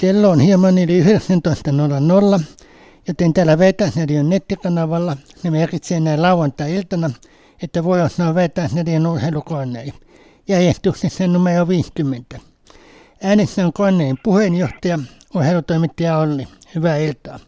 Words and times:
Kello 0.00 0.30
on 0.30 0.40
hieman 0.40 0.78
yli 0.78 1.02
19.00, 1.02 2.44
joten 3.08 3.32
täällä 3.32 3.58
Vetäsnedion 3.58 4.28
nettikanavalla 4.28 5.16
ne 5.42 5.50
merkitsee 5.50 6.00
näin 6.00 6.22
lauantai-iltana, 6.22 7.10
että 7.62 7.84
voi 7.84 8.00
ostaa 8.00 8.34
Vetäsnedion 8.34 9.06
urheilukoneen. 9.06 9.92
Järjestyksessä 10.48 11.26
numero 11.26 11.68
50. 11.68 12.38
Äänessä 13.22 13.66
on 13.66 13.72
koneen 13.72 14.16
puheenjohtaja, 14.22 14.98
urheilutoimittaja 15.34 16.18
Olli. 16.18 16.48
Hyvää 16.74 16.96
iltaa. 16.96 17.38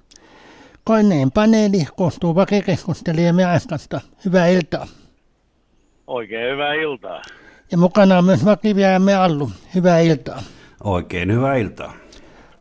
Koneen 0.84 1.30
paneeli 1.30 1.86
koostuu 1.96 2.34
vakikeskustelijamme 2.34 3.44
Askasta. 3.44 4.00
Hyvää 4.24 4.46
iltaa. 4.46 4.86
Oikein 6.06 6.52
hyvää 6.52 6.74
iltaa. 6.74 7.22
Ja 7.70 7.78
mukana 7.78 8.18
on 8.18 8.24
myös 8.24 8.44
vakivijaamme 8.44 9.14
Allu. 9.14 9.50
Hyvää 9.74 9.98
iltaa. 9.98 10.42
Oikein 10.84 11.32
hyvää 11.32 11.56
iltaa. 11.56 12.01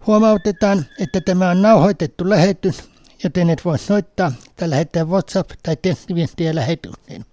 Huomautetaan, 0.07 0.85
että 0.99 1.21
tämä 1.21 1.49
on 1.49 1.61
nauhoitettu 1.61 2.29
lähetys, 2.29 2.83
joten 3.23 3.49
et 3.49 3.65
voi 3.65 3.79
soittaa 3.79 4.31
tai 4.55 4.69
lähettää 4.69 5.03
WhatsApp- 5.03 5.55
tai 5.63 5.75
tekstiviestiä 5.81 6.55
lähetykseen. 6.55 7.25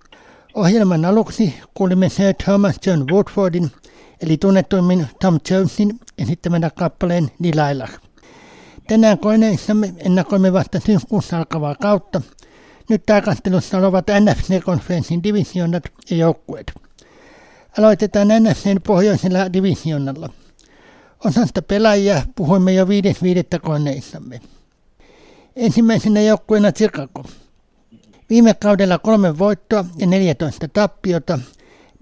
Ohjelman 0.55 1.05
aluksi 1.05 1.55
kuulimme 1.75 2.09
Sir 2.09 2.35
Thomas 2.45 2.77
John 2.87 3.05
Woodfordin, 3.13 3.71
eli 4.21 4.37
tunnetuimmin 4.37 5.07
Tom 5.21 5.39
Jonesin 5.51 6.01
esittämänä 6.19 6.71
kappaleen 6.71 7.31
Delilah. 7.43 7.91
Tänään 8.89 9.19
koneissamme 9.19 9.95
ennakoimme 9.99 10.53
vasta 10.53 10.81
syyskuussa 10.81 11.39
alkavaa 11.39 11.75
kautta. 11.75 12.23
Nyt 12.89 13.03
tarkastelussa 13.07 13.79
ovat 13.79 14.07
NFC-konferenssin 14.21 15.23
divisioonat 15.23 15.83
ja 16.11 16.17
joukkueet. 16.17 16.73
Aloitetaan 17.79 18.29
NFCn 18.29 18.81
pohjoisella 18.87 19.53
divisioonalla. 19.53 20.29
Osasta 21.25 21.63
pelaajia 21.63 22.23
puhuimme 22.37 22.73
jo 22.73 22.89
viides 22.89 23.23
viidettä 23.23 23.59
koneissamme. 23.59 24.41
Ensimmäisenä 25.57 26.21
joukkueena 26.21 26.73
Chicago. 26.73 27.25
Viime 28.31 28.55
kaudella 28.55 28.99
kolme 28.99 29.39
voittoa 29.39 29.85
ja 29.97 30.07
14 30.07 30.69
tappiota, 30.69 31.39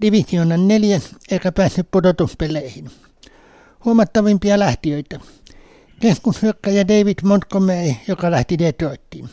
divisioonan 0.01 0.67
neljäs 0.67 1.15
eikä 1.31 1.51
päässyt 1.51 1.87
pudotuspeleihin. 1.91 2.91
Huomattavimpia 3.85 4.59
lähtiöitä. 4.59 5.19
Keskushyökkäjä 5.99 6.87
David 6.87 7.17
Montgomery, 7.23 7.93
joka 8.07 8.31
lähti 8.31 8.59
Detroittiin. 8.59 9.29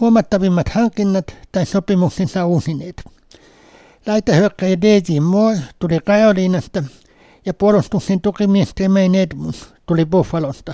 Huomattavimmat 0.00 0.68
hankinnat 0.68 1.36
tai 1.52 1.66
sopimuksensa 1.66 2.46
uusineet. 2.46 3.04
Laitahyökkäjä 4.06 4.80
Daisy 4.80 5.20
Moore 5.20 5.58
tuli 5.78 5.98
Karoliinasta 6.04 6.84
ja 7.46 7.54
puolustuksen 7.54 8.20
tukimies 8.20 8.74
Tremaine 8.74 9.22
Edmunds 9.22 9.74
tuli 9.86 10.06
Buffalosta. 10.06 10.72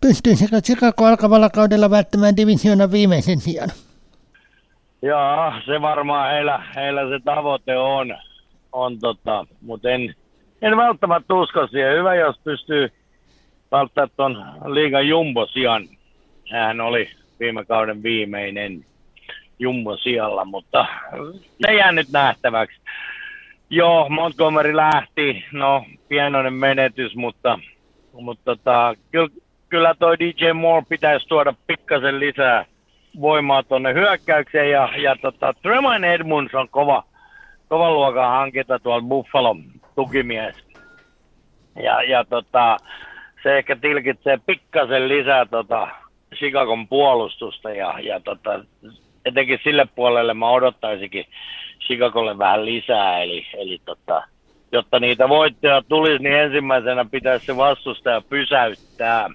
Pystyisikö 0.00 0.60
Chicago 0.60 1.04
alkavalla 1.04 1.50
kaudella 1.50 1.90
välttämään 1.90 2.36
divisioonan 2.36 2.92
viimeisen 2.92 3.40
sijaan? 3.40 3.70
Joo, 5.02 5.52
se 5.66 5.80
varmaan 5.80 6.32
heillä, 6.32 6.62
heillä 6.74 7.00
se 7.08 7.24
tavoite 7.24 7.76
on, 7.78 8.16
on 8.72 8.98
tota, 8.98 9.46
mutta 9.60 9.90
en, 9.90 10.14
en 10.62 10.76
välttämättä 10.76 11.34
usko 11.34 11.66
siihen. 11.66 11.96
Hyvä, 11.98 12.14
jos 12.14 12.36
pystyy 12.44 12.92
välttämään 13.72 14.10
tuon 14.16 14.44
liigan 14.66 15.08
jumbo 15.08 15.46
sijan. 15.46 15.88
Hän 16.50 16.80
oli 16.80 17.10
viime 17.40 17.64
kauden 17.64 18.02
viimeinen 18.02 18.84
jumbo 19.58 19.96
sijalla, 19.96 20.44
mutta 20.44 20.86
se 21.66 21.74
jää 21.74 21.92
nyt 21.92 22.08
nähtäväksi. 22.12 22.79
Joo, 23.70 24.08
Montgomery 24.08 24.76
lähti, 24.76 25.44
no 25.52 25.84
pienoinen 26.08 26.54
menetys, 26.54 27.14
mutta, 27.16 27.58
mutta 28.12 28.42
tota, 28.44 28.94
kyllä, 29.10 29.28
kyllä 29.68 29.94
toi 29.98 30.18
DJ 30.18 30.52
Moore 30.52 30.86
pitäisi 30.88 31.28
tuoda 31.28 31.54
pikkasen 31.66 32.20
lisää 32.20 32.64
voimaa 33.20 33.62
tuonne 33.62 33.94
hyökkäykseen 33.94 34.70
ja, 34.70 34.88
ja 34.96 35.16
tota, 35.16 35.54
Tremaine 35.62 36.14
Edmunds 36.14 36.54
on 36.54 36.68
kova, 36.68 37.04
kova 37.68 37.90
luokan 37.90 38.30
hankinta 38.30 38.78
tuolla 38.78 39.08
Buffalo 39.08 39.56
tukimies. 39.94 40.56
Ja, 41.82 42.02
ja 42.02 42.24
tota, 42.24 42.76
se 43.42 43.58
ehkä 43.58 43.76
tilkitsee 43.76 44.38
pikkasen 44.46 45.08
lisää 45.08 45.46
tota 45.46 45.88
Chicagon 46.34 46.88
puolustusta 46.88 47.70
ja, 47.70 48.00
ja 48.00 48.20
tota, 48.20 48.64
etenkin 49.24 49.60
sille 49.64 49.86
puolelle 49.94 50.34
mä 50.34 50.50
odottaisikin 50.50 51.24
Chicagolle 51.90 52.38
vähän 52.38 52.64
lisää, 52.64 53.22
eli, 53.22 53.46
eli 53.54 53.80
tota, 53.84 54.22
jotta 54.72 55.00
niitä 55.00 55.28
voittoja 55.28 55.82
tulisi, 55.88 56.22
niin 56.22 56.34
ensimmäisenä 56.34 57.04
pitäisi 57.04 57.46
se 57.46 57.56
vastustaja 57.56 58.20
pysäyttää. 58.20 59.30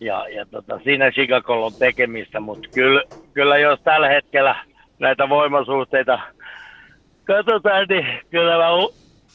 Ja, 0.00 0.28
ja 0.28 0.46
tota, 0.50 0.80
siinä 0.84 1.10
Chicagolla 1.10 1.66
on 1.66 1.72
tekemistä, 1.78 2.40
mutta 2.40 2.68
kyllä, 2.74 3.02
kyllä 3.34 3.58
jos 3.58 3.80
tällä 3.80 4.08
hetkellä 4.08 4.56
näitä 4.98 5.28
voimasuhteita 5.28 6.18
katsotaan, 7.24 7.86
niin 7.88 8.06
kyllä 8.30 8.56
mä 8.58 8.68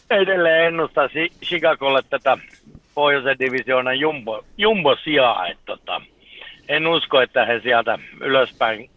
edelleen 0.10 0.66
ennustan 0.66 1.10
Chicagolle 1.46 2.02
tätä 2.10 2.38
pohjoisen 2.96 3.40
divisioonan 3.40 4.00
jumbo, 4.00 4.44
jumbo 4.58 4.96
sijaa. 5.04 5.48
Että 5.48 5.64
tota, 5.66 6.02
en 6.68 6.88
usko, 6.88 7.22
että 7.22 7.46
he 7.46 7.60
sieltä 7.60 8.00
ylöspäin, 8.22 8.90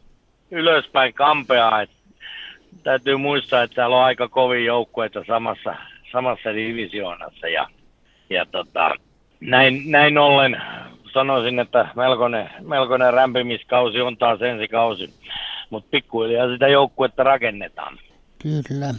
ylöspäin 0.50 1.14
kampeaa. 1.14 1.82
Et 1.82 1.90
täytyy 2.82 3.16
muistaa, 3.16 3.62
että 3.62 3.74
täällä 3.74 3.96
on 3.96 4.04
aika 4.04 4.28
kovin 4.28 4.64
joukkueita 4.64 5.24
samassa, 5.26 5.74
samassa 6.12 6.54
divisioonassa. 6.54 7.48
Ja, 7.48 7.68
ja 8.30 8.46
tota, 8.46 8.90
näin, 9.40 9.82
näin 9.90 10.18
ollen 10.18 10.62
sanoisin, 11.12 11.58
että 11.58 11.88
melkoinen, 11.96 12.50
melkoinen 12.60 13.14
rämpimiskausi 13.14 14.00
on 14.00 14.16
taas 14.16 14.42
ensi 14.42 14.68
kausi. 14.68 15.10
Mutta 15.70 15.88
pikkuhiljaa 15.90 16.52
sitä 16.52 16.68
joukkuetta 16.68 17.22
rakennetaan. 17.22 17.98
Kyllä. 18.42 18.94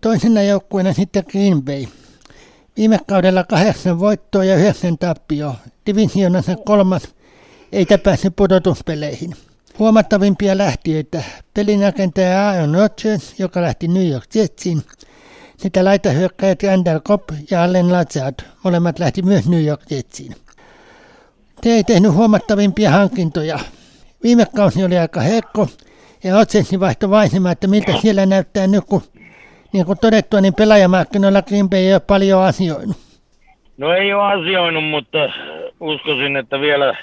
Toisena 0.00 0.42
joukkueena 0.42 0.92
sitten 0.92 1.24
Green 1.30 1.62
Bay. 1.62 1.84
Viime 2.76 2.98
kaudella 3.08 3.44
kahdeksan 3.44 4.00
voittoa 4.00 4.44
ja 4.44 4.56
yhdeksän 4.56 4.98
tappio. 4.98 5.54
Divisioonassa 5.86 6.56
kolmas, 6.64 7.14
eikä 7.72 7.98
päässyt 7.98 8.36
pudotuspeleihin. 8.36 9.30
Huomattavimpia 9.78 10.58
lähtiöitä. 10.58 11.22
Pelinrakentaja 11.54 12.48
Aaron 12.48 12.74
Rodgers, 12.74 13.40
joka 13.40 13.62
lähti 13.62 13.88
New 13.88 14.08
York 14.08 14.34
Jetsiin. 14.34 14.82
Sitä 15.56 15.84
laitahyökkäjät 15.84 16.62
Randall 16.62 17.00
Cobb 17.00 17.30
ja 17.50 17.62
Allen 17.62 17.92
Lazard. 17.92 18.34
Molemmat 18.64 18.98
lähti 18.98 19.22
myös 19.22 19.48
New 19.48 19.64
York 19.64 19.80
Jetsiin. 19.90 20.34
Te 21.60 21.70
ei 21.70 21.84
tehnyt 21.84 22.12
huomattavimpia 22.12 22.90
hankintoja. 22.90 23.58
Viime 24.22 24.46
kausi 24.56 24.84
oli 24.84 24.98
aika 24.98 25.20
heikko 25.20 25.68
ja 26.24 26.34
Rodgersin 26.34 26.80
vaihto 26.80 27.10
vaihemaan, 27.10 27.52
että 27.52 27.66
miltä 27.66 27.92
siellä 28.00 28.26
näyttää 28.26 28.66
nyt, 28.66 28.84
kun 28.84 29.02
niin 29.72 29.86
kuin 29.86 29.98
todettua, 29.98 30.40
niin 30.40 30.54
pelaajamarkkinoilla 30.54 31.42
Bay 31.70 31.78
ei 31.78 31.92
ole 31.92 32.00
paljon 32.00 32.42
asioinut. 32.42 32.96
No 33.76 33.92
ei 33.92 34.12
ole 34.12 34.40
asioinut, 34.40 34.84
mutta 34.84 35.18
uskoisin, 35.80 36.36
että 36.36 36.60
vielä 36.60 36.96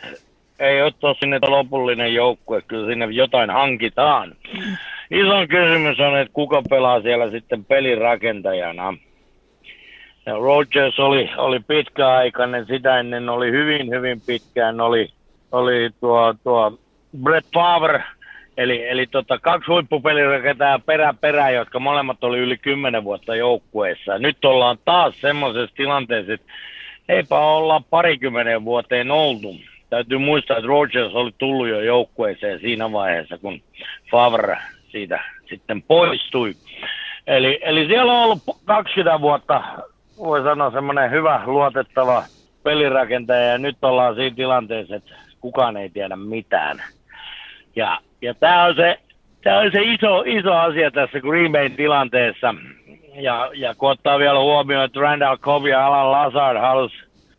ei 0.59 0.81
ole 0.81 1.15
sinne 1.19 1.39
lopullinen 1.47 2.13
joukkue, 2.13 2.61
kyllä 2.61 2.87
sinne 2.87 3.05
jotain 3.05 3.49
hankitaan. 3.49 4.35
Iso 5.11 5.47
kysymys 5.49 5.99
on, 5.99 6.17
että 6.17 6.33
kuka 6.33 6.61
pelaa 6.69 7.01
siellä 7.01 7.31
sitten 7.31 7.65
pelirakentajana. 7.65 8.93
Ja 10.25 10.33
Rogers 10.33 10.99
oli, 10.99 11.29
oli 11.37 11.59
pitkäaikainen, 11.59 12.65
sitä 12.65 12.99
ennen 12.99 13.29
oli 13.29 13.51
hyvin, 13.51 13.89
hyvin 13.89 14.21
pitkään, 14.25 14.81
oli, 14.81 15.09
oli 15.51 15.89
tuo, 15.99 16.33
tuo 16.43 16.79
Brett 17.23 17.47
Favre, 17.53 18.03
eli, 18.57 18.89
eli 18.89 19.07
tota, 19.07 19.39
kaksi 19.39 19.71
huippupelirakentajaa 19.71 20.79
perä 20.79 21.13
perää, 21.21 21.49
jotka 21.49 21.79
molemmat 21.79 22.23
oli 22.23 22.37
yli 22.37 22.57
kymmenen 22.57 23.03
vuotta 23.03 23.35
joukkueessa. 23.35 24.19
Nyt 24.19 24.45
ollaan 24.45 24.77
taas 24.85 25.21
semmoisessa 25.21 25.75
tilanteessa, 25.75 26.33
että 26.33 26.51
eipä 27.09 27.39
olla 27.39 27.81
parikymmenen 27.89 28.65
vuoteen 28.65 29.11
oltu. 29.11 29.55
Täytyy 29.89 30.17
muistaa, 30.17 30.57
että 30.57 30.67
Rogers 30.67 31.13
oli 31.13 31.31
tullut 31.37 31.67
jo 31.67 31.81
joukkueeseen 31.81 32.59
siinä 32.59 32.91
vaiheessa, 32.91 33.37
kun 33.37 33.61
Favre 34.11 34.57
siitä 34.91 35.19
sitten 35.49 35.81
poistui. 35.81 36.53
Eli, 37.27 37.59
eli 37.61 37.87
siellä 37.87 38.13
on 38.13 38.23
ollut 38.23 38.39
20 38.65 39.21
vuotta 39.21 39.63
voi 40.17 40.43
sanoa 40.43 40.71
semmoinen 40.71 41.11
hyvä, 41.11 41.41
luotettava 41.45 42.23
pelirakentaja 42.63 43.41
ja 43.41 43.57
nyt 43.57 43.77
ollaan 43.81 44.15
siinä 44.15 44.35
tilanteessa, 44.35 44.95
että 44.95 45.15
kukaan 45.41 45.77
ei 45.77 45.89
tiedä 45.89 46.15
mitään. 46.15 46.83
Ja, 47.75 47.99
ja 48.21 48.33
tämä 48.33 48.63
on 48.63 48.75
se, 48.75 48.99
tää 49.43 49.59
on 49.59 49.71
se 49.71 49.81
iso, 49.81 50.23
iso 50.25 50.53
asia 50.53 50.91
tässä 50.91 51.19
Green 51.19 51.51
Bayn 51.51 51.75
tilanteessa. 51.75 52.55
Ja, 53.15 53.51
ja 53.53 53.75
kun 53.75 53.91
ottaa 53.91 54.19
vielä 54.19 54.39
huomioon, 54.39 54.85
että 54.85 54.99
Randall 54.99 55.37
Cobb 55.37 55.65
ja 55.65 55.87
Alan 55.87 56.11
Lazard 56.11 56.59
halus, 56.59 56.91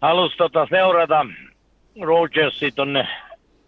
halus 0.03 0.37
tota 0.37 0.67
seurata 0.71 1.27
Rogersi 2.01 2.73
tonne 2.73 3.09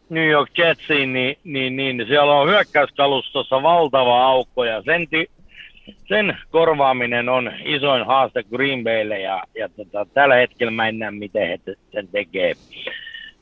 New 0.09 0.29
York 0.29 0.59
Jetsiin, 0.59 1.13
niin, 1.13 1.37
niin, 1.45 1.77
niin 1.77 2.05
siellä 2.07 2.35
on 2.35 2.49
hyökkäyskalustossa 2.49 3.63
valtava 3.63 4.25
aukko 4.25 4.65
ja 4.65 4.83
sen, 4.83 5.09
sen 6.09 6.39
korvaaminen 6.51 7.29
on 7.29 7.53
isoin 7.65 8.07
haaste 8.07 8.43
Green 8.43 8.85
Baylle 8.85 9.21
ja, 9.21 9.43
ja 9.55 9.69
tota, 9.69 10.07
tällä 10.15 10.35
hetkellä 10.35 10.71
mä 10.71 10.89
en 10.89 10.99
näe, 10.99 11.11
miten 11.11 11.49
he 11.49 11.59
sen 11.93 12.09
tekee. 12.09 12.55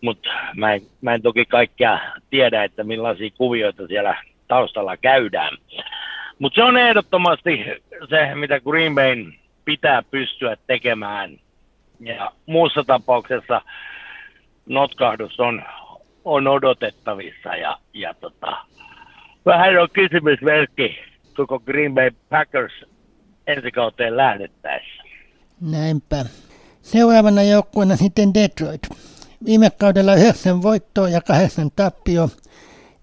Mutta 0.00 0.30
mä, 0.56 0.68
mä 1.00 1.14
en 1.14 1.22
toki 1.22 1.44
kaikkea 1.44 1.98
tiedä, 2.30 2.64
että 2.64 2.84
millaisia 2.84 3.30
kuvioita 3.36 3.86
siellä 3.86 4.16
taustalla 4.48 4.96
käydään. 4.96 5.56
Mutta 6.38 6.54
se 6.54 6.62
on 6.62 6.76
ehdottomasti 6.76 7.64
se, 8.08 8.34
mitä 8.34 8.60
Green 8.60 8.94
Bayn 8.94 9.34
pitää 9.64 10.02
pystyä 10.10 10.56
tekemään. 10.66 11.38
Ja 12.00 12.32
muussa 12.46 12.84
tapauksessa 12.84 13.60
notkahdus 14.68 15.40
on, 15.40 15.62
on 16.24 16.46
odotettavissa 16.46 17.56
ja, 17.56 17.78
ja 17.94 18.14
tota, 18.14 18.56
vähän 19.46 19.82
on 19.82 19.88
kysymysmerkki 19.92 20.98
koko 21.36 21.60
Green 21.60 21.94
Bay 21.94 22.10
Packers 22.28 22.72
ensi 23.46 23.70
kauteen 23.70 24.16
lähdettäessä. 24.16 25.02
Näinpä. 25.60 26.24
Seuraavana 26.82 27.42
joukkueena 27.42 27.96
sitten 27.96 28.34
Detroit. 28.34 28.82
Viime 29.44 29.70
kaudella 29.70 30.14
yhdeksän 30.14 30.62
voittoa 30.62 31.08
ja 31.08 31.20
kahdeksan 31.20 31.70
tappio. 31.76 32.28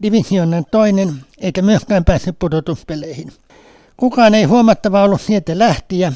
Divisionan 0.04 0.66
toinen, 0.72 1.10
eikä 1.42 1.62
myöskään 1.62 2.06
päässyt 2.06 2.40
pudotuspeleihin. 2.40 3.32
Kukaan 3.98 4.36
ei 4.36 4.44
huomattava 4.44 5.04
ollut 5.04 5.22
sieltä 5.22 5.60
lähtiä. 5.60 6.14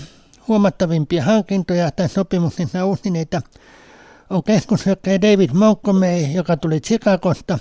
Huomattavimpia 0.47 1.23
hankintoja 1.23 1.91
tai 1.91 2.09
sopimuksensa 2.09 2.85
uusineita 2.85 3.41
on 4.29 4.43
keskushyökkäjä 4.43 5.21
David 5.21 5.49
Montgomery, 5.53 6.23
joka 6.35 6.57
tuli 6.57 6.79
Chicagosta, 6.79 7.59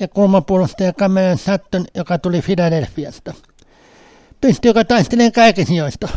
ja 0.00 0.08
kulmapuolustaja 0.08 0.92
Cameron 0.92 1.38
Sutton, 1.38 1.84
joka 1.94 2.18
tuli 2.18 2.40
Philadelphiasta. 2.42 3.32
Pystyykö 4.40 4.84
taistelemaan 4.84 5.32
kaiken 5.32 5.66
sijoista? 5.66 6.08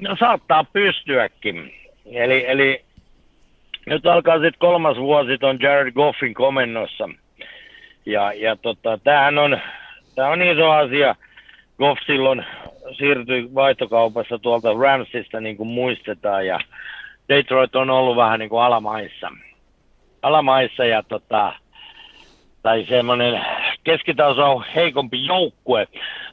No 0.00 0.16
saattaa 0.18 0.64
pystyäkin. 0.64 1.72
Eli, 2.06 2.44
eli 2.46 2.84
nyt 3.86 4.06
alkaa 4.06 4.34
sitten 4.34 4.58
kolmas 4.58 4.96
vuosi 4.96 5.38
on 5.42 5.58
Jared 5.60 5.92
Goffin 5.92 6.34
komennossa. 6.34 7.08
Ja, 8.06 8.32
ja 8.32 8.56
tota, 8.56 8.98
tämähän 9.04 9.38
on, 9.38 9.58
tää 10.14 10.28
on 10.28 10.42
iso 10.42 10.70
asia. 10.70 11.14
Goff 11.78 12.00
silloin 12.06 12.44
siirtyi 12.98 13.54
vaihtokaupassa 13.54 14.38
tuolta 14.38 14.72
Ramsista, 14.72 15.40
niin 15.40 15.56
kuin 15.56 15.68
muistetaan, 15.68 16.46
ja 16.46 16.60
Detroit 17.28 17.76
on 17.76 17.90
ollut 17.90 18.16
vähän 18.16 18.38
niin 18.38 18.50
kuin 18.50 18.62
alamaissa. 18.62 19.30
Alamaissa 20.22 20.84
ja 20.84 21.02
tota, 21.02 21.52
tai 22.62 22.86
semmoinen 22.88 23.40
keskitaso 23.84 24.62
heikompi 24.74 25.26
joukkue, 25.26 25.88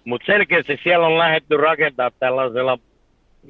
mutta 0.05 0.25
selkeästi 0.25 0.79
siellä 0.83 1.07
on 1.07 1.17
lähdetty 1.17 1.57
rakentaa 1.57 2.11
tällaisella 2.19 2.77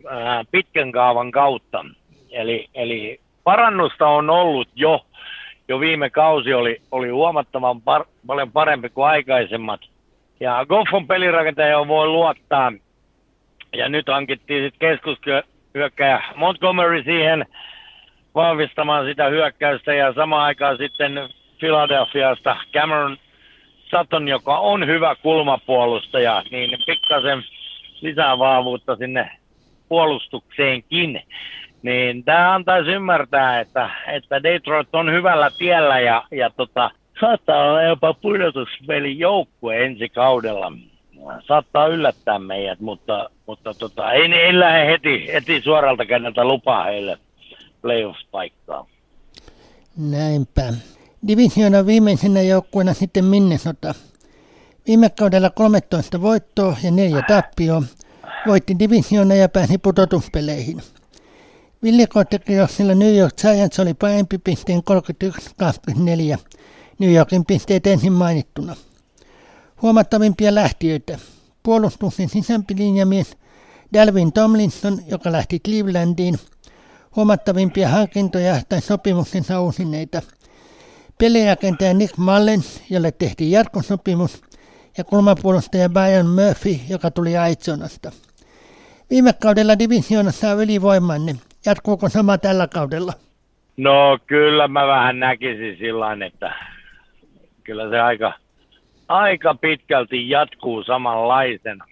ää, 0.09 0.43
pitkän 0.51 0.91
kaavan 0.91 1.31
kautta. 1.31 1.85
Eli, 2.31 2.67
eli 2.73 3.19
parannusta 3.43 4.07
on 4.07 4.29
ollut 4.29 4.67
jo, 4.75 5.05
jo 5.67 5.79
viime 5.79 6.09
kausi 6.09 6.53
oli, 6.53 6.81
oli 6.91 7.09
huomattavan 7.09 7.81
par, 7.81 8.05
paljon 8.27 8.51
parempi 8.51 8.89
kuin 8.89 9.07
aikaisemmat. 9.07 9.81
Ja 10.39 10.65
Goffon 10.65 11.07
pelirakentaja 11.07 11.87
voi 11.87 12.07
luottaa. 12.07 12.73
Ja 13.73 13.89
nyt 13.89 14.07
hankittiin 14.07 14.63
sitten 14.63 14.99
keskushyökkäjä 15.71 16.21
Montgomery 16.35 17.03
siihen 17.03 17.45
vahvistamaan 18.35 19.05
sitä 19.05 19.27
hyökkäystä 19.29 19.93
ja 19.93 20.13
samaan 20.13 20.45
aikaan 20.45 20.77
sitten 20.77 21.29
Philadelphiasta 21.59 22.55
Cameron 22.73 23.17
Sutton, 23.89 24.27
joka 24.27 24.57
on 24.57 24.87
hyvä 24.87 25.15
kulmapuolustaja, 25.15 26.43
niin 26.51 26.79
pikkasen 26.85 27.43
lisää 28.01 28.39
vahvuutta 28.39 28.95
sinne 28.95 29.31
puolustukseenkin. 29.89 31.21
Niin 31.81 32.23
tämä 32.23 32.53
antaisi 32.53 32.91
ymmärtää, 32.91 33.59
että, 33.59 33.89
että 34.07 34.43
Detroit 34.43 34.95
on 34.95 35.11
hyvällä 35.11 35.51
tiellä 35.57 35.99
ja, 35.99 36.23
ja 36.31 36.49
tota, 36.49 36.91
saattaa 37.19 37.63
olla 37.63 37.83
jopa 37.83 38.13
pudotuspelin 38.13 39.19
joukkue 39.19 39.85
ensi 39.85 40.09
kaudella. 40.09 40.71
Saattaa 41.47 41.87
yllättää 41.87 42.39
meidät, 42.39 42.79
mutta, 42.79 43.29
mutta 43.47 43.73
tota, 43.73 44.11
ei, 44.11 44.33
ei 44.33 44.59
lähde 44.59 44.91
heti, 44.91 45.27
heti 45.33 45.61
suoralta 45.61 46.05
kädeltä 46.05 46.45
lupaa 46.45 46.83
heille 46.83 47.17
playoff-paikkaa. 47.81 48.87
Näinpä. 49.97 50.73
Divisioona 51.27 51.85
viimeisenä 51.85 52.41
joukkueena 52.41 52.93
sitten 52.93 53.25
Minnesota. 53.25 53.95
Viime 54.87 55.09
kaudella 55.09 55.49
13 55.49 56.21
voittoa 56.21 56.77
ja 56.83 56.91
4 56.91 57.21
tappioa. 57.27 57.83
Voitti 58.47 58.79
divisioona 58.79 59.35
ja 59.35 59.49
pääsi 59.49 59.77
pudotuspeleihin. 59.77 60.81
Villikoottekiossilla 61.83 62.95
New 62.95 63.15
York 63.15 63.35
Giants 63.41 63.79
oli 63.79 63.93
parempi 63.93 64.37
pisteen 64.37 64.81
31-24. 66.35 66.37
New 66.99 67.13
Yorkin 67.13 67.45
pisteet 67.45 67.87
ensin 67.87 68.13
mainittuna. 68.13 68.75
Huomattavimpia 69.81 70.55
lähtiöitä. 70.55 71.17
Puolustuksen 71.63 72.29
sisämpi 72.29 72.73
linjamies 72.77 73.37
Dalvin 73.93 74.33
Tomlinson, 74.33 74.99
joka 75.07 75.31
lähti 75.31 75.59
Clevelandiin. 75.59 76.35
Huomattavimpia 77.15 77.89
hankintoja 77.89 78.61
tai 78.69 78.81
sopimuksensa 78.81 79.61
uusineita– 79.61 80.21
Pelirakentaja 81.21 81.93
Nick 81.93 82.17
Mullen, 82.17 82.59
jolle 82.89 83.11
tehtiin 83.11 83.51
jatkosopimus, 83.51 84.43
ja 84.97 85.03
kulmapuolustaja 85.03 85.89
Brian 85.89 86.27
Murphy, 86.27 86.75
joka 86.89 87.11
tuli 87.11 87.37
Aitsonasta. 87.37 88.11
Viime 89.09 89.33
kaudella 89.41 89.79
divisioonassa 89.79 90.51
on 90.51 90.63
ylivoimainen. 90.63 91.35
Jatkuuko 91.65 92.09
sama 92.09 92.37
tällä 92.37 92.67
kaudella? 92.67 93.13
No 93.77 94.19
kyllä 94.27 94.67
mä 94.67 94.87
vähän 94.87 95.19
näkisin 95.19 95.77
sillä 95.77 96.25
että 96.25 96.55
kyllä 97.63 97.89
se 97.89 97.99
aika, 97.99 98.33
aika 99.11 99.55
pitkälti 99.61 100.29
jatkuu 100.29 100.83
samanlaisena. 100.83 101.85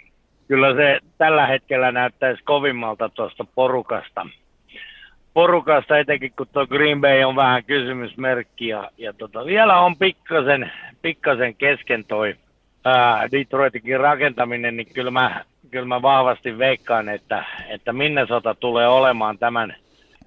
Kyllä 0.48 0.76
se 0.76 1.00
tällä 1.18 1.48
hetkellä 1.48 1.92
näyttäisi 1.92 2.44
kovimmalta 2.44 3.10
tuosta 3.10 3.46
porukasta 3.56 4.26
porukasta, 5.34 5.98
etenkin 5.98 6.32
kun 6.38 6.48
tuo 6.54 6.68
Green 6.68 7.02
Bay 7.02 7.24
on 7.24 7.36
vähän 7.36 7.64
kysymysmerkki. 7.64 8.68
Ja, 8.68 8.92
ja 8.98 9.14
tota, 9.14 9.46
vielä 9.46 9.80
on 9.80 9.96
pikkasen, 9.98 10.72
pikkasen 11.02 11.56
kesken 11.56 12.06
toi 12.06 12.36
ää, 12.86 13.32
Detroitikin 13.32 14.00
rakentaminen, 14.00 14.78
niin 14.78 14.88
kyllä 14.94 15.12
mä, 15.12 15.46
kyllä 15.72 15.86
mä 15.86 16.02
vahvasti 16.02 16.58
veikkaan, 16.58 17.10
että, 17.10 17.44
että 17.70 17.94
Minnesota 17.94 18.56
tulee 18.56 18.88
olemaan 18.88 19.38
tämän, 19.38 19.76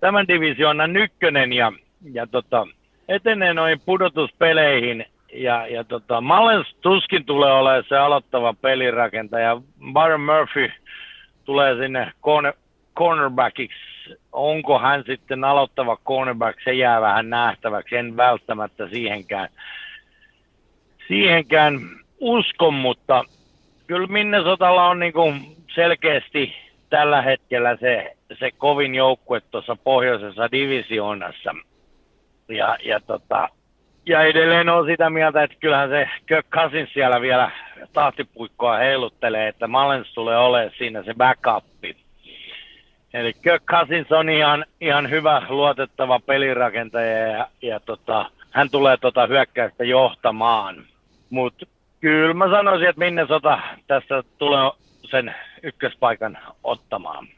tämän 0.01 0.29
divisioonan 0.29 0.97
ykkönen 0.97 1.53
ja, 1.53 1.73
ja 2.13 2.27
tota, 2.27 2.67
etenee 3.09 3.55
noin 3.55 3.81
pudotuspeleihin. 3.87 5.05
Ja, 5.33 5.67
ja 5.67 5.85
tota, 5.85 6.21
Mallens 6.21 6.75
tuskin 6.81 7.25
tulee 7.25 7.53
olemaan 7.53 7.85
se 7.89 7.97
aloittava 7.97 8.55
pelirakentaja. 8.55 9.61
Byron 9.93 10.21
Murphy 10.21 10.73
tulee 11.45 11.77
sinne 11.77 12.13
corner, 12.23 12.53
cornerbackiksi 12.97 13.93
onko 14.33 14.79
hän 14.79 15.05
sitten 15.07 15.45
aloittava 15.45 15.97
cornerback, 15.97 16.61
se 16.65 16.73
jää 16.73 17.01
vähän 17.01 17.31
nähtäväksi, 17.31 17.97
en 17.97 18.17
välttämättä 18.17 18.89
siihenkään, 18.89 19.49
siihenkään 21.09 21.81
usko, 22.21 22.71
mutta 22.71 23.25
kyllä 23.87 24.07
Minnesotalla 24.07 24.89
on 24.89 24.99
niin 24.99 25.13
kuin 25.13 25.57
selkeästi 25.75 26.55
tällä 26.91 27.23
hetkellä 27.23 27.77
se, 27.77 28.17
se 28.39 28.51
kovin 28.51 28.95
joukkue 28.95 29.41
tuossa 29.41 29.77
pohjoisessa 29.77 30.53
divisioonassa. 30.53 31.55
Ja, 32.49 32.77
ja, 32.85 33.01
tota, 33.01 33.49
ja 34.07 34.23
edelleen 34.23 34.69
on 34.69 34.87
sitä 34.87 35.11
mieltä, 35.11 35.43
että 35.43 35.57
kyllähän 35.61 35.89
se 35.89 36.09
Kirk 36.27 36.47
Cousins 36.51 36.93
siellä 36.93 37.21
vielä 37.21 37.51
tahtipuikkoa 37.93 38.77
heiluttelee, 38.77 39.49
että 39.49 39.67
Malens 39.67 40.15
tulee 40.15 40.39
olemaan 40.39 40.73
siinä 40.79 41.03
se 41.03 41.15
backupi. 41.15 41.97
Eli 43.15 43.33
Kirk 43.33 43.63
Cousins 43.65 44.13
on 44.13 44.29
ihan, 44.29 44.65
ihan 44.81 45.11
hyvä, 45.11 45.43
luotettava 45.49 46.21
pelirakentaja 46.21 47.29
ja, 47.29 47.49
ja 47.63 47.81
tota, 47.81 48.31
hän 48.51 48.71
tulee 48.71 48.97
tota 48.97 49.27
hyökkäystä 49.27 49.85
johtamaan. 49.85 50.85
Mutta 51.31 51.67
kyllä 52.01 52.35
mä 52.35 52.51
sanoisin, 52.51 52.89
että 52.89 52.99
Minnesota 52.99 53.59
tässä 53.87 54.23
tulee 54.39 54.71
sen 55.11 55.35
ykköspaikan 55.63 56.39
ottamaan. 56.65 57.29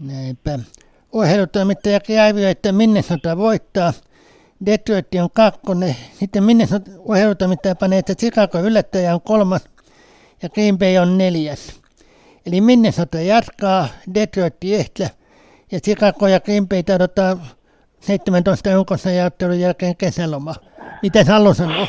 Näinpä. 0.00 0.58
Urheilutoimittajakin 1.12 2.20
arvioi, 2.20 2.50
että 2.50 2.72
Minnesota 2.72 3.36
voittaa. 3.36 3.92
Detroit 4.66 5.06
on 5.22 5.30
kakkonen. 5.34 5.96
Sitten 6.12 6.44
Minnesota 6.44 6.90
urheilutoimittaja 6.98 7.74
panee, 7.74 7.98
että 7.98 8.14
Chicago 8.14 8.60
yllättäjä 8.60 9.14
on 9.14 9.20
kolmas 9.20 9.68
ja 10.42 10.48
Green 10.48 10.78
Bay 10.78 10.98
on 10.98 11.18
neljäs. 11.18 11.82
Eli 12.46 12.60
Minnesota 12.60 13.20
jatkaa, 13.20 13.88
Detroit 14.14 14.54
ehtä 14.64 15.10
ja 15.72 15.80
Chicago 15.80 16.28
ja 16.28 16.40
Green 16.40 16.68
Bay 16.68 16.82
odottaa 16.94 17.36
17 18.00 18.70
joukossa 18.70 19.10
jaottelun 19.10 19.60
jälkeen 19.60 19.96
kesäloma. 19.96 20.54
Miten 21.02 21.26
haluan 21.26 21.54
sanoa? 21.54 21.86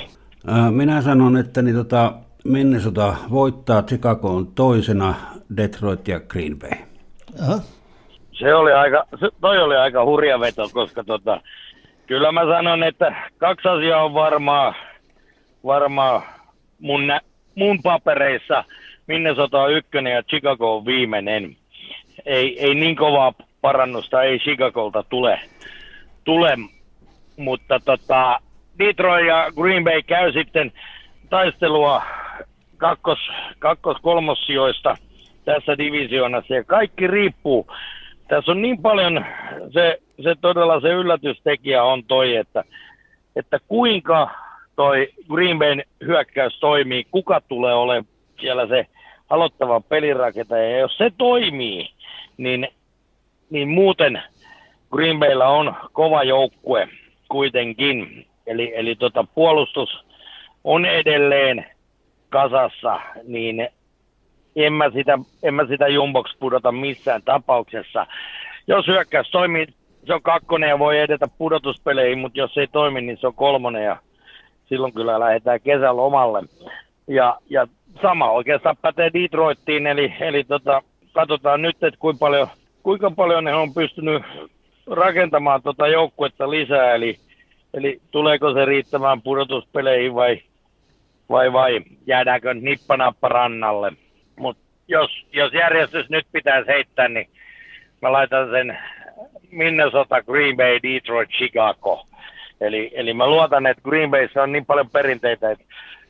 Minä 0.71 1.01
sanon, 1.01 1.37
että 1.37 1.61
niin 1.61 1.75
tota, 1.75 2.13
Minnesota 2.43 3.15
voittaa, 3.29 3.83
Chicago 3.83 4.29
on 4.29 4.47
toisena, 4.47 5.13
Detroit 5.57 6.07
ja 6.07 6.19
Green 6.19 6.59
Bay. 6.59 6.71
Aha. 7.41 7.59
Se 8.31 8.55
oli 8.55 8.73
aika, 8.73 9.07
se, 9.19 9.29
toi 9.41 9.61
oli 9.61 9.75
aika 9.75 10.05
hurja 10.05 10.39
veto, 10.39 10.69
koska 10.73 11.03
tota, 11.03 11.41
kyllä 12.13 12.31
mä 12.31 12.41
sanon, 12.45 12.83
että 12.83 13.15
kaksi 13.37 13.67
asiaa 13.67 14.03
on 14.03 14.13
varmaa, 14.13 14.73
varmaa 15.65 16.23
mun, 16.79 17.07
nä, 17.07 17.19
mun 17.55 17.79
papereissa. 17.83 18.63
Minnesota 19.07 19.61
on 19.61 19.73
ykkönen 19.73 20.13
ja 20.13 20.23
Chicago 20.23 20.77
on 20.77 20.85
viimeinen. 20.85 21.55
Ei, 22.25 22.59
ei 22.59 22.75
niin 22.75 22.95
kovaa 22.95 23.33
parannusta 23.61 24.23
ei 24.23 24.39
Chicagolta 24.39 25.03
tule, 25.03 25.39
tule 26.23 26.57
mutta 27.37 27.79
tota, 27.85 28.39
Detroit 28.79 29.27
ja 29.27 29.51
Green 29.55 29.83
Bay 29.83 30.01
käy 30.01 30.31
sitten 30.31 30.71
taistelua 31.29 32.03
kakkos, 32.77 33.19
kakkos 33.59 33.97
kolmossijoista 34.01 34.97
tässä 35.45 35.77
divisioonassa 35.77 36.53
ja 36.53 36.63
kaikki 36.63 37.07
riippuu. 37.07 37.67
Tässä 38.27 38.51
on 38.51 38.61
niin 38.61 38.81
paljon, 38.81 39.25
se, 39.73 39.99
se 40.23 40.35
todella 40.41 40.81
se 40.81 40.87
yllätystekijä 40.87 41.83
on 41.83 42.03
toi, 42.03 42.35
että, 42.35 42.63
että 43.35 43.59
kuinka 43.67 44.29
toi 44.75 45.09
Green 45.29 45.59
Bayn 45.59 45.83
hyökkäys 46.05 46.59
toimii, 46.59 47.07
kuka 47.11 47.41
tulee 47.41 47.73
olemaan 47.73 48.05
siellä 48.39 48.67
se 48.67 48.87
aloittava 49.29 49.81
pelirakentaja. 49.81 50.69
Ja 50.69 50.77
jos 50.77 50.97
se 50.97 51.11
toimii, 51.17 51.89
niin, 52.37 52.67
niin 53.49 53.67
muuten 53.69 54.21
Green 54.91 55.19
Baylla 55.19 55.47
on 55.47 55.75
kova 55.93 56.23
joukkue 56.23 56.89
kuitenkin. 57.29 58.27
Eli, 58.47 58.71
eli 58.75 58.95
tota, 58.95 59.25
puolustus 59.35 60.05
on 60.63 60.85
edelleen 60.85 61.65
kasassa, 62.29 62.99
niin 63.23 63.69
en 64.55 64.73
mä 64.73 64.89
sitä, 64.89 65.19
en 65.43 65.53
mä 65.53 65.67
sitä 65.67 65.87
jumboksi 65.87 66.37
pudota 66.39 66.71
missään 66.71 67.21
tapauksessa. 67.21 68.07
Jos 68.67 68.87
hyökkäys 68.87 69.31
toimii, 69.31 69.67
se 70.05 70.13
on 70.13 70.21
kakkonen 70.21 70.69
ja 70.69 70.79
voi 70.79 70.99
edetä 70.99 71.27
pudotuspeleihin, 71.37 72.19
mutta 72.19 72.39
jos 72.39 72.57
ei 72.57 72.67
toimi, 72.67 73.01
niin 73.01 73.17
se 73.17 73.27
on 73.27 73.33
kolmonen 73.33 73.83
ja 73.83 73.97
silloin 74.65 74.93
kyllä 74.93 75.19
lähdetään 75.19 75.61
kesälomalle. 75.61 76.41
Ja, 77.07 77.37
ja 77.49 77.67
sama 78.01 78.31
oikeastaan 78.31 78.77
pätee 78.81 79.11
Detroittiin, 79.13 79.87
eli, 79.87 80.13
eli 80.19 80.43
tota, 80.43 80.81
katsotaan 81.13 81.61
nyt, 81.61 81.83
että 81.83 81.99
kuinka 81.99 82.19
paljon, 82.19 82.47
kuinka 82.83 83.11
paljon 83.11 83.43
ne 83.43 83.55
on 83.55 83.73
pystynyt 83.73 84.23
rakentamaan 84.87 85.61
tota 85.61 85.87
joukkuetta 85.87 86.49
lisää, 86.49 86.95
eli, 86.95 87.17
eli 87.73 88.01
tuleeko 88.11 88.53
se 88.53 88.65
riittämään 88.65 89.21
pudotuspeleihin 89.21 90.15
vai, 90.15 90.41
vai, 91.29 91.53
vai 91.53 91.81
jäädäänkö 92.07 92.53
nippanappa 92.53 93.27
rannalle. 93.27 93.91
Mutta 94.35 94.63
jos, 94.87 95.25
jos 95.33 95.53
järjestys 95.53 96.09
nyt 96.09 96.27
pitäisi 96.31 96.67
heittää, 96.67 97.07
niin 97.07 97.29
mä 98.01 98.11
laitan 98.11 98.49
sen 98.51 98.77
Minnesota, 99.53 100.21
Green 100.21 100.57
Bay, 100.57 100.79
Detroit, 100.83 101.29
Chicago. 101.29 102.05
Eli, 102.61 102.91
eli 102.93 103.13
mä 103.13 103.27
luotan, 103.27 103.65
että 103.65 103.81
Green 103.81 104.11
Bayssä 104.11 104.43
on 104.43 104.51
niin 104.51 104.65
paljon 104.65 104.89
perinteitä, 104.89 105.51
että 105.51 105.65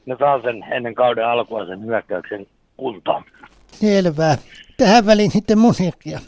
ne 0.05 0.15
saa 0.19 0.41
sen 0.41 0.65
ennen 0.71 0.95
kauden 0.95 1.27
alkua 1.27 1.65
sen 1.65 1.85
hyökkäyksen 1.85 2.47
kuntoon. 2.77 3.23
Selvä. 3.67 4.37
Tähän 4.77 5.05
väliin 5.05 5.31
sitten 5.31 5.57
musiikkia. 5.57 6.19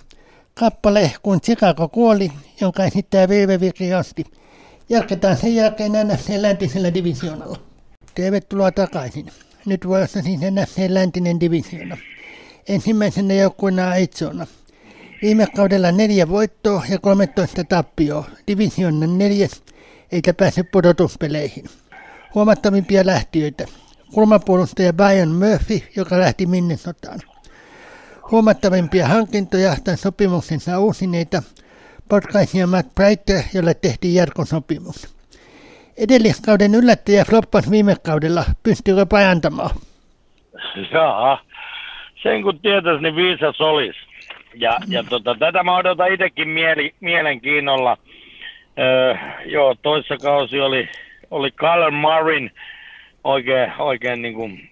Kappale 0.60 1.12
Kun 1.24 1.42
Chicago 1.42 1.88
kuoli, 1.90 2.30
jonka 2.62 2.84
esittää 2.84 3.30
VV 3.30 3.72
asti. 3.98 4.24
Jatketaan 4.90 5.38
sen 5.38 5.56
jälkeen 5.56 5.92
NFC 5.92 6.30
läntisellä 6.42 6.94
divisioonalla. 6.94 7.58
Tervetuloa 8.16 8.72
takaisin. 8.72 9.26
Nyt 9.66 9.88
vuorossa 9.88 10.22
siis 10.22 10.42
NFC 10.42 10.86
läntinen 10.90 11.40
divisioona. 11.40 11.98
Ensimmäisenä 12.70 13.34
joukkueena 13.34 13.90
Aitsona. 13.90 14.48
Viime 15.22 15.48
kaudella 15.56 15.92
neljä 15.92 16.30
voittoa 16.30 16.84
ja 16.90 17.00
13 17.00 17.64
tappioa. 17.64 18.26
Divisioonan 18.48 19.18
neljäs, 19.18 19.64
eikä 20.12 20.34
pääse 20.34 20.64
pudotuspeleihin. 20.64 21.66
Huomattavimpia 22.36 23.06
lähtiöitä. 23.06 23.66
Kulmapuolustaja 24.14 24.94
Brian 24.94 25.30
Murphy, 25.30 25.82
joka 25.96 26.20
lähti 26.20 26.46
Minnesotaan. 26.46 27.20
Huomattavimpia 28.32 29.08
hankintoja 29.08 29.76
tämän 29.84 29.98
sopimuksensa 29.98 30.80
uusineita. 30.80 31.44
Potkaisia 32.10 32.68
Matt 32.68 32.96
Breiter, 32.96 33.44
jolle 33.54 33.74
tehtiin 33.74 34.16
jatkosopimus. 34.16 35.16
Edelliskauden 35.98 36.76
yllättäjä 36.76 37.26
floppas 37.26 37.72
viime 37.72 37.96
kaudella. 38.06 38.44
Pystyykö 38.64 39.06
pajantamaan? 39.06 39.76
Jaa, 40.92 41.42
sen 42.24 42.44
kun 42.44 42.60
tietäisi, 42.60 43.04
niin 43.04 43.16
viisas 43.16 43.62
olisi. 43.62 44.05
Ja, 44.56 44.78
ja 44.88 45.04
tota, 45.04 45.36
tätä 45.40 45.64
mä 45.64 45.78
odotan 45.78 46.14
itsekin 46.14 46.50
mieli, 46.50 46.94
mielenkiinnolla. 47.00 47.98
Öö, 48.80 49.16
joo, 49.46 49.76
toissa 49.82 50.18
kausi 50.18 50.60
oli, 50.60 50.90
oli 51.32 51.52
Kyler 51.52 51.92
Marin 51.92 52.52
oikein, 53.24 53.72
oikein 53.80 54.22
niin 54.22 54.34
kuin 54.34 54.70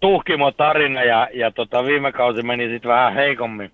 tuhkimo 0.00 0.50
tarina 0.50 1.04
ja, 1.04 1.28
ja 1.34 1.50
tota, 1.50 1.84
viime 1.84 2.12
kausi 2.12 2.42
meni 2.42 2.68
sitten 2.68 2.90
vähän 2.90 3.14
heikommin. 3.14 3.70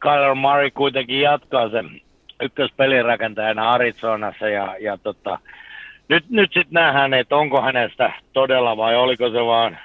Kyler 0.00 0.34
Murray 0.34 0.70
kuitenkin 0.70 1.20
jatkaa 1.20 1.70
sen 1.70 2.00
ykköspelirakentajana 2.42 3.70
Arizonassa 3.70 4.48
ja, 4.48 4.76
ja 4.80 4.98
tota, 4.98 5.38
nyt, 6.08 6.24
nyt 6.30 6.52
sitten 6.52 6.74
nähdään, 6.74 7.14
että 7.14 7.36
onko 7.36 7.62
hänestä 7.62 8.12
todella 8.32 8.76
vai 8.76 8.96
oliko 8.96 9.30
se 9.30 9.46
vaan 9.46 9.78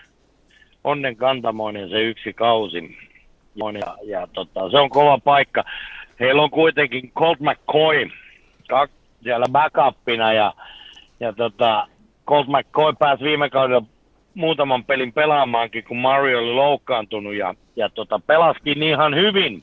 onnen 0.84 1.15
kantamoinen 1.15 1.89
se 1.89 2.01
yksi 2.01 2.34
kausi. 2.34 2.98
Ja, 3.55 3.95
ja 4.03 4.27
tota, 4.33 4.69
se 4.69 4.77
on 4.77 4.89
kova 4.89 5.19
paikka. 5.24 5.63
Heillä 6.19 6.41
on 6.41 6.50
kuitenkin 6.50 7.12
Colt 7.12 7.39
McCoy 7.39 8.09
kak, 8.69 8.91
siellä 9.24 9.45
backupina 9.51 10.33
ja, 10.33 10.53
ja 11.19 11.33
tota, 11.33 11.88
Colt 12.27 12.47
McCoy 12.47 12.93
pääsi 13.00 13.24
viime 13.24 13.50
kaudella 13.50 13.83
muutaman 14.33 14.83
pelin 14.83 15.13
pelaamaankin, 15.13 15.83
kun 15.83 15.97
Mario 15.97 16.39
oli 16.39 16.53
loukkaantunut 16.53 17.33
ja, 17.33 17.55
ja 17.75 17.89
tota, 17.89 18.19
pelaskin 18.27 18.83
ihan 18.83 19.15
hyvin. 19.15 19.62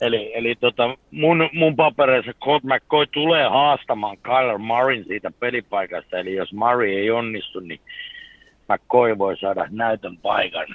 Eli, 0.00 0.32
eli 0.34 0.54
tota, 0.54 0.96
mun, 1.10 1.50
mun 1.52 1.76
papereissa 1.76 2.32
Colt 2.32 2.62
McCoy 2.64 3.06
tulee 3.06 3.48
haastamaan 3.48 4.18
Kyler 4.18 4.58
Marin 4.58 5.04
siitä 5.04 5.30
pelipaikasta. 5.40 6.18
Eli 6.18 6.34
jos 6.34 6.52
Murray 6.52 6.88
ei 6.88 7.10
onnistu, 7.10 7.60
niin 7.60 7.80
McCoy 8.68 9.18
voi 9.18 9.36
saada 9.36 9.66
näytön 9.70 10.16
paikan. 10.16 10.66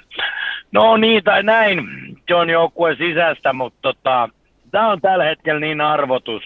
No 0.72 0.96
niin 0.96 1.24
tai 1.24 1.42
näin, 1.42 1.88
John 2.28 2.50
joukkueen 2.50 2.96
sisästä, 2.96 3.52
mutta 3.52 3.78
tota, 3.82 4.28
tämä 4.70 4.88
on 4.88 5.00
tällä 5.00 5.24
hetkellä 5.24 5.60
niin 5.60 5.80
arvotus. 5.80 6.42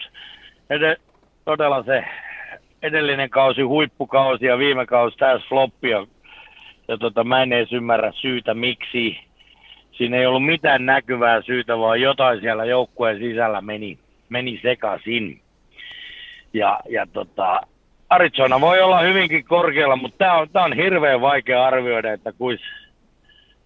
Ed- 0.69 1.01
todella 1.45 1.83
se 1.83 2.05
edellinen 2.81 3.29
kausi 3.29 3.61
huippukausi 3.61 4.45
ja 4.45 4.57
viime 4.57 4.85
kausi 4.85 5.17
täys 5.17 5.43
floppia. 5.49 6.07
Ja 6.87 6.97
tota, 6.97 7.23
mä 7.23 7.43
en 7.43 7.53
edes 7.53 7.73
ymmärrä 7.73 8.11
syytä, 8.11 8.53
miksi 8.53 9.19
siinä 9.91 10.17
ei 10.17 10.25
ollut 10.25 10.45
mitään 10.45 10.85
näkyvää 10.85 11.41
syytä, 11.41 11.77
vaan 11.77 12.01
jotain 12.01 12.41
siellä 12.41 12.65
joukkueen 12.65 13.19
sisällä 13.19 13.61
meni, 13.61 13.99
meni 14.29 14.59
sekaisin. 14.61 15.41
Ja, 16.53 16.79
ja 16.89 17.07
tota, 17.13 17.61
Arizona 18.09 18.61
voi 18.61 18.81
olla 18.81 18.99
hyvinkin 18.99 19.45
korkealla, 19.45 19.95
mutta 19.95 20.17
tämä 20.17 20.33
on, 20.33 20.47
on 20.53 20.73
hirveän 20.73 21.21
vaikea 21.21 21.65
arvioida, 21.65 22.13
että 22.13 22.31
kuis, 22.31 22.61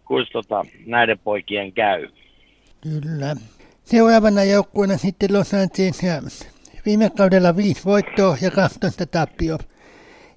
kuis 0.08 0.30
tota, 0.30 0.66
näiden 0.86 1.20
poikien 1.20 1.74
käy. 1.74 2.08
Kyllä. 2.82 3.36
Seuraavana 3.84 4.44
joukkueena 4.44 4.98
sitten 4.98 5.34
Los 5.34 5.54
Angeles 5.54 6.04
Rams. 6.04 6.48
Viime 6.86 7.10
kaudella 7.10 7.56
viisi 7.56 7.86
voittoa 7.86 8.38
ja 8.42 8.52
12 8.52 9.06
tappioa. 9.06 9.58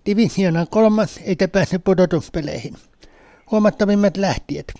Divisioonan 0.06 0.66
kolmas 0.70 1.20
eikä 1.24 1.48
pääse 1.48 1.78
pudotuspeleihin. 1.78 2.74
Huomattavimmat 3.50 4.16
lähtiet. 4.16 4.74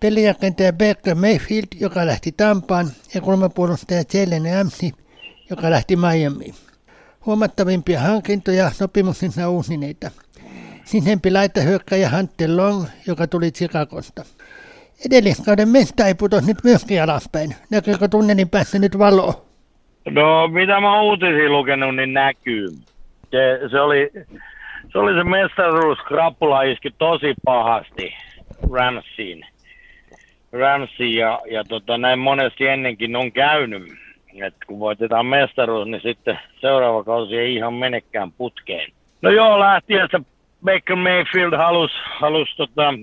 Pelirakentaja 0.00 0.72
Baker 0.72 1.14
Mayfield, 1.14 1.66
joka 1.80 2.06
lähti 2.06 2.32
Tampaan, 2.32 2.90
ja 3.14 3.20
kulmapuolustaja 3.20 4.02
Jalen 4.14 4.54
Ramsey, 4.54 4.90
joka 5.50 5.70
lähti 5.70 5.96
Miamiin. 5.96 6.54
Huomattavimpia 7.26 8.00
hankintoja 8.00 8.70
sopimuksensa 8.70 9.48
uusineita. 9.48 10.10
Sisempi 10.84 11.30
laitahyökkäjä 11.30 12.10
Hunter 12.10 12.56
Long, 12.56 12.84
joka 13.06 13.26
tuli 13.26 13.50
Chicagosta. 13.50 14.22
Edelliskauden 15.06 15.68
mesta 15.68 16.06
ei 16.06 16.14
putos 16.14 16.46
nyt 16.46 16.56
myöskin 16.64 17.02
alaspäin. 17.02 17.54
Näkyykö 17.70 18.08
tunnelin 18.08 18.48
päässä 18.48 18.78
nyt 18.78 18.98
valoa? 18.98 19.34
No, 20.10 20.48
mitä 20.48 20.80
mä 20.80 20.94
oon 20.94 21.04
uutisia 21.04 21.50
lukenut, 21.50 21.96
niin 21.96 22.14
näkyy. 22.14 22.68
Se, 23.30 23.60
se 23.70 23.80
oli 23.80 24.10
se, 24.92 24.98
oli 24.98 25.14
se 25.14 25.24
mestaruus, 25.24 25.98
krapula 25.98 26.62
iski 26.62 26.90
tosi 26.98 27.34
pahasti 27.44 28.14
Ramsiin. 28.72 29.46
Ramsi 30.52 31.16
ja, 31.16 31.40
ja 31.50 31.64
tota, 31.64 31.98
näin 31.98 32.18
monesti 32.18 32.66
ennenkin 32.66 33.16
on 33.16 33.32
käynyt. 33.32 33.82
Et 34.42 34.54
kun 34.66 34.78
voitetaan 34.78 35.26
mestaruus, 35.26 35.88
niin 35.88 36.02
sitten 36.02 36.38
seuraava 36.60 37.04
kausi 37.04 37.36
ei 37.36 37.54
ihan 37.54 37.74
menekään 37.74 38.32
putkeen. 38.32 38.92
No 39.22 39.30
joo, 39.30 39.60
lähtiessä 39.60 40.20
Baker 40.64 40.96
Mayfield 40.96 41.56
halusi, 41.56 41.94
halus, 42.20 42.56
tota, 42.56 42.94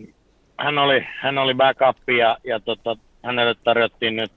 hän 0.60 0.78
oli, 0.78 1.08
hän 1.20 1.38
oli 1.38 1.54
backup 1.54 2.10
ja, 2.18 2.38
ja 2.44 2.60
tota, 2.60 2.96
hänelle 3.26 3.56
tarjottiin 3.64 4.16
nyt 4.16 4.32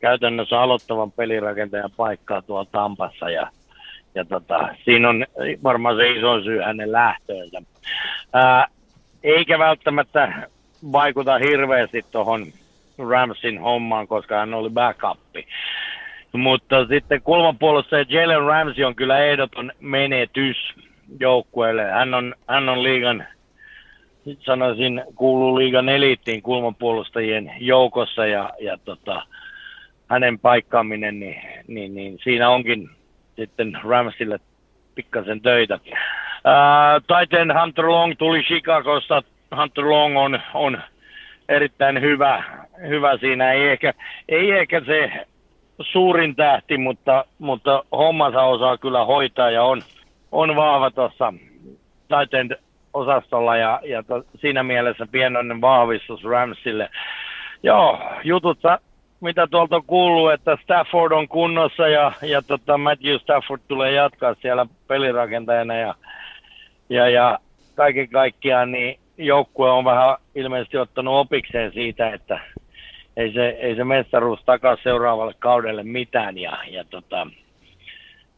käytännössä 0.00 0.60
aloittavan 0.60 1.12
pelirakentajan 1.12 1.90
paikkaa 1.96 2.42
tuolla 2.42 2.70
Tampassa 2.72 3.30
ja, 3.30 3.50
ja 4.14 4.24
tota, 4.24 4.68
siinä 4.84 5.08
on 5.08 5.26
varmaan 5.62 5.96
se 5.96 6.10
iso 6.10 6.42
syy 6.42 6.60
hänen 6.60 6.92
lähtöönsä. 6.92 7.62
Ää, 8.32 8.66
eikä 9.22 9.58
välttämättä 9.58 10.48
vaikuta 10.92 11.38
hirveästi 11.38 12.04
tuohon 12.10 12.46
Ramsin 13.08 13.60
hommaan, 13.60 14.08
koska 14.08 14.38
hän 14.38 14.54
oli 14.54 14.70
backupi. 14.70 15.46
Mutta 16.32 16.86
sitten 16.86 17.22
kulmapuolessa 17.22 17.96
Jalen 18.08 18.42
Ramsey 18.42 18.84
on 18.84 18.94
kyllä 18.94 19.18
ehdoton 19.18 19.72
menetys 19.80 20.56
joukkueelle. 21.20 21.84
Hän 21.84 22.14
on, 22.14 22.34
hän 22.48 22.68
on 22.68 22.82
liigan, 22.82 23.24
sanoisin, 24.38 25.04
kuuluu 25.14 25.58
liigan 25.58 25.88
eliittiin 25.88 26.42
kulmapuolustajien 26.42 27.52
joukossa 27.58 28.26
ja, 28.26 28.50
ja 28.60 28.78
tota, 28.84 29.22
hänen 30.08 30.38
paikkaaminen, 30.38 31.20
niin, 31.20 31.42
niin, 31.68 31.94
niin 31.94 32.18
siinä 32.22 32.50
onkin 32.50 32.90
sitten 33.36 33.78
Ramsille 33.84 34.40
pikkasen 34.94 35.40
töitä. 35.40 35.74
Uh, 35.84 37.02
Titan 37.20 37.60
Hunter 37.60 37.88
Long 37.88 38.14
tuli 38.18 38.42
Chicagosta. 38.42 39.22
Hunter 39.56 39.88
Long 39.88 40.18
on, 40.18 40.40
on 40.54 40.82
erittäin 41.48 42.00
hyvä, 42.00 42.44
hyvä 42.88 43.16
siinä. 43.16 43.52
Ei 43.52 43.68
ehkä, 43.68 43.94
ei 44.28 44.50
ehkä 44.50 44.80
se 44.86 45.10
suurin 45.80 46.36
tähti, 46.36 46.78
mutta, 46.78 47.24
mutta 47.38 47.84
hommansa 47.92 48.42
osaa 48.42 48.78
kyllä 48.78 49.04
hoitaa 49.04 49.50
ja 49.50 49.62
on, 49.62 49.82
on 50.32 50.56
vahva 50.56 50.90
tuossa 50.90 51.34
Titan 52.08 52.56
osastolla 52.94 53.56
ja, 53.56 53.80
ja 53.84 54.02
to, 54.02 54.24
siinä 54.40 54.62
mielessä 54.62 55.06
pienoinen 55.10 55.60
vahvistus 55.60 56.24
Ramsille. 56.24 56.90
Joo, 57.62 57.98
jutut 58.24 58.58
mitä 59.20 59.46
tuolta 59.46 59.76
on 59.76 59.84
kuullut, 59.86 60.32
että 60.32 60.58
Stafford 60.62 61.12
on 61.12 61.28
kunnossa 61.28 61.88
ja, 61.88 62.12
ja 62.22 62.42
tota 62.42 62.78
Matthew 62.78 63.16
Stafford 63.18 63.60
tulee 63.68 63.92
jatkaa 63.92 64.34
siellä 64.34 64.66
pelirakentajana 64.86 65.74
ja, 65.74 65.94
ja, 66.88 67.08
ja 67.08 67.38
kaiken 67.74 68.08
kaikkiaan 68.08 68.72
niin 68.72 69.00
joukkue 69.18 69.70
on 69.70 69.84
vähän 69.84 70.16
ilmeisesti 70.34 70.78
ottanut 70.78 71.14
opikseen 71.14 71.72
siitä, 71.72 72.10
että 72.10 72.40
ei 73.16 73.32
se, 73.32 73.48
ei 73.48 73.76
se 73.76 73.84
mestaruus 73.84 74.40
takaa 74.44 74.76
seuraavalle 74.82 75.34
kaudelle 75.38 75.82
mitään 75.82 76.38
ja, 76.38 76.58
ja 76.70 76.84
tota, 76.84 77.26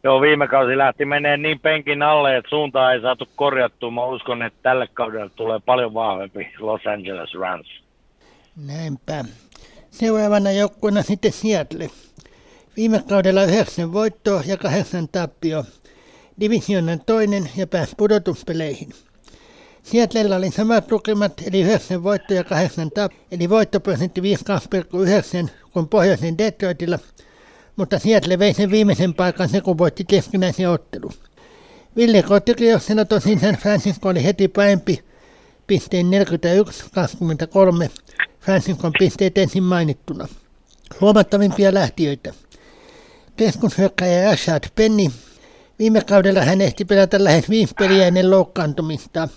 Joo, 0.05 0.21
viime 0.21 0.49
kausi 0.49 0.79
lähti 0.79 1.05
menee 1.05 1.37
niin 1.37 1.61
penkin 1.61 2.03
alle, 2.03 2.37
että 2.37 2.51
suuntaa 2.51 2.93
ei 2.93 3.01
saatu 3.01 3.29
korjattua. 3.37 3.91
Mä 3.91 4.07
uskon, 4.07 4.43
että 4.43 4.59
tälle 4.63 4.87
kaudelle 4.87 5.31
tulee 5.37 5.61
paljon 5.67 5.95
vahvempi 5.95 6.53
Los 6.59 6.87
Angeles 6.87 7.35
Rams. 7.35 7.83
Näinpä. 8.67 9.25
Seuraavana 9.91 10.51
joukkueena 10.53 11.03
sitten 11.13 11.33
Seattle. 11.33 11.91
Viime 12.77 13.03
kaudella 13.09 13.45
yhdeksän 13.45 13.93
voittoa 13.93 14.43
ja 14.47 14.57
kahdeksan 14.57 15.09
tappio. 15.09 15.65
Divisionan 16.41 17.01
toinen 17.07 17.51
ja 17.57 17.67
pääsi 17.67 17.95
pudotuspeleihin. 17.97 18.89
Seattlella 19.83 20.37
oli 20.37 20.51
samat 20.51 20.93
lukemat, 20.93 21.33
eli 21.47 21.61
9 21.61 22.03
voittoa 22.03 22.37
ja 22.37 22.45
8 22.45 22.91
tappio, 22.91 23.21
eli 23.33 23.49
voittoprosentti 23.49 24.21
52,9 24.21 25.51
kuin 25.73 25.89
pohjoisen 25.89 26.39
Detroitilla, 26.39 26.99
mutta 27.77 27.99
Seattle 27.99 28.39
vei 28.39 28.55
sen 28.55 28.71
viimeisen 28.71 29.15
paikan 29.15 29.49
se, 29.49 29.61
kun 29.61 29.79
voitti 29.79 30.05
keskinäisen 30.05 30.71
ottelu. 30.71 31.11
Ville 31.97 32.23
Kotikiossella 32.23 33.05
tosin 33.05 33.41
San 33.41 33.55
Francisco 33.55 34.09
oli 34.09 34.25
heti 34.25 34.49
parempi, 34.49 35.05
pisteen 35.67 36.07
41-23, 37.87 37.91
Franciscon 38.41 38.93
pisteet 38.99 39.39
ensin 39.39 39.63
mainittuna. 39.63 40.29
Huomattavimpia 41.01 41.75
lähtiöitä. 41.75 42.33
Keskushyökkäjä 43.37 44.31
Rashad 44.31 44.65
Penny. 44.75 45.11
Viime 45.79 46.01
kaudella 46.01 46.41
hän 46.41 46.61
ehti 46.61 46.85
pelata 46.85 47.25
lähes 47.25 47.51
viisi 47.51 47.75
peliä 47.79 48.07
ennen 48.07 48.31
loukkaantumista. 48.31 49.29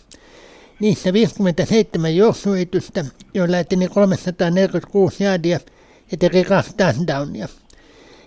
Niissä 0.79 1.13
57 1.13 2.15
juoksuyritystä, 2.15 3.05
joilla 3.33 3.59
eteni 3.59 3.87
346 3.87 5.23
jaadia 5.23 5.59
ja 6.11 6.17
teki 6.17 6.43
kaksi 6.43 6.71
touchdownia. 6.77 7.47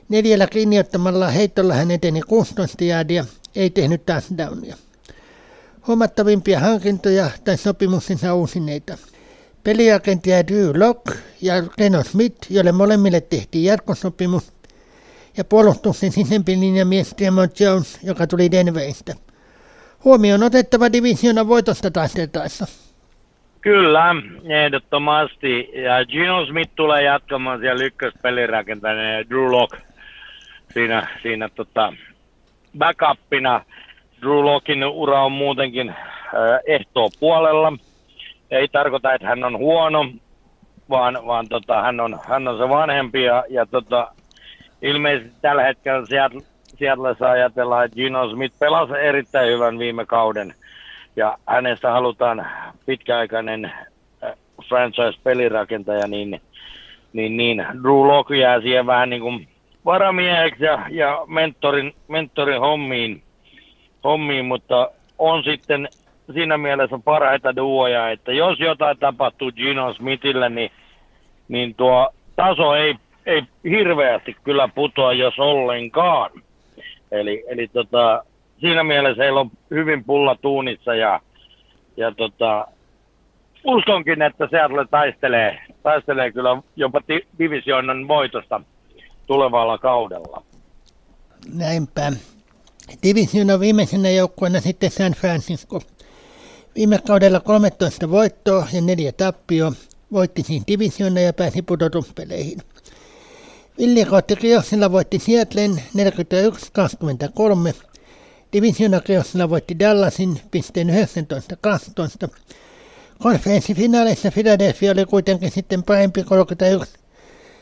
Neljällä 0.08 0.46
kiinniottamalla 0.46 1.28
heittolla 1.28 1.74
hän 1.74 1.90
eteni 1.90 2.20
16 2.20 2.84
jaadia, 2.84 3.24
ei 3.56 3.70
tehnyt 3.70 4.06
touchdownia. 4.06 4.76
Huomattavimpia 5.86 6.60
hankintoja 6.60 7.30
tai 7.44 7.56
sopimuksensa 7.56 8.34
uusineita. 8.34 8.98
Peliagentia 9.64 10.46
Drew 10.46 10.80
Lock 10.80 11.16
ja 11.42 11.54
Reno 11.78 12.02
Smith, 12.02 12.52
joille 12.52 12.72
molemmille 12.72 13.20
tehtiin 13.20 13.64
jatkosopimus, 13.64 14.52
ja 15.36 15.44
puolustuksen 15.44 16.12
sisäpelin 16.12 16.88
mies 16.88 17.14
Tremont 17.14 17.60
Jones, 17.60 17.98
joka 18.04 18.26
tuli 18.26 18.50
Denveristä. 18.50 19.14
Huomioon 20.04 20.42
otettava 20.42 20.92
divisiona 20.92 21.48
voitosta 21.48 21.90
taisteltaessa. 21.90 22.66
Kyllä, 23.60 24.14
ehdottomasti. 24.64 25.70
Ja 25.74 26.04
Gino 26.06 26.46
Smith 26.46 26.72
tulee 26.76 27.02
jatkamaan 27.02 27.60
siellä 27.60 27.84
ykköspelirakentajana 27.84 29.12
ja 29.12 29.28
Drew 29.28 29.50
Lock 29.50 29.88
siinä, 30.72 31.09
siinä 31.22 31.48
tota, 31.48 31.92
backupina. 32.78 33.64
Drew 34.22 34.44
Lockin 34.44 34.85
ura 34.85 35.24
on 35.24 35.33
muutenkin 35.33 35.88
äh, 35.88 35.96
ehtoo 36.66 37.11
puolella 37.20 37.72
ei 38.50 38.68
tarkoita, 38.68 39.14
että 39.14 39.26
hän 39.28 39.44
on 39.44 39.59
huono, 39.59 40.09
vaan, 40.90 41.18
vaan 41.26 41.48
tota, 41.48 41.83
hän, 41.83 42.00
on, 42.00 42.20
hän 42.28 42.48
on 42.48 42.59
se 42.59 42.68
vanhempi 42.68 43.22
ja, 43.22 43.44
ja 43.48 43.66
tota, 43.66 44.12
ilmeisesti 44.83 45.33
tällä 45.42 45.62
hetkellä 45.62 46.07
Seattle, 46.07 46.42
Seattlessa 46.78 47.31
ajatellaan, 47.31 47.85
että 47.85 47.94
Gino 47.94 48.31
Smith 48.31 48.59
pelasi 48.59 48.92
erittäin 48.92 49.52
hyvän 49.52 49.78
viime 49.78 50.07
kauden 50.07 50.54
ja 51.16 51.38
hänestä 51.46 51.92
halutaan 51.92 52.46
pitkäaikainen 52.87 53.64
äh, 53.64 54.33
franchise-pelirakentaja, 54.68 56.09
niin, 56.09 56.40
niin, 57.12 57.37
niin 57.37 57.66
Drew 57.83 58.07
Lock 58.07 58.31
jää 58.31 58.61
siihen 58.61 58.87
vähän 58.87 59.11
niin 59.11 59.22
kuin 59.22 59.48
varamieheksi 59.88 60.64
ja, 60.64 60.87
ja 60.90 61.24
mentorin, 61.27 61.94
mentorin 62.09 62.61
hommiin, 62.61 63.22
hommiin, 64.05 64.44
mutta 64.44 64.90
on 65.18 65.44
sitten 65.44 65.88
siinä 66.33 66.59
mielessä 66.59 66.98
parhaita 67.05 67.57
duoja, 67.57 68.11
että 68.11 68.33
jos 68.33 68.61
jotain 68.61 68.98
tapahtuu 68.98 69.53
Gino 69.53 69.94
Smithille, 69.94 70.48
niin, 70.48 70.70
niin 71.48 71.74
tuo 71.74 72.11
taso 72.37 72.74
ei, 72.74 72.94
ei 73.27 73.42
hirveästi 73.64 74.37
kyllä 74.44 74.68
putoa, 74.74 75.12
jos 75.12 75.38
ollenkaan. 75.38 76.31
Eli, 77.11 77.44
eli 77.48 77.68
tota, 77.68 78.24
siinä 78.61 78.85
mielessä 78.85 79.22
heillä 79.22 79.40
on 79.40 79.51
hyvin 79.70 80.05
pulla 80.05 80.37
tuunissa 80.42 80.94
ja, 80.94 81.20
ja 81.96 82.12
tota, 82.12 82.66
uskonkin, 83.64 84.22
että 84.22 84.48
Seattle 84.51 84.87
taistelee, 84.90 85.59
taistelee 85.83 86.33
kyllä 86.33 86.62
jopa 86.77 87.01
divisionan 87.38 88.09
voitosta 88.09 88.61
tulevalla 89.28 89.78
kaudella. 89.78 90.42
Näinpä. 91.52 92.12
Divisionan 93.02 93.60
viimeisenä 93.60 94.10
joukkueena 94.10 94.60
sitten 94.60 94.90
San 94.90 95.12
Francisco. 95.12 95.80
Viime 96.74 96.98
kaudella 97.06 97.40
13 97.40 98.10
voittoa 98.10 98.66
ja 98.72 98.80
neljä 98.80 99.12
tappio. 99.12 99.72
Voitti 100.12 100.42
siis 100.42 100.62
divisiona 100.66 101.20
ja 101.20 101.32
pääsi 101.32 101.62
pudotuspeleihin. 101.62 102.58
Villi 103.78 104.06
Riossilla 104.42 104.92
voitti 104.92 105.18
Seattlen 105.18 105.82
41-23. 107.72 107.74
Divisiona 108.52 109.00
Riossilla 109.08 109.50
voitti 109.50 109.78
Dallasin 109.78 110.40
pisteen 110.50 110.88
19-12. 110.88 112.28
Konferenssifinaaleissa 113.22 114.30
Philadelphia 114.30 114.92
oli 114.92 115.04
kuitenkin 115.04 115.50
sitten 115.50 115.82
parempi 115.82 116.24
31 116.24 116.98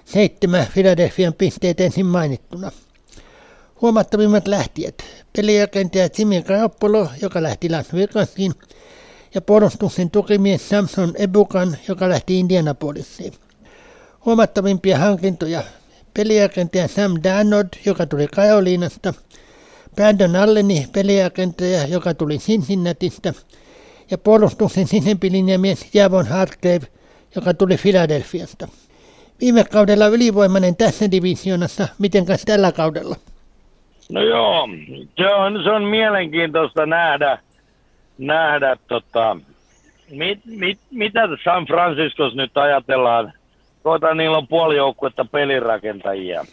seitsemän 0.07 0.67
Philadelphian 0.73 1.35
pisteet 1.35 1.81
ensin 1.81 2.07
mainittuna. 2.07 2.73
Huomattavimmat 3.81 4.49
lähtijät. 4.49 4.95
Pelirakentaja 5.37 6.09
Jimmy 6.19 6.43
Garoppolo, 6.43 7.09
joka 7.23 7.43
lähti 7.43 7.71
Las 7.71 7.93
Vegasiin, 7.93 8.53
ja 9.35 9.41
puolustuksen 9.41 10.11
tukimies 10.11 10.69
Samson 10.69 11.15
Ebukan, 11.19 11.77
joka 11.89 12.09
lähti 12.09 12.39
Indianapolisiin. 12.39 13.33
Huomattavimpia 14.25 14.99
hankintoja 14.99 15.63
peliagentaja 16.15 16.89
Sam 16.89 17.13
Darnold, 17.23 17.69
joka 17.85 18.07
tuli 18.07 18.27
Karolinasta, 18.27 19.15
Brandon 19.95 20.37
Alleni, 20.37 20.89
peliagentaja, 20.93 21.87
joka 21.87 22.15
tuli 22.15 22.39
Cincinnatista, 22.39 23.35
ja 24.11 24.19
puolustuksen 24.19 24.89
sisäpilinjamies 24.89 25.87
Javon 25.95 26.27
Hargrave, 26.27 26.87
joka 27.35 27.55
tuli 27.55 27.77
Philadelphiasta. 27.77 28.69
Viime 29.41 29.65
kaudella 29.65 30.07
ylivoimainen 30.07 30.77
tässä 30.77 31.11
divisionassa, 31.11 31.89
mitenkäs 31.99 32.45
tällä 32.45 32.73
kaudella? 32.73 33.17
No 34.11 34.23
joo, 34.23 34.69
se 35.17 35.35
on, 35.35 35.63
se 35.65 35.71
on 35.71 35.85
mielenkiintoista 35.85 36.87
nähdä, 36.87 37.39
nähdä 38.19 38.77
tota, 38.89 39.37
mit, 40.11 40.39
mit, 40.45 40.79
mitä 40.91 41.21
San 41.45 41.67
Franciscos 41.67 42.35
nyt 42.35 42.57
ajatellaan 42.57 43.33
kohta 43.87 44.15
niillä 44.15 44.39
on 44.39 44.49
puoli 44.49 44.77
joukkuetta 44.77 45.25
pelirakentajia. 45.25 46.45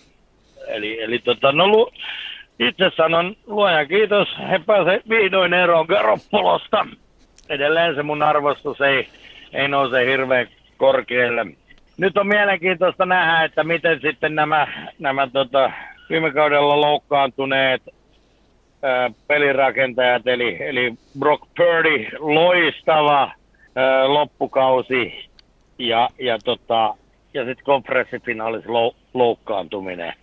Eli, 0.68 1.02
eli 1.02 1.20
tota, 1.20 1.52
no, 1.52 1.68
lu, 1.68 1.92
itse 2.60 2.92
sanon 2.98 3.36
luojan 3.48 3.88
kiitos, 3.88 4.28
he 4.50 4.60
pääsevät 4.66 5.10
vihdoin 5.10 5.54
eroon 5.54 5.86
Garoppolosta. 5.86 6.88
Edelleen 7.50 7.96
se 7.96 8.04
mun 8.04 8.24
arvostus 8.24 8.82
ei, 8.82 9.08
ei 9.54 9.68
nouse 9.68 10.06
hirveän 10.06 10.48
korkealle. 10.78 11.46
Nyt 12.04 12.18
on 12.18 12.28
mielenkiintoista 12.28 13.06
nähdä, 13.06 13.44
että 13.44 13.64
miten 13.64 14.00
sitten 14.02 14.36
nämä, 14.36 14.68
nämä 15.00 15.28
tota, 15.28 15.72
viime 16.10 16.32
kaudella 16.32 16.82
loukkaantuneet 16.82 17.82
ää, 18.82 19.10
pelirakentajat, 19.28 20.28
eli, 20.28 20.58
eli 20.60 20.94
Brock 21.20 21.44
Purdy, 21.58 22.08
loistava 22.20 23.32
ää, 23.76 24.14
loppukausi 24.14 25.30
ja, 25.80 26.10
ja, 26.20 26.40
tota, 26.40 26.96
ja 27.34 27.46
sitten 27.46 27.66
konferenssifinaalis 27.66 28.64
loukkaantuminen. 29.14 30.14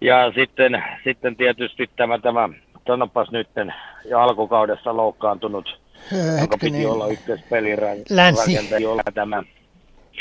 Ja 0.00 0.32
sitten, 0.34 0.84
sitten 1.04 1.36
tietysti 1.36 1.90
tämä, 1.96 2.18
tämä 2.18 2.48
sanopas 2.86 3.30
nytten 3.30 3.74
jo 4.10 4.20
alkukaudessa 4.20 4.96
loukkaantunut, 4.96 5.80
Öö, 6.12 6.40
joka 6.40 6.56
piti 6.58 6.72
hetkinen. 6.72 6.90
olla 6.90 7.06
ykköspelirakentaja, 7.08 8.16
Länsi. 8.16 8.74
jolla 8.80 9.02
tämä 9.14 9.42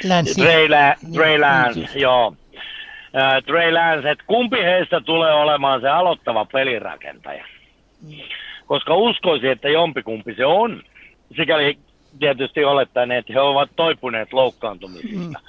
Länsi. 0.04 0.42
Trey, 0.42 0.70
La- 0.70 0.96
Trey 1.14 1.38
Lance, 1.40 2.00
joo. 2.00 2.34
Äh, 3.16 3.44
Trey 3.46 3.72
Lance, 3.72 4.12
että 4.12 4.24
kumpi 4.28 4.58
heistä 4.64 5.02
tulee 5.02 5.34
olemaan 5.34 5.82
se 5.82 5.90
aloittava 5.90 6.46
pelirakentaja? 6.46 7.46
Koska 8.66 8.96
uskoisin, 8.96 9.52
että 9.52 9.70
jompikumpi 9.70 10.36
se 10.36 10.46
on. 10.46 10.82
Sikäli 11.38 11.78
tietysti 12.20 12.64
olettaen, 12.66 13.12
että 13.12 13.34
he 13.34 13.40
ovat 13.42 13.70
toipuneet 13.76 14.34
loukkaantumisista. 14.34 15.40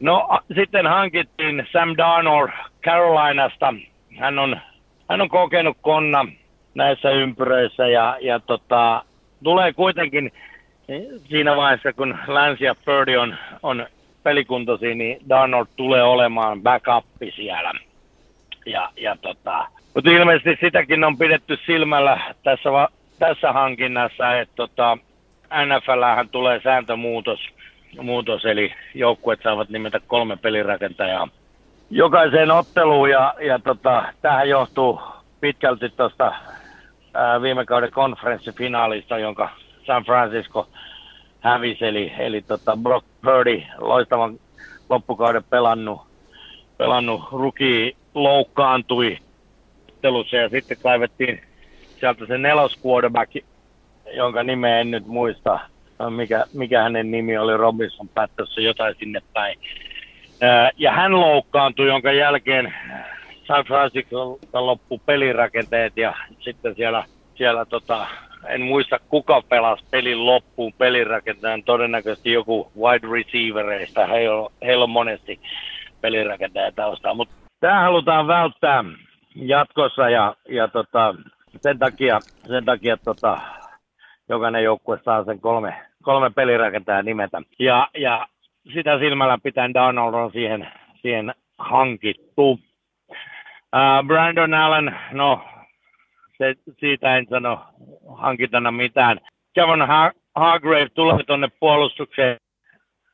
No 0.00 0.26
a- 0.30 0.42
sitten 0.56 0.86
hankittiin 0.86 1.66
Sam 1.72 1.94
Darnold 1.96 2.50
Carolinasta. 2.84 3.74
Hän 4.18 4.38
on, 4.38 4.60
hän 5.10 5.20
on 5.20 5.28
kokenut 5.28 5.76
konna 5.80 6.26
näissä 6.74 7.10
ympyröissä 7.10 7.88
ja, 7.88 8.16
ja 8.20 8.40
tota, 8.40 9.02
tulee 9.44 9.72
kuitenkin 9.72 10.32
siinä 11.28 11.56
vaiheessa, 11.56 11.92
kun 11.92 12.18
Lance 12.26 12.64
ja 12.64 12.74
Purdy 12.84 13.16
on, 13.16 13.36
on 13.62 13.86
pelikuntoisia, 14.22 14.94
niin 14.94 15.18
Darnold 15.28 15.66
tulee 15.76 16.02
olemaan 16.02 16.62
backupi 16.62 17.32
siellä. 17.36 17.72
Ja, 18.66 18.90
ja 18.96 19.16
tota, 19.22 19.66
mutta 19.94 20.10
ilmeisesti 20.10 20.66
sitäkin 20.66 21.04
on 21.04 21.18
pidetty 21.18 21.58
silmällä 21.66 22.34
tässä, 22.42 22.68
tässä 23.18 23.52
hankinnassa, 23.52 24.38
että 24.38 24.54
tota, 24.56 24.98
NFLhän 25.64 26.28
tulee 26.28 26.60
sääntömuutos, 26.64 27.40
muutos, 28.02 28.44
eli 28.44 28.74
joukkueet 28.94 29.40
saavat 29.42 29.68
nimetä 29.68 30.00
kolme 30.06 30.36
pelirakentajaa 30.36 31.28
jokaiseen 31.90 32.50
otteluun, 32.50 33.10
ja, 33.10 33.34
ja 33.40 33.58
tota, 33.58 34.04
tähän 34.22 34.48
johtuu 34.48 35.00
pitkälti 35.40 35.88
tuosta 35.88 36.34
viime 37.42 37.64
kauden 37.64 37.92
konferenssifinaalista, 37.92 39.18
jonka 39.18 39.50
San 39.88 40.04
Francisco 40.04 40.68
hävisi, 41.40 41.84
eli, 41.84 42.12
eli 42.18 42.42
tota 42.42 42.76
Brock 42.76 43.06
Purdy, 43.24 43.62
loistavan 43.78 44.40
loppukauden 44.88 45.44
pelannut, 45.44 46.00
pelannut 46.76 47.20
ruki 47.32 47.96
loukkaantui 48.14 49.18
ottelussa 49.88 50.36
ja 50.36 50.48
sitten 50.48 50.76
kaivettiin 50.82 51.40
sieltä 52.00 52.26
se 52.26 52.38
nelos 52.38 52.78
quarterback, 52.86 53.32
jonka 54.12 54.42
nimeä 54.42 54.80
en 54.80 54.90
nyt 54.90 55.06
muista, 55.06 55.60
mikä, 56.10 56.44
mikä 56.54 56.82
hänen 56.82 57.10
nimi 57.10 57.38
oli, 57.38 57.56
Robinson 57.56 58.08
Patterson, 58.08 58.64
jotain 58.64 58.94
sinne 58.98 59.20
päin. 59.32 59.58
Ja 60.76 60.92
hän 60.92 61.20
loukkaantui, 61.20 61.88
jonka 61.88 62.12
jälkeen 62.12 62.74
San 63.46 63.64
Francisco 63.64 64.38
loppu 64.52 64.98
pelirakenteet 65.06 65.96
ja 65.96 66.14
sitten 66.40 66.74
siellä, 66.74 67.04
siellä 67.34 67.64
tota, 67.64 68.06
en 68.46 68.60
muista 68.60 68.98
kuka 69.08 69.42
pelasi 69.48 69.84
pelin 69.90 70.26
loppuun 70.26 70.72
pelirakentajan, 70.72 71.62
todennäköisesti 71.62 72.32
joku 72.32 72.72
wide 72.80 73.08
receivereista, 73.12 74.06
heillä 74.06 74.36
on, 74.36 74.50
heillä 74.62 74.82
on 74.82 74.90
monesti 74.90 75.40
pelirakentaja 76.00 76.72
taustaa, 76.72 77.14
mutta 77.14 77.34
tämä 77.60 77.80
halutaan 77.80 78.26
välttää 78.26 78.84
jatkossa 79.34 80.10
ja, 80.10 80.34
ja 80.48 80.68
tota, 80.68 81.14
sen 81.60 81.78
takia, 81.78 82.18
sen 82.46 82.64
takia 82.64 82.96
tota, 82.96 83.38
jokainen 84.28 84.64
joukkue 84.64 84.98
saa 85.04 85.24
sen 85.24 85.40
kolme, 85.40 85.74
kolme 86.02 86.30
pelirakentajaa 86.30 87.02
nimetä. 87.02 87.42
Ja, 87.58 87.88
ja 87.98 88.28
sitä 88.74 88.98
silmällä 88.98 89.38
pitäen 89.42 89.74
Donald 89.74 90.14
on 90.14 90.32
siihen, 90.32 90.68
siihen 91.02 91.34
hankittu. 91.58 92.50
Uh, 92.50 94.06
Brandon 94.06 94.54
Allen, 94.54 94.96
no 95.12 95.40
se, 96.38 96.54
siitä 96.80 97.16
en 97.16 97.26
sano 97.30 97.60
hankintana 98.16 98.70
mitään. 98.70 99.20
Kevin 99.54 99.86
ha- 99.86 100.12
Hargrave 100.34 100.88
tulee 100.94 101.22
tuonne 101.26 101.48
puolustukseen, 101.60 102.36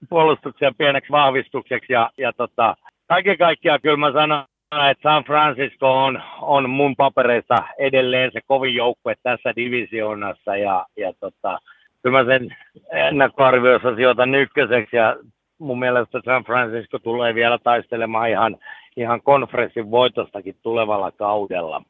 puolustukseen 0.08 0.74
pieneksi 0.74 1.10
vahvistukseksi 1.10 1.92
ja, 1.92 2.10
ja 2.18 2.32
tota, 2.32 2.76
kaiken 3.08 3.38
kaikkiaan 3.38 3.80
kyllä 3.82 3.96
mä 3.96 4.12
sanon, 4.12 4.44
että 4.90 5.02
San 5.02 5.24
Francisco 5.24 6.04
on, 6.04 6.22
on 6.40 6.70
mun 6.70 6.96
papereissa 6.96 7.62
edelleen 7.78 8.30
se 8.32 8.40
kovin 8.46 8.74
joukkue 8.74 9.14
tässä 9.22 9.52
divisioonassa 9.56 10.56
ja, 10.56 10.86
ja 10.96 11.12
tota, 11.20 11.58
kyllä 12.02 12.24
mä 12.24 12.30
sen 12.32 12.56
ennakkoarvioissa 12.92 13.96
sijoitan 13.96 14.34
ykköseksi 14.34 14.96
ja 14.96 15.16
mun 15.58 15.78
mielestä 15.78 16.20
San 16.24 16.44
Francisco 16.44 16.98
tulee 16.98 17.34
vielä 17.34 17.58
taistelemaan 17.58 18.30
ihan, 18.30 18.56
ihan 18.96 19.22
konferenssin 19.22 19.90
voitostakin 19.90 20.56
tulevalla 20.62 21.10
kaudella. 21.10 21.82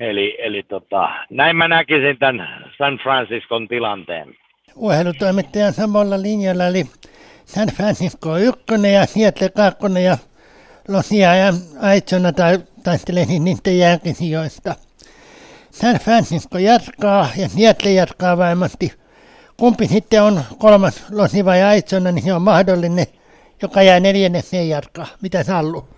Eli, 0.00 0.36
eli 0.38 0.62
tota, 0.62 1.08
näin 1.30 1.56
mä 1.56 1.68
näkisin 1.68 2.18
tämän 2.18 2.70
San 2.78 2.98
Franciscon 3.02 3.68
tilanteen. 3.68 4.34
Urheilutoimittajan 4.76 5.72
samalla 5.72 6.22
linjalla, 6.22 6.66
eli 6.66 6.84
San 7.44 7.68
Francisco 7.68 8.36
1 8.36 8.62
ja 8.92 9.06
Seattle 9.06 9.48
2 9.48 10.02
ja 10.04 10.16
Losia 10.88 11.34
ja 11.34 11.52
Aitsona 11.80 12.32
tai 12.32 12.58
taistelee 12.82 13.24
niiden 13.26 13.78
jälkisijoista. 13.78 14.74
San 15.70 15.96
Francisco 15.96 16.58
jatkaa 16.58 17.28
ja 17.36 17.48
Seattle 17.48 17.90
jatkaa 17.90 18.38
varmasti. 18.38 18.92
Kumpi 19.56 19.86
sitten 19.86 20.22
on 20.22 20.40
kolmas 20.58 21.06
Losi 21.10 21.44
vai 21.44 21.62
Aitsona, 21.62 22.12
niin 22.12 22.24
se 22.24 22.34
on 22.34 22.42
mahdollinen, 22.42 23.06
joka 23.62 23.82
jää 23.82 24.00
neljännekseen 24.00 24.68
jatkaa. 24.68 25.06
Mitä 25.22 25.42
Sallu? 25.42 25.88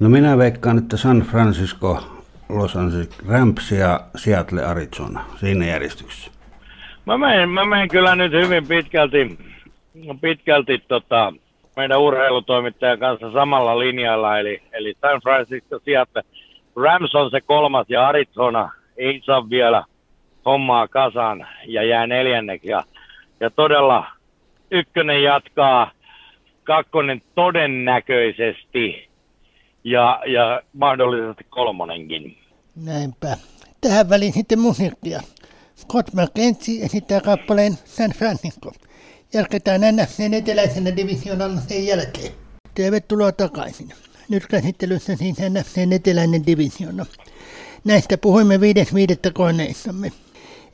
No 0.00 0.08
minä 0.08 0.38
veikkaan, 0.38 0.78
että 0.78 0.96
San 0.96 1.20
Francisco, 1.20 2.19
Los 2.54 2.76
Angeles 2.76 3.28
Rams 3.28 3.72
ja 3.72 4.00
Seattle 4.16 4.64
Arizona 4.64 5.24
siinä 5.36 5.66
järjestyksessä. 5.66 6.30
Mä 7.06 7.18
menen, 7.18 7.48
mä 7.48 7.64
menen 7.64 7.88
kyllä 7.88 8.16
nyt 8.16 8.32
hyvin 8.32 8.66
pitkälti, 8.66 9.38
pitkälti 10.20 10.78
tota, 10.88 11.32
meidän 11.76 12.00
urheilutoimittajan 12.00 12.98
kanssa 12.98 13.32
samalla 13.32 13.78
linjalla, 13.78 14.38
eli, 14.38 14.62
eli 14.72 14.94
San 15.00 15.20
Francisco, 15.22 15.78
Seattle. 15.84 16.22
Rams 16.76 17.14
on 17.14 17.30
se 17.30 17.40
kolmas 17.40 17.86
ja 17.88 18.08
Arizona 18.08 18.70
ei 18.96 19.22
saa 19.24 19.50
vielä 19.50 19.84
hommaa 20.44 20.88
kasaan 20.88 21.46
ja 21.66 21.82
jää 21.82 22.06
neljänneksi. 22.06 22.68
Ja, 22.68 22.82
ja 23.40 23.50
todella 23.50 24.06
ykkönen 24.70 25.22
jatkaa, 25.22 25.90
kakkonen 26.64 27.22
todennäköisesti 27.34 29.08
ja, 29.84 30.22
ja 30.26 30.62
mahdollisesti 30.72 31.46
kolmonenkin. 31.50 32.39
Näinpä. 32.84 33.36
Tähän 33.80 34.08
väliin 34.08 34.32
sitten 34.32 34.58
musiikkia. 34.58 35.22
Scott 35.76 36.08
McKenzie 36.14 36.84
esittää 36.84 37.20
kappaleen 37.20 37.78
San 37.84 38.10
Francisco. 38.10 38.72
Jatketaan 39.32 39.80
NFCn 39.80 40.34
eteläisenä 40.34 40.96
divisioonalla 40.96 41.60
sen 41.68 41.86
jälkeen. 41.86 42.32
Tervetuloa 42.74 43.32
takaisin. 43.32 43.92
Nyt 44.28 44.46
käsittelyssä 44.46 45.16
siis 45.16 45.36
NFCn 45.38 45.92
eteläinen 45.92 46.46
divisioona. 46.46 47.06
Näistä 47.84 48.18
puhuimme 48.18 48.60
viides 48.60 48.94
viidettä 48.94 49.30
koneissamme. 49.30 50.12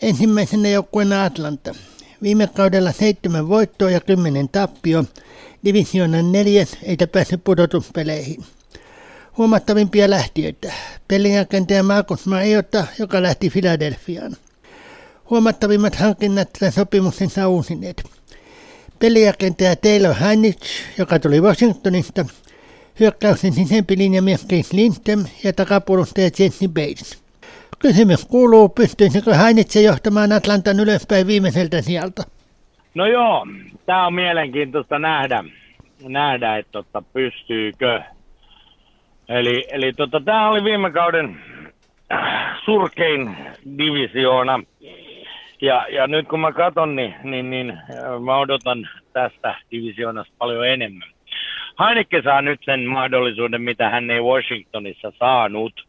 Ensimmäisenä 0.02 0.68
joukkueena 0.68 1.24
Atlanta. 1.24 1.74
Viime 2.22 2.46
kaudella 2.46 2.92
seitsemän 2.92 3.48
voittoa 3.48 3.90
ja 3.90 4.00
kymmenen 4.00 4.48
tappio. 4.48 5.04
Divisioonan 5.64 6.32
neljäs 6.32 6.76
eikä 6.82 7.06
päässyt 7.06 7.44
pudotuspeleihin. 7.44 8.44
Huomattavimpia 9.38 10.10
lähtiöitä. 10.10 10.72
Pelirakentaja 11.08 11.82
Markus 11.82 12.26
Mariota, 12.26 12.86
joka 12.98 13.22
lähti 13.22 13.50
Filadelfiaan. 13.50 14.32
Huomattavimmat 15.30 15.94
hankinnat 15.94 16.48
tämän 16.58 16.72
sopimuksensa 16.72 17.48
uusineet. 17.48 18.04
Pelirakentaja 18.98 19.76
Taylor 19.76 20.14
Heinrich, 20.14 20.68
joka 20.98 21.18
tuli 21.18 21.40
Washingtonista, 21.40 22.24
hyökkäyksen 23.00 23.52
sisempi 23.52 23.98
linjamies 23.98 24.44
Keith 24.44 24.74
Lindström 24.74 25.24
ja 25.44 25.52
takapuolustaja 25.52 26.30
Jesse 26.38 26.68
Bates. 26.68 27.22
Kysymys 27.78 28.24
kuuluu, 28.24 28.68
pystyisikö 28.68 29.34
Heinrich 29.34 29.82
johtamaan 29.82 30.32
Atlantan 30.32 30.80
ylöspäin 30.80 31.26
viimeiseltä 31.26 31.82
sieltä? 31.82 32.22
No 32.94 33.06
joo, 33.06 33.46
tämä 33.86 34.06
on 34.06 34.14
mielenkiintoista 34.14 34.98
nähdä. 34.98 35.44
nähdä, 36.08 36.56
että 36.56 36.72
tota, 36.72 37.02
pystyykö. 37.12 38.02
Eli, 39.28 39.64
eli 39.70 39.92
tota, 39.92 40.20
tämä 40.20 40.48
oli 40.48 40.64
viime 40.64 40.90
kauden 40.90 41.40
surkein 42.64 43.36
divisioona. 43.78 44.60
Ja, 45.60 45.86
ja 45.90 46.06
nyt 46.06 46.28
kun 46.28 46.40
mä 46.40 46.52
katson, 46.52 46.96
niin, 46.96 47.14
niin, 47.22 47.50
niin 47.50 47.78
mä 48.24 48.36
odotan 48.36 48.88
tästä 49.12 49.54
divisioonasta 49.70 50.34
paljon 50.38 50.68
enemmän. 50.68 51.08
Heineke 51.80 52.22
saa 52.22 52.42
nyt 52.42 52.60
sen 52.64 52.80
mahdollisuuden, 52.80 53.62
mitä 53.62 53.90
hän 53.90 54.10
ei 54.10 54.20
Washingtonissa 54.20 55.12
saanut. 55.18 55.86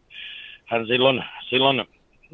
Hän 0.65 0.87
silloin, 0.87 1.23
silloin 1.49 1.85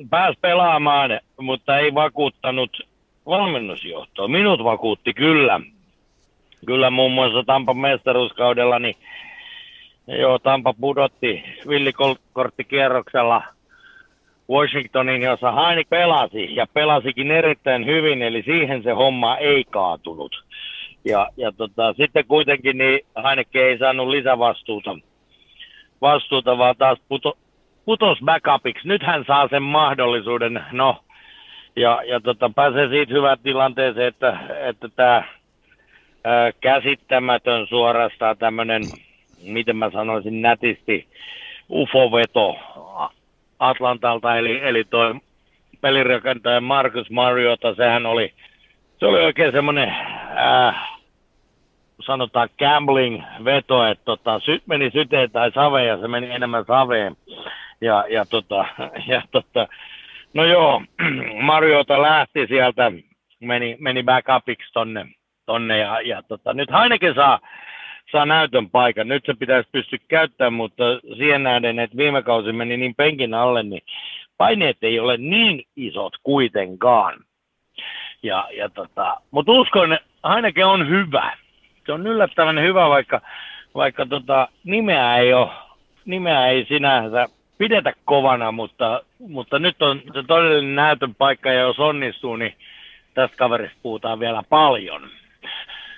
pääsi 0.09 0.39
pelaamaan, 0.41 1.19
mutta 1.41 1.77
ei 1.77 1.93
vakuuttanut 1.93 2.77
valmennusjohtoa. 3.25 4.27
Minut 4.27 4.63
vakuutti 4.63 5.13
kyllä. 5.13 5.59
Kyllä 6.65 6.89
muun 6.89 7.11
muassa 7.11 7.43
Tampan 7.43 7.77
mestaruuskaudella, 7.77 8.79
niin 8.79 8.95
joo, 10.07 10.39
Tampa 10.39 10.73
pudotti 10.73 11.43
villikorttikierroksella 11.67 13.43
Washingtonin, 14.49 15.21
jossa 15.21 15.51
Haini 15.51 15.83
pelasi 15.89 16.55
ja 16.55 16.67
pelasikin 16.73 17.31
erittäin 17.31 17.85
hyvin, 17.85 18.21
eli 18.21 18.43
siihen 18.43 18.83
se 18.83 18.91
homma 18.91 19.37
ei 19.37 19.63
kaatunut. 19.63 20.43
Ja, 21.05 21.29
ja 21.37 21.51
tota, 21.51 21.93
sitten 21.93 22.25
kuitenkin 22.27 22.77
niin 22.77 22.99
Heineke 23.23 23.67
ei 23.67 23.77
saanut 23.77 24.07
lisävastuuta, 24.07 24.97
vastuuta, 26.01 26.57
vaan 26.57 26.75
taas 26.77 26.97
puto, 27.09 27.37
putos 27.85 28.17
backupiksi. 28.25 28.87
Nyt 28.87 29.03
hän 29.03 29.23
saa 29.27 29.47
sen 29.47 29.63
mahdollisuuden, 29.63 30.63
no, 30.71 30.97
ja, 31.75 32.01
ja 32.05 32.19
tota, 32.19 32.51
pääsee 32.55 32.87
siitä 32.87 33.13
hyvään 33.13 33.37
tilanteeseen, 33.43 34.07
että, 34.07 34.39
että 34.69 34.89
tämä 34.89 35.23
käsittämätön 36.61 37.67
suorastaan 37.67 38.37
tämmöinen, 38.37 38.81
miten 39.43 39.77
mä 39.77 39.89
sanoisin 39.91 40.41
nätisti, 40.41 41.08
ufoveto 41.69 42.56
Atlantalta, 43.60 44.38
eli, 44.38 44.60
eli 44.63 44.84
toi 44.84 45.15
pelirakentaja 45.82 46.62
Marcus 46.62 47.10
Mariota, 47.10 47.75
sehän 47.75 48.06
oli, 48.06 48.34
se 48.99 49.06
oli 49.06 49.21
oikein 49.21 49.51
semmoinen, 49.51 49.89
äh, 50.38 50.75
sanotaan 52.06 52.49
gambling-veto, 52.60 53.86
että 53.91 54.06
tota, 54.06 54.39
sy, 54.39 54.62
meni 54.65 54.91
syteen 54.91 55.32
tai 55.32 55.51
saveen 55.51 55.88
ja 55.88 55.97
se 55.97 56.08
meni 56.08 56.32
enemmän 56.32 56.65
saveen. 56.65 57.15
Ja, 57.82 58.06
ja, 58.10 58.25
tota, 58.25 58.65
ja 59.12 59.21
tota, 59.32 59.67
no 60.34 60.45
joo, 60.45 60.82
Mariota 61.41 62.01
lähti 62.01 62.47
sieltä, 62.47 62.91
meni, 63.39 63.77
meni 63.79 64.03
backupiksi 64.03 64.73
tonne, 64.73 65.06
tonne 65.45 65.77
ja, 65.77 66.01
ja 66.01 66.23
tota, 66.23 66.53
nyt 66.53 66.69
Heineken 66.71 67.15
saa, 67.15 67.39
saa 68.13 68.26
näytön 68.26 68.69
paikan. 68.69 69.08
Nyt 69.08 69.26
se 69.26 69.34
pitäisi 69.34 69.69
pystyä 69.71 69.99
käyttämään, 70.08 70.54
mutta 70.54 70.84
siihen 71.17 71.43
nähden, 71.43 71.80
että 71.80 71.97
viime 71.97 72.21
kausi 72.21 72.52
meni 72.52 72.78
niin 72.78 72.95
penkin 72.95 73.34
alle, 73.34 73.63
niin 73.63 73.82
paineet 74.38 74.78
ei 74.82 74.99
ole 74.99 75.17
niin 75.17 75.63
isot 75.76 76.13
kuitenkaan. 76.23 77.19
Ja, 78.23 78.49
ja 78.58 78.69
tota, 78.69 79.17
mutta 79.32 79.52
uskon, 79.52 79.93
että 79.93 80.30
Heineken 80.30 80.65
on 80.67 80.89
hyvä 80.89 81.32
se 81.86 81.93
on 81.93 82.08
yllättävän 82.08 82.62
hyvä, 82.62 82.89
vaikka, 82.89 83.21
vaikka 83.76 84.06
tota, 84.06 84.47
nimeä 84.63 85.17
ei 85.17 85.34
ole, 85.34 85.49
nimeä 86.06 86.47
ei 86.47 86.65
sinänsä 86.65 87.28
pidetä 87.58 87.93
kovana, 88.06 88.52
mutta, 88.52 89.02
mutta 89.19 89.60
nyt 89.60 89.82
on 89.82 90.02
se 90.13 90.23
todellinen 90.28 90.76
näytön 90.76 91.15
paikka, 91.15 91.49
ja 91.49 91.62
jos 91.62 91.80
onnistuu, 91.80 92.36
niin 92.36 92.56
tästä 93.13 93.38
kaverista 93.38 93.80
puhutaan 93.84 94.19
vielä 94.19 94.43
paljon. 94.49 95.10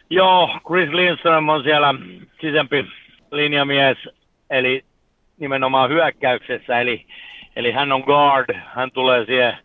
Joo, 0.09 0.59
Chris 0.67 0.89
Lindström 0.89 1.49
on 1.49 1.63
siellä 1.63 1.93
sisempi 2.41 2.85
linjamies, 3.31 3.97
eli 4.49 4.85
nimenomaan 5.39 5.89
hyökkäyksessä, 5.89 6.79
eli, 6.79 7.05
eli 7.55 7.71
hän 7.71 7.91
on 7.91 8.01
guard, 8.01 8.55
hän 8.75 8.91
tulee 8.91 9.25
siihen 9.25 9.57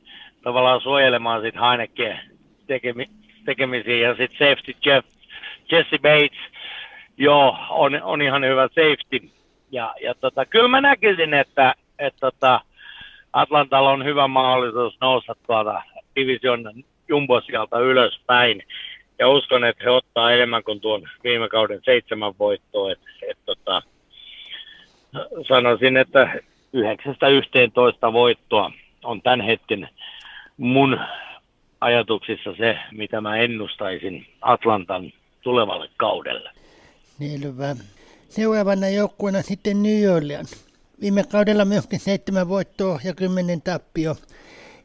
tavallaan 0.42 0.80
suojelemaan 0.80 1.42
sit 1.42 1.54
Heinekkeen 1.54 2.20
tekemi, 2.66 3.06
tekemisiin, 3.44 4.00
ja 4.00 4.14
sitten 4.14 4.38
safety 4.38 4.72
Jeff 4.84 5.06
Jesse 5.72 5.98
Bates, 5.98 6.38
joo, 7.16 7.56
on, 7.70 8.02
on 8.02 8.22
ihan 8.22 8.44
hyvä 8.44 8.68
safety. 8.68 9.30
Ja, 9.70 9.94
ja 10.02 10.14
tota, 10.14 10.46
kyllä 10.46 10.68
mä 10.68 10.80
näkisin, 10.80 11.34
että, 11.34 11.74
että 11.98 12.20
tota, 12.20 12.60
Atlantalla 13.32 13.90
on 13.90 14.04
hyvä 14.04 14.28
mahdollisuus 14.28 14.96
nousta 15.00 15.34
tuolta 15.46 15.82
division 16.16 16.72
jumbosialta 17.08 17.80
ylöspäin. 17.80 18.62
Ja 19.20 19.28
uskon, 19.28 19.64
että 19.64 19.84
he 19.84 19.90
ottaa 19.90 20.32
enemmän 20.32 20.64
kuin 20.64 20.80
tuon 20.80 21.08
viime 21.24 21.48
kauden 21.48 21.80
seitsemän 21.84 22.34
voittoa. 22.38 22.92
Et, 22.92 22.98
et, 23.30 23.38
tota, 23.46 23.82
sanoisin, 25.48 25.96
että 25.96 26.42
9-11 26.76 28.12
voittoa 28.12 28.72
on 29.04 29.22
tämän 29.22 29.40
hetken 29.40 29.88
mun 30.56 31.00
ajatuksissa 31.80 32.54
se, 32.58 32.78
mitä 32.92 33.20
mä 33.20 33.36
ennustaisin 33.36 34.26
Atlantan 34.40 35.12
tulevalle 35.42 35.88
kaudelle. 35.96 36.50
Selvä. 37.18 37.76
Seuraavana 38.28 38.88
joukkueena 38.88 39.42
sitten 39.42 39.82
New 39.82 40.16
Orleans. 40.16 40.70
Viime 41.00 41.24
kaudella 41.24 41.64
myöskin 41.64 42.00
seitsemän 42.00 42.48
voittoa 42.48 43.00
ja 43.04 43.14
kymmenen 43.14 43.62
tappio. 43.62 44.16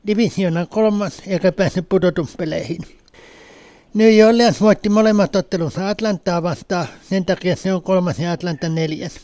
Divisiona 0.08 0.66
kolmas 0.66 1.28
eikä 1.28 1.52
päässyt 1.52 1.90
pudotuspeleihin. 1.90 2.82
New 3.96 4.28
Orleans 4.28 4.62
voitti 4.62 4.90
molemmat 4.90 5.36
ottelunsa 5.36 5.90
Atlantaa 5.90 6.44
vastaan, 6.44 6.88
sen 7.10 7.26
takia 7.26 7.56
se 7.56 7.74
on 7.74 7.84
kolmas 7.84 8.20
ja 8.20 8.32
Atlanta 8.32 8.70
neljäs. 8.70 9.16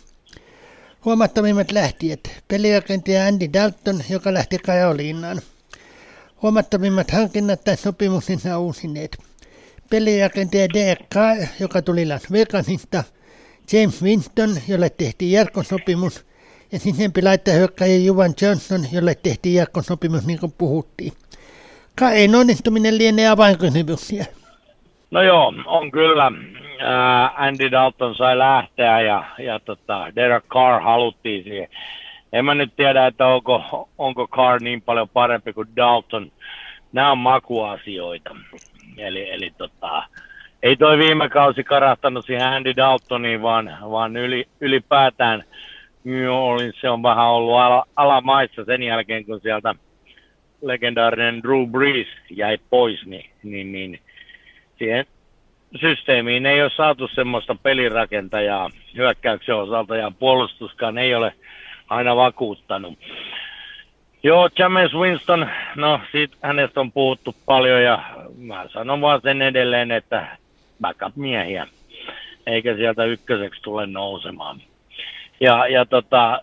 Huomattavimmat 1.05 1.71
lähtijät. 1.71 2.19
Pelirakentaja 2.47 3.25
Andy 3.25 3.53
Dalton, 3.53 4.03
joka 4.09 4.33
lähti 4.33 4.57
Karolinaan. 4.57 5.41
Huomattavimmat 6.41 7.11
hankinnat 7.11 7.63
tai 7.63 7.77
sopimuksensa 7.77 8.59
uusineet 8.59 9.17
Derek 10.73 11.09
Carr, 11.13 11.45
joka 11.59 11.81
tuli 11.81 12.07
Las 12.07 12.31
Vegasista, 12.31 13.03
James 13.71 14.01
Winston, 14.01 14.57
jolle 14.67 14.89
tehtiin 14.89 15.31
jarkkosopimus, 15.31 16.25
ja 16.71 16.79
sisempi 16.79 17.21
hyökkäjä 17.53 17.97
Juvan 17.97 18.33
Johnson, 18.41 18.87
jolle 18.91 19.15
tehtiin 19.15 19.55
jarkkosopimus, 19.55 20.25
niin 20.25 20.39
kuin 20.39 20.51
puhuttiin. 20.51 21.13
Kain 21.95 22.35
onnistuminen 22.35 22.97
lienee 22.97 23.27
avainkysymyksiä. 23.27 24.25
No 25.11 25.21
joo, 25.21 25.53
on 25.65 25.91
kyllä. 25.91 26.31
Andy 27.35 27.71
Dalton 27.71 28.15
sai 28.15 28.37
lähteä 28.37 29.01
ja, 29.01 29.23
ja 29.37 29.59
tota, 29.59 30.07
Derek 30.15 30.45
Carr 30.47 30.81
haluttiin 30.81 31.43
siihen. 31.43 31.67
En 32.33 32.45
mä 32.45 32.55
nyt 32.55 32.75
tiedä, 32.75 33.07
että 33.07 33.27
onko, 33.27 33.89
onko 33.97 34.27
Carr 34.27 34.61
niin 34.61 34.81
paljon 34.81 35.09
parempi 35.09 35.53
kuin 35.53 35.67
Dalton. 35.75 36.31
Nämä 36.93 37.11
on 37.11 37.17
makuasioita. 37.17 38.35
Eli, 38.97 39.29
eli 39.29 39.53
tota, 39.57 40.03
ei 40.63 40.77
toi 40.77 40.97
viime 40.97 41.29
kausi 41.29 41.63
karahtanut 41.63 42.25
siihen 42.25 42.47
Andy 42.47 42.75
Daltoniin, 42.75 43.41
vaan, 43.41 43.77
vaan 43.91 44.17
yli, 44.17 44.47
ylipäätään 44.61 45.43
New 46.03 46.29
Orleans 46.29 46.81
se 46.81 46.89
on 46.89 47.03
vähän 47.03 47.25
ollut 47.25 47.55
ala, 47.55 47.85
alamaissa 47.95 48.65
sen 48.65 48.83
jälkeen, 48.83 49.25
kun 49.25 49.41
sieltä 49.41 49.75
legendaarinen 50.61 51.43
Drew 51.43 51.69
Brees 51.71 52.07
jäi 52.29 52.57
pois, 52.69 53.05
niin, 53.05 53.29
niin, 53.43 53.71
niin 53.71 53.99
siihen 54.81 55.05
systeemiin 55.81 56.45
ei 56.45 56.61
ole 56.61 56.71
saatu 56.75 57.07
semmoista 57.07 57.55
pelirakentajaa 57.63 58.69
hyökkäyksen 58.95 59.55
osalta 59.55 59.95
ja 59.95 60.11
puolustuskaan 60.19 60.97
ei 60.97 61.15
ole 61.15 61.33
aina 61.89 62.15
vakuuttanut. 62.15 62.99
Joo, 64.23 64.49
James 64.59 64.93
Winston, 64.93 65.49
no 65.75 65.99
siitä 66.11 66.37
hänestä 66.41 66.79
on 66.79 66.91
puhuttu 66.91 67.35
paljon 67.45 67.83
ja 67.83 68.03
mä 68.37 68.65
sanon 68.73 69.01
vaan 69.01 69.21
sen 69.21 69.41
edelleen, 69.41 69.91
että 69.91 70.37
backup-miehiä, 70.81 71.67
eikä 72.47 72.75
sieltä 72.75 73.05
ykköseksi 73.05 73.61
tule 73.61 73.87
nousemaan. 73.87 74.61
Ja, 75.39 75.67
ja 75.67 75.85
tota, 75.85 76.41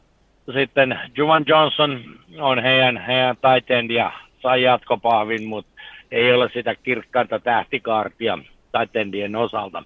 sitten 0.54 0.98
Juvan 1.16 1.44
Johnson 1.46 2.00
on 2.38 2.62
heidän, 2.62 2.96
heidän 3.06 3.36
taiteend 3.36 3.90
ja 3.90 4.12
sai 4.42 4.62
jatkopahvin, 4.62 5.44
mutta 5.48 5.77
ei 6.10 6.32
ole 6.32 6.50
sitä 6.52 6.74
kirkkainta 6.74 7.38
tähtikaartia 7.38 8.38
taitendien 8.72 9.36
osalta. 9.36 9.82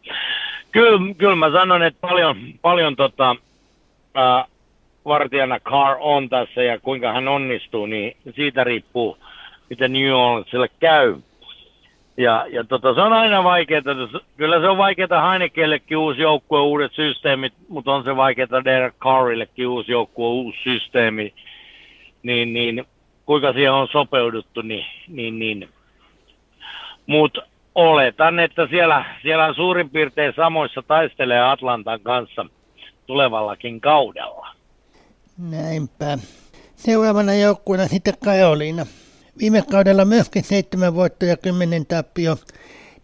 Kyllä, 0.72 1.14
kyllä 1.18 1.36
mä 1.36 1.52
sanon, 1.52 1.82
että 1.82 2.00
paljon, 2.00 2.36
paljon 2.62 2.96
tota, 2.96 3.36
ää, 4.14 4.44
vartijana 5.04 5.60
Carr 5.60 5.96
on 6.00 6.28
tässä 6.28 6.62
ja 6.62 6.78
kuinka 6.78 7.12
hän 7.12 7.28
onnistuu, 7.28 7.86
niin 7.86 8.16
siitä 8.34 8.64
riippuu, 8.64 9.18
miten 9.70 9.92
New 9.92 10.12
Orleansille 10.12 10.68
käy. 10.80 11.16
Ja, 12.16 12.46
ja 12.50 12.64
tota, 12.64 12.94
se 12.94 13.00
on 13.00 13.12
aina 13.12 13.44
vaikeaa. 13.44 13.82
Kyllä 14.36 14.60
se 14.60 14.68
on 14.68 14.78
vaikeaa 14.78 15.30
Heinekellekin 15.30 15.96
uusi 15.96 16.22
joukkue, 16.22 16.60
uudet 16.60 16.92
systeemit, 16.92 17.52
mutta 17.68 17.94
on 17.94 18.04
se 18.04 18.16
vaikeaa 18.16 18.64
Derek 18.64 18.94
Carrillekin 18.98 19.68
uusi 19.68 19.92
joukkue, 19.92 20.26
uusi 20.26 20.58
systeemi. 20.62 21.34
Niin, 22.22 22.52
niin 22.52 22.84
kuinka 23.26 23.52
siihen 23.52 23.72
on 23.72 23.88
sopeuduttu, 23.88 24.62
niin, 24.62 24.86
niin, 25.08 25.38
niin. 25.38 25.68
Mutta 27.06 27.40
oletan, 27.74 28.38
että 28.38 28.66
siellä, 28.70 29.04
siellä 29.22 29.54
suurin 29.54 29.90
piirtein 29.90 30.32
samoissa 30.36 30.82
taistelee 30.82 31.40
Atlantan 31.40 32.00
kanssa 32.00 32.46
tulevallakin 33.06 33.80
kaudella. 33.80 34.48
Näinpä. 35.38 36.18
Seuraavana 36.76 37.34
joukkueena 37.34 37.88
sitten 37.88 38.14
Karoliina. 38.24 38.86
Viime 39.38 39.62
kaudella 39.70 40.04
myöskin 40.04 40.44
seitsemän 40.44 40.94
voittoa 40.94 41.28
ja 41.28 41.36
kymmenen 41.36 41.86
tappio. 41.86 42.36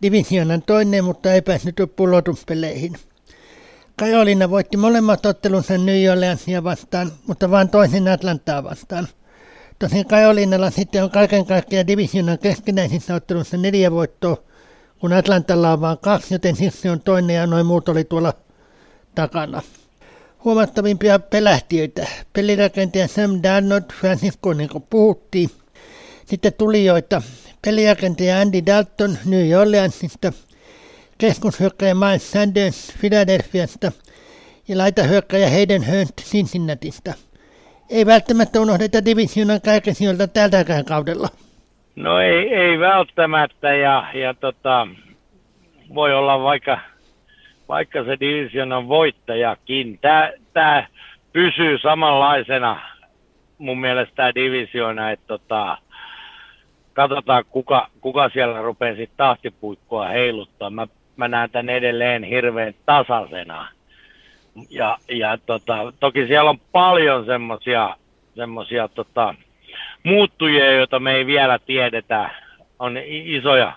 Divisionan 0.02 0.62
toinen, 0.62 1.04
mutta 1.04 1.32
ei 1.32 1.42
päässyt 1.42 1.76
pulotuspeleihin. 1.96 2.92
Karoliina 3.96 4.50
voitti 4.50 4.76
molemmat 4.76 5.26
ottelunsa 5.26 5.78
New 5.78 6.10
Orleansia 6.10 6.64
vastaan, 6.64 7.10
mutta 7.26 7.50
vain 7.50 7.68
toisen 7.68 8.08
Atlantaa 8.08 8.64
vastaan. 8.64 9.08
Tosin 9.78 10.06
Karoliinalla 10.06 10.70
sitten 10.70 11.04
on 11.04 11.10
kaiken 11.10 11.46
kaikkiaan 11.46 11.86
divisionan 11.86 12.38
keskinäisissä 12.38 13.14
ottelussa 13.14 13.56
neljä 13.56 13.90
voittoa, 13.92 14.36
kun 14.98 15.12
Atlantalla 15.12 15.72
on 15.72 15.80
vain 15.80 15.98
kaksi, 15.98 16.34
joten 16.34 16.56
siksi 16.56 16.88
on 16.88 17.00
toinen 17.00 17.36
ja 17.36 17.46
noin 17.46 17.66
muut 17.66 17.88
oli 17.88 18.04
tuolla 18.04 18.32
takana. 19.14 19.62
Huomattavimpia 20.44 21.18
pelähtiöitä. 21.18 22.06
Pelirakentaja 22.32 23.08
Sam 23.08 23.30
Darnold, 23.42 23.82
Francisco, 24.00 24.52
niin 24.52 24.68
kuin 24.68 24.84
puhuttiin. 24.90 25.50
Sitten 26.26 26.52
tulijoita. 26.52 27.22
Pelirakentaja 27.62 28.40
Andy 28.40 28.66
Dalton 28.66 29.18
New 29.24 29.58
Orleansista. 29.60 30.32
Keskushyökkäjä 31.18 31.94
Miles 31.94 32.30
Sanders 32.30 32.92
Philadelphiasta. 33.00 33.92
Ja 34.68 34.78
laitahyökkäjä 34.78 35.50
Hayden 35.50 35.86
Hurst 35.86 36.16
Cincinnatista. 36.30 37.14
Ei 37.90 38.06
välttämättä 38.06 38.60
unohdeta 38.60 39.04
divisionan 39.04 39.60
kärkisijoilta 39.60 40.28
tältäkään 40.28 40.84
kaudella. 40.84 41.28
No 41.96 42.18
ei, 42.18 42.54
ei 42.54 42.78
välttämättä 42.78 43.74
ja, 43.74 44.04
ja 44.14 44.34
tota, 44.34 44.88
voi 45.94 46.14
olla 46.14 46.42
vaikka, 46.42 46.78
vaikka 47.68 48.04
se 48.04 48.16
divisionan 48.20 48.88
voittajakin. 48.88 49.98
Tämä, 50.00 50.32
tämä 50.52 50.86
pysyy 51.32 51.78
samanlaisena 51.78 52.80
mun 53.58 53.80
mielestä 53.80 54.14
tämä 54.14 54.34
divisiona, 54.34 55.10
että 55.10 55.26
tota, 55.26 55.78
katsotaan 56.92 57.44
kuka, 57.50 57.88
kuka 58.00 58.28
siellä 58.28 58.62
rupeaa 58.62 58.96
sitten 58.96 59.16
tahtipuikkoa 59.16 60.08
heiluttaa. 60.08 60.70
Mä, 60.70 60.86
mä 61.16 61.28
näen 61.28 61.50
tämän 61.50 61.74
edelleen 61.74 62.24
hirveän 62.24 62.74
tasaisena. 62.86 63.68
Ja, 64.70 64.98
ja 65.08 65.38
tota, 65.46 65.92
toki 66.00 66.26
siellä 66.26 66.50
on 66.50 66.60
paljon 66.72 67.26
semmoisia 67.26 67.96
semmosia, 68.38 68.88
tota, 68.88 69.34
muuttujia, 70.02 70.72
joita 70.72 71.00
me 71.00 71.14
ei 71.14 71.26
vielä 71.26 71.58
tiedetä. 71.58 72.30
On 72.78 72.96
isoja, 73.06 73.72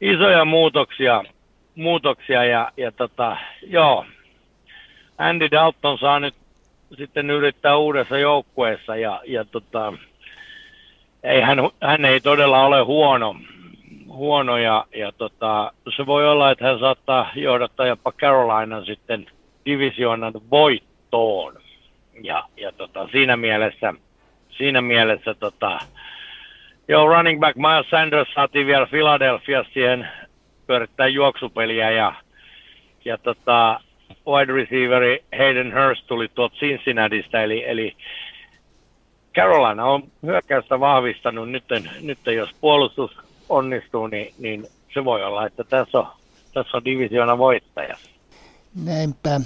isoja 0.00 0.44
muutoksia, 0.44 1.24
muutoksia 1.74 2.44
ja, 2.44 2.72
ja 2.76 2.92
tota, 2.92 3.36
joo, 3.62 4.06
Andy 5.18 5.50
Dalton 5.50 5.98
saa 5.98 6.20
nyt 6.20 6.34
sitten 6.96 7.30
yrittää 7.30 7.76
uudessa 7.76 8.18
joukkueessa 8.18 8.96
ja, 8.96 9.20
ja 9.26 9.44
tota, 9.44 9.92
ei 11.22 11.40
hän, 11.40 11.58
hän 11.82 12.04
ei 12.04 12.20
todella 12.20 12.66
ole 12.66 12.80
huono, 12.82 13.36
huono 14.06 14.56
ja, 14.56 14.86
ja 14.94 15.12
tota, 15.12 15.72
se 15.96 16.06
voi 16.06 16.28
olla, 16.28 16.50
että 16.50 16.64
hän 16.64 16.78
saattaa 16.78 17.30
johdattaa 17.34 17.86
jopa 17.86 18.12
Carolina 18.12 18.84
sitten 18.84 19.26
divisioonan 19.66 20.32
voittoon. 20.50 21.54
Ja, 22.22 22.44
ja 22.56 22.72
tota, 22.72 23.08
siinä 23.12 23.36
mielessä 23.36 23.94
siinä 24.58 24.80
mielessä 24.82 25.34
tota, 25.34 25.78
joo, 26.88 27.08
running 27.08 27.40
back 27.40 27.56
Miles 27.56 27.90
Sanders 27.90 28.28
saatiin 28.34 28.66
vielä 28.66 28.86
Philadelphia 28.86 29.64
siihen 29.72 30.08
pyörittää 30.66 31.06
juoksupeliä 31.06 31.90
ja, 31.90 32.14
ja 33.04 33.18
tota, 33.18 33.80
wide 34.26 34.52
receiveri 34.52 35.24
Hayden 35.38 35.72
Hurst 35.74 36.06
tuli 36.06 36.28
tuolta 36.28 36.56
Cincinnatista, 36.56 37.42
eli, 37.42 37.64
eli 37.66 37.96
Carolina 39.34 39.84
on 39.84 40.02
hyökkäystä 40.22 40.80
vahvistanut. 40.80 41.50
Nyt, 41.50 41.64
nyt 42.02 42.18
jos 42.26 42.50
puolustus 42.60 43.18
onnistuu, 43.48 44.06
niin, 44.06 44.34
niin 44.38 44.66
se 44.94 45.04
voi 45.04 45.24
olla, 45.24 45.46
että 45.46 45.64
tässä 45.64 45.98
on, 45.98 46.06
tässä 46.54 46.76
on 46.76 46.84
divisioona 46.84 47.38
voittaja. 47.38 47.96
Näinpä. 48.74 49.40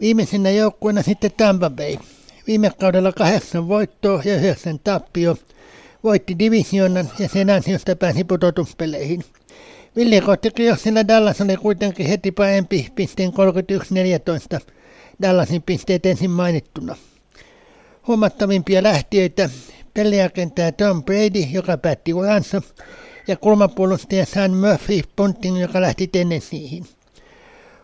Viimeisenä 0.00 0.50
joukkueena 0.50 1.02
sitten 1.02 1.30
Tampa 1.36 1.70
Bay. 1.70 1.96
Viime 2.46 2.70
kaudella 2.80 3.12
kahdeksan 3.12 3.68
voittoa 3.68 4.22
ja 4.24 4.36
yhdeksän 4.36 4.78
tappio. 4.78 5.36
Voitti 6.04 6.38
divisionan 6.38 7.10
ja 7.18 7.28
sen 7.28 7.50
ansiosta 7.50 7.96
pääsi 7.96 8.24
pudotuspeleihin. 8.24 9.24
Ville 9.96 10.22
sillä 10.76 11.08
Dallas 11.08 11.40
oli 11.40 11.56
kuitenkin 11.56 12.06
heti 12.06 12.32
parempi 12.32 12.88
pisteen 12.94 13.30
31-14. 14.58 14.60
Dallasin 15.22 15.62
pisteet 15.62 16.06
ensin 16.06 16.30
mainittuna. 16.30 16.96
Huomattavimpia 18.06 18.82
lähtiöitä 18.82 19.50
peliakentäjä 19.94 20.72
Tom 20.72 21.04
Brady, 21.04 21.40
joka 21.52 21.76
päätti 21.76 22.14
uransa, 22.14 22.62
ja 23.28 23.36
kulmapuolustaja 23.36 24.26
Sam 24.26 24.50
Murphy 24.50 25.00
Ponting, 25.16 25.60
joka 25.60 25.80
lähti 25.80 26.06
Tennesseeihin. 26.06 26.86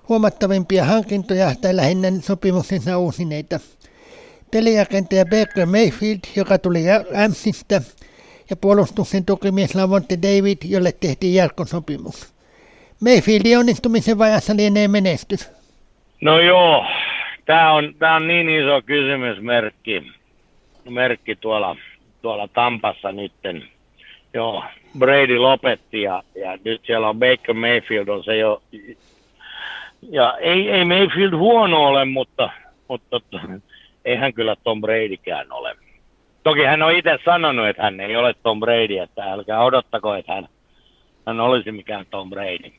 Huomattavimpia 0.09 0.85
hankintoja 0.85 1.55
tai 1.61 1.77
lähinnä 1.77 2.09
sopimuksensa 2.21 2.99
uusineita– 2.99 3.61
pelirakentaja 4.51 5.25
Baker 5.25 5.66
Mayfield, 5.66 6.21
joka 6.37 6.59
tuli 6.59 6.81
Ramsista, 7.14 7.75
ja 8.51 8.57
puolustuksen 8.61 9.25
tukimies 9.25 9.75
Lavonte 9.75 10.19
David, 10.23 10.59
jolle 10.64 10.92
tehtiin 11.01 11.35
jälkosopimus. 11.35 12.35
Mayfieldin 13.01 13.59
onnistumisen 13.59 14.19
vajassa 14.19 14.57
lienee 14.57 14.88
menestys. 14.88 15.51
No 16.21 16.40
joo, 16.40 16.87
tämä 17.45 17.73
on, 17.73 17.95
tää 17.99 18.16
on 18.16 18.29
niin 18.29 18.49
iso 18.49 18.83
kysymysmerkki 18.87 20.12
merkki 20.88 21.37
tuolla, 21.37 21.77
tuolla 22.23 22.49
Tampassa 22.49 23.12
nytten. 23.12 23.64
Joo, 24.35 24.64
Brady 24.99 25.37
lopetti 25.38 26.03
ja, 26.03 26.23
ja 26.35 26.59
nyt 26.64 26.81
siellä 26.87 27.09
on 27.09 27.19
Baker 27.19 27.55
Mayfield 27.55 28.09
on 28.09 28.25
se 28.25 28.37
jo. 28.37 28.62
Ja 30.11 30.37
ei, 30.40 30.71
ei 30.71 30.85
Mayfield 30.85 31.35
huono 31.35 31.85
ole, 31.87 32.05
mutta, 32.05 32.51
mutta 32.88 33.21
ei 34.05 34.16
hän 34.16 34.35
kyllä 34.35 34.57
Tom 34.64 34.81
Bradykään 34.81 35.53
ole. 35.53 35.77
Toki 36.42 36.64
hän 36.64 36.83
on 36.83 36.92
itse 36.92 37.19
sanonut, 37.25 37.69
että 37.69 37.83
hän 37.83 38.01
ei 38.01 38.16
ole 38.16 38.35
Tom 38.42 38.61
Brady, 38.61 38.99
että 38.99 39.33
älkää 39.33 39.64
odottako, 39.64 40.14
että 40.14 40.35
hän, 40.35 40.49
hän 41.27 41.40
olisi 41.40 41.73
mikään 41.73 42.07
Tom 42.11 42.31
Brady. 42.31 42.73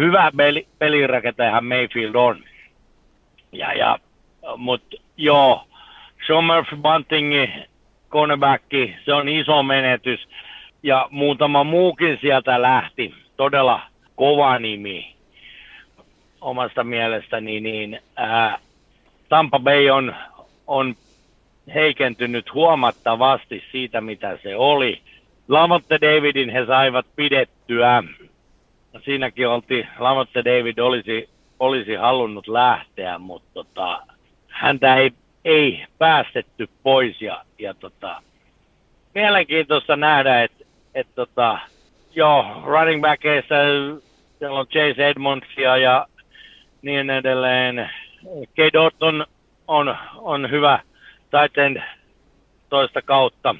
Hyvä 0.00 0.30
peli, 0.36 0.66
pelirakentajahan 0.78 1.64
Mayfield 1.64 2.14
on. 2.14 2.44
Ja, 3.52 3.72
ja, 3.72 3.98
mutta 4.56 4.96
joo, 5.16 5.64
Sean 6.26 6.44
Murphy 6.44 6.76
Bunting, 6.76 7.32
cornerback, 8.10 8.64
se 9.04 9.14
on 9.14 9.28
iso 9.28 9.62
menetys. 9.62 10.28
Ja 10.82 11.08
muutama 11.10 11.64
muukin 11.64 12.18
sieltä 12.20 12.62
lähti. 12.62 13.14
Todella 13.36 13.80
kova 14.16 14.58
nimi 14.58 15.17
omasta 16.40 16.84
mielestäni, 16.84 17.60
niin 17.60 18.00
ää, 18.16 18.58
Tampa 19.28 19.58
Bay 19.58 19.90
on, 19.90 20.14
on 20.66 20.94
heikentynyt 21.74 22.54
huomattavasti 22.54 23.62
siitä, 23.72 24.00
mitä 24.00 24.38
se 24.42 24.56
oli. 24.56 25.00
Lamotte 25.48 25.98
Davidin 26.00 26.50
he 26.50 26.66
saivat 26.66 27.06
pidettyä. 27.16 28.02
Siinäkin 29.04 29.48
olti, 29.48 29.86
Lamotte 29.98 30.44
David 30.44 30.78
olisi, 30.78 31.28
olisi 31.60 31.94
halunnut 31.94 32.48
lähteä, 32.48 33.18
mutta 33.18 33.50
tota, 33.54 34.02
häntä 34.48 34.96
ei, 34.96 35.12
ei 35.44 35.84
päästetty 35.98 36.68
pois. 36.82 37.22
Ja, 37.22 37.44
ja 37.58 37.74
tota, 37.74 38.22
mielenkiintoista 39.14 39.96
nähdä, 39.96 40.42
että 40.42 40.64
et, 40.94 41.06
tota, 41.14 41.58
joo, 42.14 42.62
running 42.64 43.02
backeissa 43.02 43.54
siellä 44.38 44.60
on 44.60 44.66
Chase 44.66 45.08
Edmondsia 45.08 45.76
ja 45.76 46.06
niin 46.82 47.10
edelleen. 47.10 47.90
Kate 48.56 48.78
Orton 48.78 49.26
on, 49.68 49.96
on 50.16 50.50
hyvä 50.50 50.80
taiteen 51.30 51.84
toista 52.68 53.02
kautta. 53.02 53.54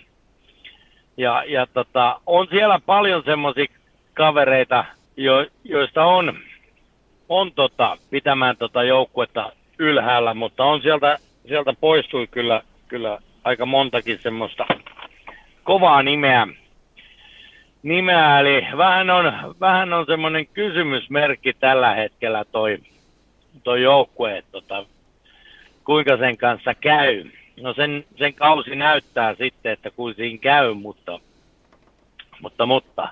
Ja, 1.17 1.45
ja 1.47 1.67
tota, 1.67 2.21
on 2.27 2.47
siellä 2.51 2.81
paljon 2.87 3.23
semmoisia 3.25 3.67
kavereita, 4.15 4.85
jo, 5.17 5.47
joista 5.65 6.05
on, 6.05 6.39
on 7.29 7.53
tota, 7.53 7.97
pitämään 8.11 8.57
tota 8.57 8.83
joukkuetta 8.83 9.53
ylhäällä, 9.79 10.35
mutta 10.35 10.65
on 10.65 10.83
sieltä, 10.83 11.19
sieltä 11.49 11.73
poistui 11.81 12.27
kyllä, 12.27 12.63
kyllä 12.89 13.19
aika 13.45 13.67
montakin 13.67 14.19
semmoista 14.19 14.67
kovaa 15.65 16.03
nimeä. 16.03 16.47
nimeä 17.83 18.41
eli 18.41 18.67
vähän 18.77 19.11
on, 19.11 19.33
vähän 19.61 19.93
on 19.93 20.07
semmoinen 20.07 20.47
kysymysmerkki 20.47 21.53
tällä 21.53 21.95
hetkellä 21.95 22.45
toi, 22.45 22.79
tuo 23.61 23.77
joukkue, 23.77 24.45
tota, 24.53 24.87
kuinka 25.85 26.17
sen 26.17 26.37
kanssa 26.37 26.75
käy. 26.75 27.25
No 27.61 27.75
sen, 27.75 28.05
sen 28.19 28.35
kausi 28.35 28.77
näyttää 28.77 29.35
sitten, 29.35 29.73
että 29.73 29.91
kuin 29.91 30.15
siinä 30.15 30.39
käy, 30.39 30.75
mutta, 30.75 31.21
mutta, 32.41 32.67
mutta 32.67 33.09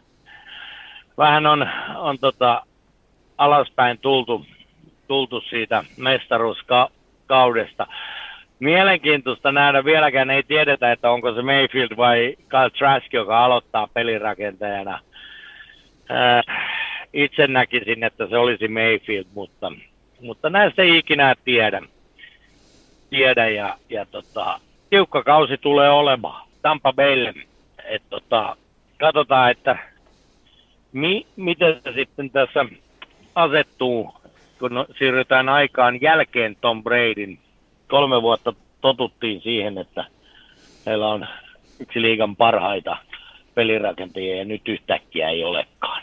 vähän 1.19 1.47
on, 1.47 1.69
on 1.97 2.19
tota, 2.19 2.63
alaspäin 3.39 3.99
tultu, 3.99 4.47
tultu 5.09 5.41
siitä 5.41 5.85
mestaruuskaudesta. 5.97 7.87
Mielenkiintoista 8.59 9.53
nähdä, 9.53 9.85
vieläkään 9.85 10.31
ei 10.31 10.43
tiedetä, 10.43 10.93
että 10.93 11.11
onko 11.11 11.35
se 11.35 11.43
Mayfield 11.43 11.97
vai 11.97 12.37
Kyle 12.49 12.71
Trask, 12.71 13.13
joka 13.13 13.45
aloittaa 13.45 13.89
pelirakentajana. 13.95 15.01
Äh, 16.11 16.45
itse 17.13 17.47
näkisin, 17.47 18.05
että 18.05 18.27
se 18.27 18.37
olisi 18.37 18.69
Mayfield, 18.69 19.27
mutta, 19.35 19.73
mutta 20.21 20.51
näistä 20.51 20.83
ei 20.83 20.99
ikinä 20.99 21.35
tiedä. 21.45 21.83
tiedä 23.11 23.49
ja, 23.49 23.79
ja 23.89 24.07
tota, 24.07 24.61
tiukka 24.91 25.23
kausi 25.23 25.59
tulee 25.59 25.91
olemaan 25.91 26.47
Tampa 26.62 26.93
Baylle. 26.93 27.35
Et 27.85 28.03
tota, 28.11 28.57
katsotaan, 28.99 29.51
että 29.51 29.79
mi, 30.93 31.27
miten 31.37 31.81
se 31.85 31.93
sitten 31.93 32.31
tässä 32.31 32.67
asettuu, 33.35 34.14
kun 34.59 34.87
siirrytään 34.99 35.49
aikaan 35.49 36.01
jälkeen 36.01 36.57
Tom 36.61 36.83
Bradyn. 36.83 37.39
Kolme 37.89 38.23
vuotta 38.23 38.53
totuttiin 38.81 39.41
siihen, 39.41 39.79
että 39.79 40.05
heillä 40.87 41.09
on 41.09 41.27
yksi 41.81 42.03
liigan 42.03 42.37
parhaita 42.37 42.97
pelirakentajia 43.55 44.37
ja 44.37 44.45
nyt 44.45 44.69
yhtäkkiä 44.69 45.29
ei 45.29 45.45
olekaan. 45.45 46.03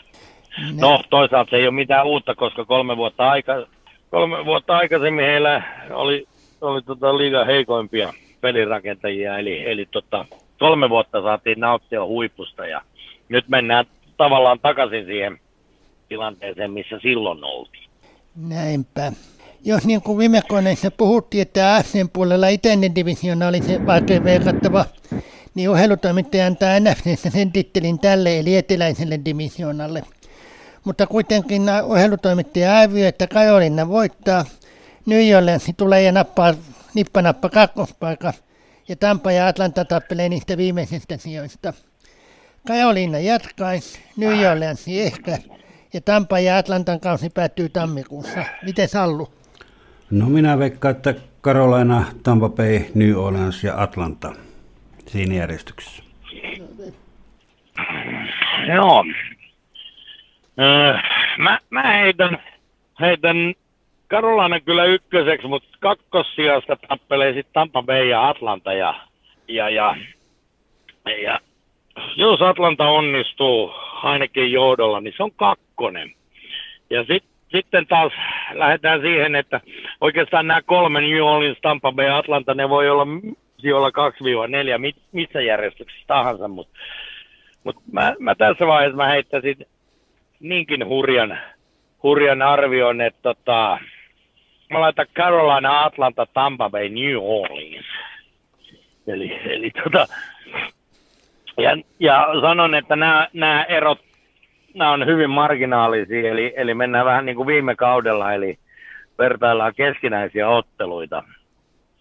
No. 0.74 0.90
no, 0.90 1.02
toisaalta 1.10 1.50
se 1.50 1.56
ei 1.56 1.66
ole 1.66 1.74
mitään 1.74 2.06
uutta, 2.06 2.34
koska 2.34 2.64
kolme 2.64 2.96
vuotta, 2.96 3.30
aika, 3.30 3.66
kolme 4.10 4.44
vuotta 4.44 4.76
aikaisemmin 4.76 5.24
heillä 5.24 5.62
oli, 5.90 6.26
oli 6.60 6.82
tota 6.82 7.18
liigan 7.18 7.46
heikoimpia 7.46 8.12
pelirakentajia, 8.40 9.38
eli, 9.38 9.70
eli 9.70 9.86
tota, 9.90 10.26
kolme 10.58 10.90
vuotta 10.90 11.22
saatiin 11.22 11.60
nauttia 11.60 12.04
huipusta 12.04 12.66
ja 12.66 12.82
nyt 13.28 13.48
mennään 13.48 13.84
tavallaan 14.16 14.60
takaisin 14.60 15.04
siihen 15.04 15.40
tilanteeseen, 16.08 16.70
missä 16.70 16.98
silloin 17.02 17.44
oltiin. 17.44 17.88
Näinpä. 18.48 19.12
Jos 19.64 19.86
niin 19.86 20.02
kuin 20.02 20.18
viime 20.18 20.42
koneissa 20.48 20.90
puhuttiin, 20.90 21.42
että 21.42 21.74
AFCn 21.74 22.08
puolella 22.12 22.48
itäinen 22.48 22.94
divisiona 22.94 23.48
oli 23.48 23.62
se 23.62 23.86
vaikea 23.86 24.24
verrattava, 24.24 24.84
niin 25.54 25.70
ohjelutoimittaja 25.70 26.46
antaa 26.46 26.80
NFCssä 26.80 27.30
sen 27.30 27.52
tittelin 27.52 27.98
tälle 27.98 28.38
eli 28.38 28.56
eteläiselle 28.56 29.20
divisionalle. 29.24 30.02
Mutta 30.84 31.06
kuitenkin 31.06 31.62
ohjelutoimittaja 31.84 32.78
arvioi, 32.78 33.08
että 33.08 33.26
Karolina 33.26 33.88
voittaa, 33.88 34.44
New 35.06 35.36
Orleans 35.36 35.72
tulee 35.76 36.02
ja 36.02 36.12
nappaa 36.12 36.54
nippanappa 36.94 37.48
kakkospaikka, 37.48 38.32
ja 38.88 38.96
Tampa 38.96 39.32
ja 39.32 39.46
Atlanta 39.46 39.84
tappelee 39.84 40.28
niistä 40.28 40.56
viimeisistä 40.56 41.16
sijoista. 41.16 41.72
Karolina 42.66 43.18
jatkaisi, 43.18 44.00
New 44.16 44.50
Orleans 44.50 44.88
ehkä, 44.88 45.38
ja 45.92 46.00
Tampa 46.00 46.38
ja 46.38 46.58
Atlantan 46.58 47.00
kausi 47.00 47.30
päättyy 47.30 47.68
tammikuussa. 47.68 48.44
Miten 48.62 48.88
Sallu? 48.88 49.28
No 50.10 50.28
minä 50.28 50.58
veikkaan, 50.58 50.96
että 50.96 51.14
Carolina, 51.42 52.04
Tampa 52.22 52.48
Bay, 52.48 52.80
New 52.94 53.16
Orleans 53.16 53.64
ja 53.64 53.82
Atlanta 53.82 54.32
siinä 55.06 55.34
järjestyksessä. 55.34 56.02
Joo. 58.74 59.04
Öö, 60.60 60.98
mä, 61.38 61.58
mä 61.70 61.82
heitän, 61.82 62.38
heitän 63.00 63.54
Carolina 64.10 64.60
kyllä 64.60 64.84
ykköseksi, 64.84 65.46
mutta 65.46 65.68
kakkossijasta 65.80 66.76
tappelee 66.88 67.32
sitten 67.32 67.52
Tampa 67.52 67.82
Bay 67.82 68.08
ja 68.08 68.28
Atlanta. 68.28 68.72
Ja, 68.72 68.94
ja, 69.48 69.70
ja, 69.70 69.96
ja 71.22 71.40
jos 72.16 72.42
Atlanta 72.42 72.88
onnistuu 72.88 73.72
ainakin 74.02 74.52
johdolla, 74.52 75.00
niin 75.00 75.14
se 75.16 75.22
on 75.22 75.32
kakkonen. 75.32 76.12
Ja 76.90 77.04
sit, 77.04 77.24
sitten 77.48 77.86
taas 77.86 78.12
lähdetään 78.52 79.00
siihen, 79.00 79.34
että 79.34 79.60
oikeastaan 80.00 80.46
nämä 80.46 80.62
kolme 80.62 81.00
New 81.00 81.22
Orleans, 81.22 81.58
Tampa 81.62 81.92
Bay 81.92 82.06
ja 82.06 82.18
Atlanta, 82.18 82.54
ne 82.54 82.68
voi 82.68 82.90
olla 82.90 83.06
sijoilla 83.58 83.90
2-4, 83.90 84.94
missä 85.12 85.40
järjestyksessä 85.40 86.04
tahansa, 86.06 86.48
mutta 86.48 86.78
mut 87.64 87.76
mä, 87.92 88.14
mä, 88.18 88.34
tässä 88.34 88.66
vaiheessa 88.66 88.96
mä 88.96 89.06
heittäisin 89.06 89.56
niinkin 90.44 90.86
hurjan, 90.86 91.38
hurjan 92.02 92.42
arvion, 92.42 93.00
että 93.00 93.20
tota, 93.22 93.78
mä 94.70 94.80
laitan 94.80 95.06
Carolina, 95.14 95.84
Atlanta, 95.84 96.26
Tampa 96.26 96.70
Bay, 96.70 96.88
New 96.88 97.16
Orleans. 97.20 97.86
Eli, 99.06 99.40
eli 99.44 99.70
tota, 99.70 100.06
ja, 101.56 101.76
ja 102.00 102.26
sanon, 102.40 102.74
että 102.74 102.96
nämä, 102.96 103.28
nämä 103.32 103.64
erot, 103.64 104.00
nämä 104.74 104.92
on 104.92 105.06
hyvin 105.06 105.30
marginaalisia, 105.30 106.30
eli, 106.30 106.54
eli 106.56 106.74
mennään 106.74 107.06
vähän 107.06 107.26
niin 107.26 107.36
kuin 107.36 107.46
viime 107.46 107.76
kaudella, 107.76 108.32
eli 108.32 108.58
vertaillaan 109.18 109.74
keskinäisiä 109.74 110.48
otteluita, 110.48 111.22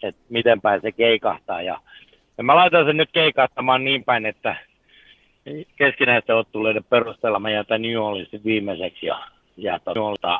että 0.03 0.21
miten 0.29 0.61
päin 0.61 0.81
se 0.81 0.91
keikahtaa. 0.91 1.61
Ja, 1.61 1.79
ja 2.37 2.43
mä 2.43 2.55
laitan 2.55 2.85
sen 2.85 2.97
nyt 2.97 3.09
keikahtamaan 3.13 3.83
niin 3.83 4.03
päin, 4.03 4.25
että 4.25 4.55
keskinäisten 5.77 6.35
otteluiden 6.35 6.83
perusteella 6.83 7.39
mä 7.39 7.51
jätän 7.51 7.81
New 7.81 7.97
Orleansin 7.97 8.43
viimeiseksi 8.45 9.05
ja 9.05 9.27
jätän 9.57 9.95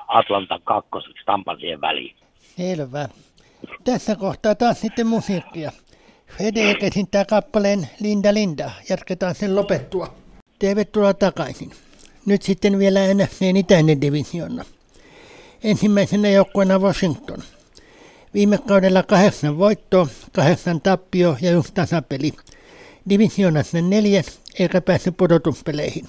Atlanta 0.07 0.59
kakkoseksi 0.63 1.25
Tampan 1.25 1.59
siihen 1.59 1.81
väliin. 1.81 2.15
Selvä. 2.39 3.07
Tässä 3.83 4.15
kohtaa 4.15 4.55
taas 4.55 4.81
sitten 4.81 5.07
musiikkia. 5.07 5.71
Fede 6.37 6.75
esittää 6.81 7.25
kappaleen 7.25 7.87
Linda 8.01 8.33
Linda. 8.33 8.71
Jatketaan 8.89 9.35
sen 9.35 9.55
lopettua. 9.55 10.07
Tervetuloa 10.59 11.13
takaisin. 11.13 11.71
Nyt 12.25 12.41
sitten 12.41 12.79
vielä 12.79 12.99
NFCn 13.13 13.57
itäinen 13.57 14.01
divisiona. 14.01 14.63
Ensimmäisenä 15.63 16.29
joukkueena 16.29 16.79
Washington. 16.79 17.39
Viime 18.33 18.57
kaudella 18.57 19.03
kahdeksan 19.03 19.57
voittoa, 19.57 20.07
kahdeksan 20.31 20.81
tappio 20.81 21.37
ja 21.41 21.51
yksi 21.51 21.73
tasapeli. 21.73 22.31
Divisionassa 23.09 23.81
neljäs 23.81 24.41
eikä 24.59 24.81
päässyt 24.81 25.17
pudotuspeleihin. 25.17 26.05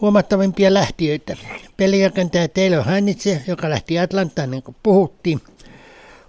Huomattavimpia 0.00 0.74
lähtiöitä. 0.74 1.36
Pelirakentaja 1.76 2.48
Taylor 2.48 2.84
Heinitze, 2.84 3.42
joka 3.46 3.70
lähti 3.70 3.98
Atlantaan 3.98 4.50
niin 4.50 4.62
kuin 4.62 4.76
puhuttiin– 4.82 5.40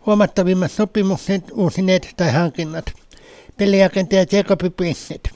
huomattavimmat 0.08 0.72
sopimukset, 0.72 1.44
uusineet 1.54 2.14
tai 2.18 2.32
hankinnat. 2.32 2.86
Peliagentaja 3.58 4.26
Jacob 4.32 4.60
Brissett. 4.78 5.28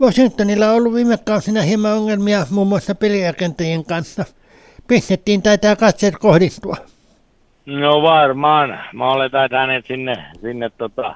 Washingtonilla 0.00 0.70
on 0.70 0.76
ollut 0.76 0.94
viime 0.94 1.18
kausina 1.24 1.62
hieman 1.62 1.92
ongelmia 1.92 2.46
muun 2.50 2.66
muassa 2.66 2.94
peliagentajien 2.94 3.84
kanssa. 3.84 4.24
Pistettiin 4.88 5.42
taitaa 5.42 5.76
katseet 5.76 6.14
kohdistua. 6.18 6.76
No 7.66 8.02
varmaan. 8.02 8.80
Mä 8.92 9.12
oletan, 9.12 9.50
hänet 9.52 9.86
sinne, 9.86 10.24
sinne 10.40 10.70
tota, 10.78 11.14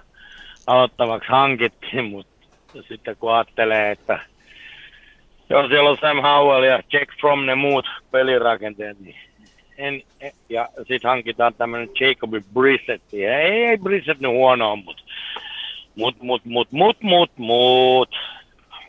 aloittavaksi 0.66 1.28
hankittiin, 1.28 2.04
mutta 2.04 2.48
sitten 2.88 3.16
kun 3.16 3.34
ajattelee, 3.34 3.90
että 3.90 4.18
jos 5.50 5.68
siellä 5.68 5.90
on 5.90 5.98
Sam 6.00 6.22
Howell 6.22 6.62
ja 6.62 6.82
Jack 6.92 7.20
From 7.20 7.46
ne 7.46 7.54
muut 7.54 7.86
pelirakenteet, 8.10 9.00
niin 9.00 9.16
en, 9.78 10.02
ja 10.48 10.68
sitten 10.76 11.10
hankitaan 11.10 11.54
tämmöinen 11.54 11.90
Jacobi 12.00 12.40
Brissett. 12.54 13.14
Ei, 13.14 13.24
ei 13.64 13.78
Brissett 13.78 14.20
nyt 14.20 14.30
huono 14.30 14.76
mutta 14.76 15.02
mut, 15.96 16.22
mut, 16.22 16.44
mut, 16.44 16.68
mut, 16.72 17.02
mut, 17.02 17.30
mut. 17.36 18.16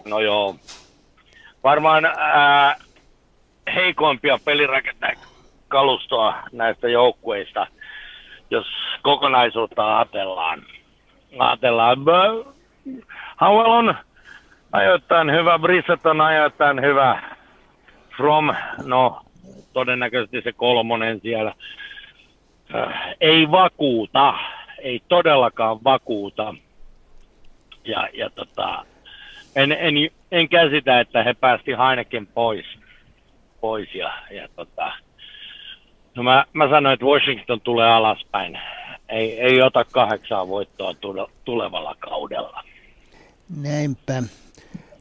No 0.05 0.19
joo. 0.19 0.55
Varmaan 1.63 2.05
ää, 2.05 2.76
heikoimpia 3.76 4.39
pelirakenteen 4.45 5.17
kalustoa 5.67 6.36
näistä 6.51 6.89
joukkueista, 6.89 7.67
jos 8.49 8.67
kokonaisuutta 9.01 9.97
ajatellaan. 9.97 10.63
Ajatellaan. 11.40 11.98
Howell 13.42 13.72
on 13.72 13.96
ajoittain 14.72 15.32
hyvä, 15.32 15.60
Brissett 15.60 16.06
on 16.06 16.22
ajoittain 16.22 16.82
hyvä. 16.82 17.22
From, 18.18 18.56
no 18.86 19.22
todennäköisesti 19.74 20.42
se 20.42 20.52
kolmonen 20.52 21.20
siellä. 21.22 21.54
Äh, 22.76 23.16
ei 23.22 23.52
vakuuta, 23.52 24.34
ei 24.80 25.02
todellakaan 25.08 25.84
vakuuta. 25.84 26.56
Ja, 27.86 28.08
ja 28.14 28.30
tota, 28.30 28.86
en, 29.56 29.72
en, 29.72 29.94
en 30.32 30.50
käsitä, 30.50 31.00
että 31.00 31.24
he 31.24 31.34
päästi 31.34 31.72
Heineken 31.72 32.28
pois. 32.28 32.66
pois 33.62 33.96
ja, 33.96 34.14
ja 34.32 34.48
tota, 34.56 34.92
no 36.16 36.24
mä, 36.24 36.46
mä 36.54 36.70
sanoin, 36.70 36.94
että 36.94 37.06
Washington 37.06 37.62
tulee 37.62 37.92
alaspäin. 37.92 38.60
Ei, 39.10 39.41
ei 39.41 39.62
ota 39.62 39.86
kahdeksaa 39.86 40.47
voittoa 40.47 40.95
tulevalla 41.45 41.95
kaudella. 41.99 42.64
Näinpä. 43.58 44.24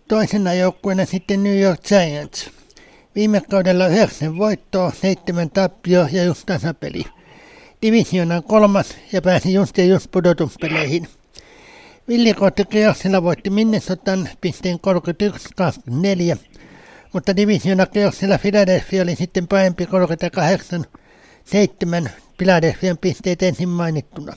Toisena 0.09 0.55
joukkueena 0.55 1.05
sitten 1.05 1.42
New 1.42 1.61
York 1.61 1.80
Giants. 1.82 2.50
Viime 3.14 3.40
kaudella 3.50 3.86
9 3.86 4.38
voittoa, 4.38 4.90
7 4.90 5.50
tappio 5.50 6.07
ja 6.12 6.24
just 6.24 6.46
tasapeli. 6.46 7.05
Divisionan 7.82 8.42
kolmas 8.42 8.96
ja 9.12 9.22
pääsi 9.22 9.55
just 9.55 9.78
ja 9.78 9.84
just 9.84 10.11
pudotuspeleihin. 10.11 11.09
Villikootti 12.09 12.64
Kreossilla 12.64 13.22
voitti 13.22 13.50
Minnesotan 13.50 14.28
pisteen 14.40 14.78
31-24, 16.34 16.38
mutta 17.12 17.36
divisioonakeoksella 17.36 18.38
Philadelphia 18.38 19.02
oli 19.02 19.16
sitten 19.16 19.48
parempi 19.48 19.86
38 19.86 20.84
7 21.44 22.11
Philadelphian 22.39 22.99
pisteet 22.99 23.43
ensin 23.43 23.68
mainittuna. 23.68 24.37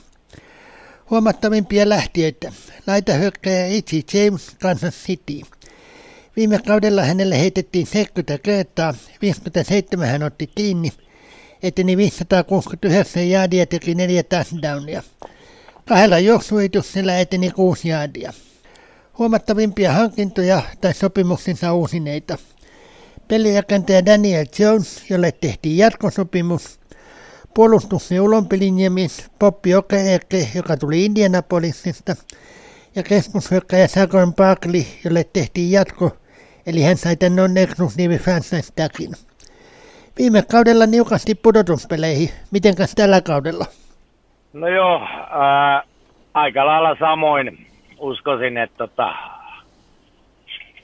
Huomattavimpia 1.10 1.90
lähtiöitä. 1.90 2.52
Laitahyökkäjä 2.88 3.68
Itzi 3.68 4.06
James 4.14 4.56
Kansas 4.62 4.96
City. 5.06 5.42
Viime 6.36 6.60
kaudella 6.60 7.04
hänelle 7.04 7.40
heitettiin 7.40 7.88
70 7.88 8.38
kertaa, 8.44 8.94
57 9.22 10.08
hän 10.08 10.24
otti 10.24 10.48
kiinni, 10.48 10.92
eteni 11.64 11.98
569 11.98 13.30
jaadia 13.30 13.66
teki 13.66 13.96
neljä 13.96 14.24
touchdownia. 14.24 15.04
Kahdella 15.86 16.20
juoksuituksella 16.20 17.16
eteni 17.16 17.52
kuusi 17.52 17.90
jaadia. 17.90 18.34
Huomattavimpia 19.18 19.94
hankintoja 19.94 20.62
tai 20.82 20.94
sopimuksensa 20.94 21.74
uusineita. 21.74 22.38
Pelirakentaja 23.28 24.06
Daniel 24.06 24.46
Jones, 24.60 25.10
jolle 25.10 25.32
tehtiin 25.32 25.78
jatkosopimus. 25.78 26.80
Puolustuksen 27.54 28.22
ulompilinjemies 28.22 29.32
Poppi 29.40 29.76
Okereke, 29.76 30.48
joka 30.56 30.78
tuli 30.78 31.06
Indianapolisista. 31.06 32.16
Ja 32.96 33.04
keskushyökkäjä 33.04 33.88
Sagon 33.88 34.34
Barkley, 34.34 34.82
jolle 35.06 35.24
tehtiin 35.34 35.72
jatko, 35.72 36.12
eli 36.68 36.82
hän 36.82 36.98
sai 36.98 37.16
tämän 37.16 37.36
non 37.36 37.58
exclusive 37.58 38.18
franchise. 38.18 38.74
Viime 40.18 40.42
kaudella 40.52 40.86
niukasti 40.86 41.36
pudotuspeleihin. 41.36 42.30
Mitenkäs 42.52 42.94
tällä 42.96 43.22
kaudella? 43.22 43.66
No 44.54 44.68
joo, 44.68 45.02
ää, 45.30 45.84
aika 46.34 46.66
lailla 46.66 46.96
samoin 47.00 47.68
uskoisin, 48.00 48.58
että 48.58 48.78
tota, 48.78 49.14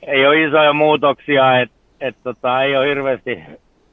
ei 0.07 0.27
ole 0.27 0.43
isoja 0.43 0.73
muutoksia, 0.73 1.61
että 1.61 1.75
et 2.01 2.15
tota, 2.23 2.63
ei 2.63 2.77
ole 2.77 2.89
hirveästi 2.89 3.43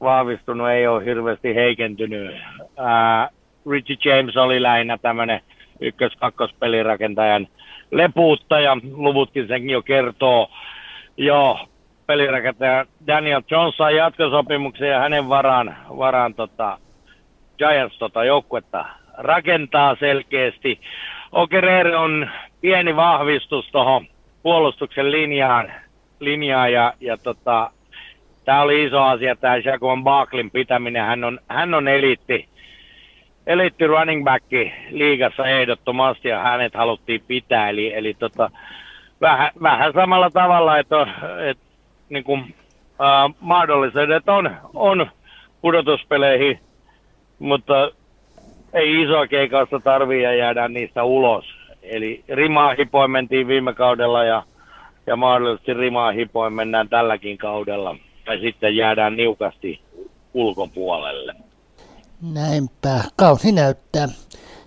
vahvistunut, 0.01 0.69
ei 0.69 0.87
ole 0.87 1.05
hirveästi 1.05 1.55
heikentynyt. 1.55 2.35
Ää, 2.77 3.29
Richie 3.69 3.97
James 4.05 4.37
oli 4.37 4.61
lähinnä 4.61 4.97
tämmöinen 4.97 5.41
ykkös-kakkospelirakentajan 5.81 7.47
lepuuttaja, 7.91 8.77
luvutkin 8.91 9.47
sen 9.47 9.69
jo 9.69 9.81
kertoo. 9.81 10.49
Joo, 11.17 11.59
pelirakentaja 12.07 12.85
Daniel 13.07 13.41
Jones 13.51 13.77
sai 13.77 13.95
jatkosopimuksen 13.95 14.89
ja 14.89 14.99
hänen 14.99 15.29
varaan, 15.29 15.75
varaan 15.97 16.33
tota, 16.33 16.77
Giants 17.57 17.97
tota 17.97 18.25
joukkuetta 18.25 18.85
rakentaa 19.17 19.95
selkeästi. 19.99 20.79
Okerere 21.31 21.95
on 21.97 22.29
pieni 22.61 22.95
vahvistus 22.95 23.69
tuohon 23.71 24.05
puolustuksen 24.43 25.11
linjaan, 25.11 25.71
linjaan 26.19 26.73
ja, 26.73 26.93
ja 26.99 27.17
tota, 27.17 27.71
tämä 28.51 28.61
oli 28.61 28.83
iso 28.83 29.03
asia, 29.03 29.35
tämä 29.35 29.57
Jacob 29.57 30.03
Barklin 30.03 30.51
pitäminen. 30.51 31.05
Hän 31.05 31.23
on, 31.23 31.39
hän 31.47 31.73
on 31.73 31.87
eliitti, 31.87 32.47
eliitti 33.47 33.87
running 33.87 34.23
back 34.23 34.45
liigassa 34.89 35.47
ehdottomasti 35.47 36.27
ja 36.27 36.39
hänet 36.39 36.73
haluttiin 36.73 37.23
pitää. 37.27 37.69
Eli, 37.69 37.93
eli 37.93 38.13
tota, 38.13 38.51
vähän, 39.21 39.51
vähän 39.61 39.93
samalla 39.93 40.29
tavalla, 40.29 40.77
että, 40.77 41.07
että 41.49 41.63
niin 42.09 42.23
kuin, 42.23 42.55
äh, 43.01 43.35
mahdollisuudet 43.39 44.29
on, 44.29 44.55
on 44.73 45.11
pudotuspeleihin, 45.61 46.59
mutta 47.39 47.91
ei 48.73 49.01
isoa 49.01 49.27
keikausta 49.27 49.79
tarvii 49.79 50.23
ja 50.23 50.33
jäädään 50.33 50.73
niistä 50.73 51.03
ulos. 51.03 51.45
Eli 51.83 52.23
rimaa 52.29 52.75
hipoin 52.77 53.11
viime 53.47 53.73
kaudella 53.73 54.23
ja, 54.23 54.43
ja 55.07 55.15
mahdollisesti 55.15 55.73
rimaa 55.73 56.11
hipoin 56.11 56.53
mennään 56.53 56.89
tälläkin 56.89 57.37
kaudella. 57.37 57.95
Tai 58.25 58.39
sitten 58.39 58.75
jäädään 58.75 59.17
niukasti 59.17 59.81
ulkopuolelle. 60.33 61.35
Näinpä, 62.21 63.03
kausi 63.15 63.51
näyttää. 63.51 64.07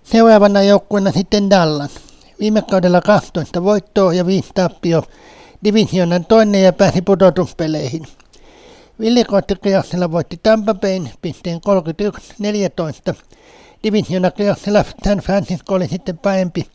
Seuraavana 0.02 0.62
joukkueena 0.62 1.12
sitten 1.12 1.50
Dallas. 1.50 2.00
Viime 2.40 2.62
kaudella 2.62 3.00
12 3.00 3.64
voittoa 3.64 4.14
ja 4.14 4.26
5 4.26 4.50
tappio. 4.54 5.02
Divisionan 5.64 6.24
toinen 6.24 6.62
ja 6.62 6.72
pääsi 6.72 7.02
pudotuspeleihin. 7.02 8.02
Ville 9.00 9.24
Koittikioksella 9.24 10.12
voitti 10.12 10.40
Tampa 10.42 10.74
Bayn 10.74 11.10
pisteen 11.22 11.60
31-14 13.12 13.14
Divisioonakierroksella 13.84 14.84
San 15.04 15.18
Francisco 15.18 15.74
oli 15.74 15.88
sitten 15.88 16.18
parempi 16.18 16.66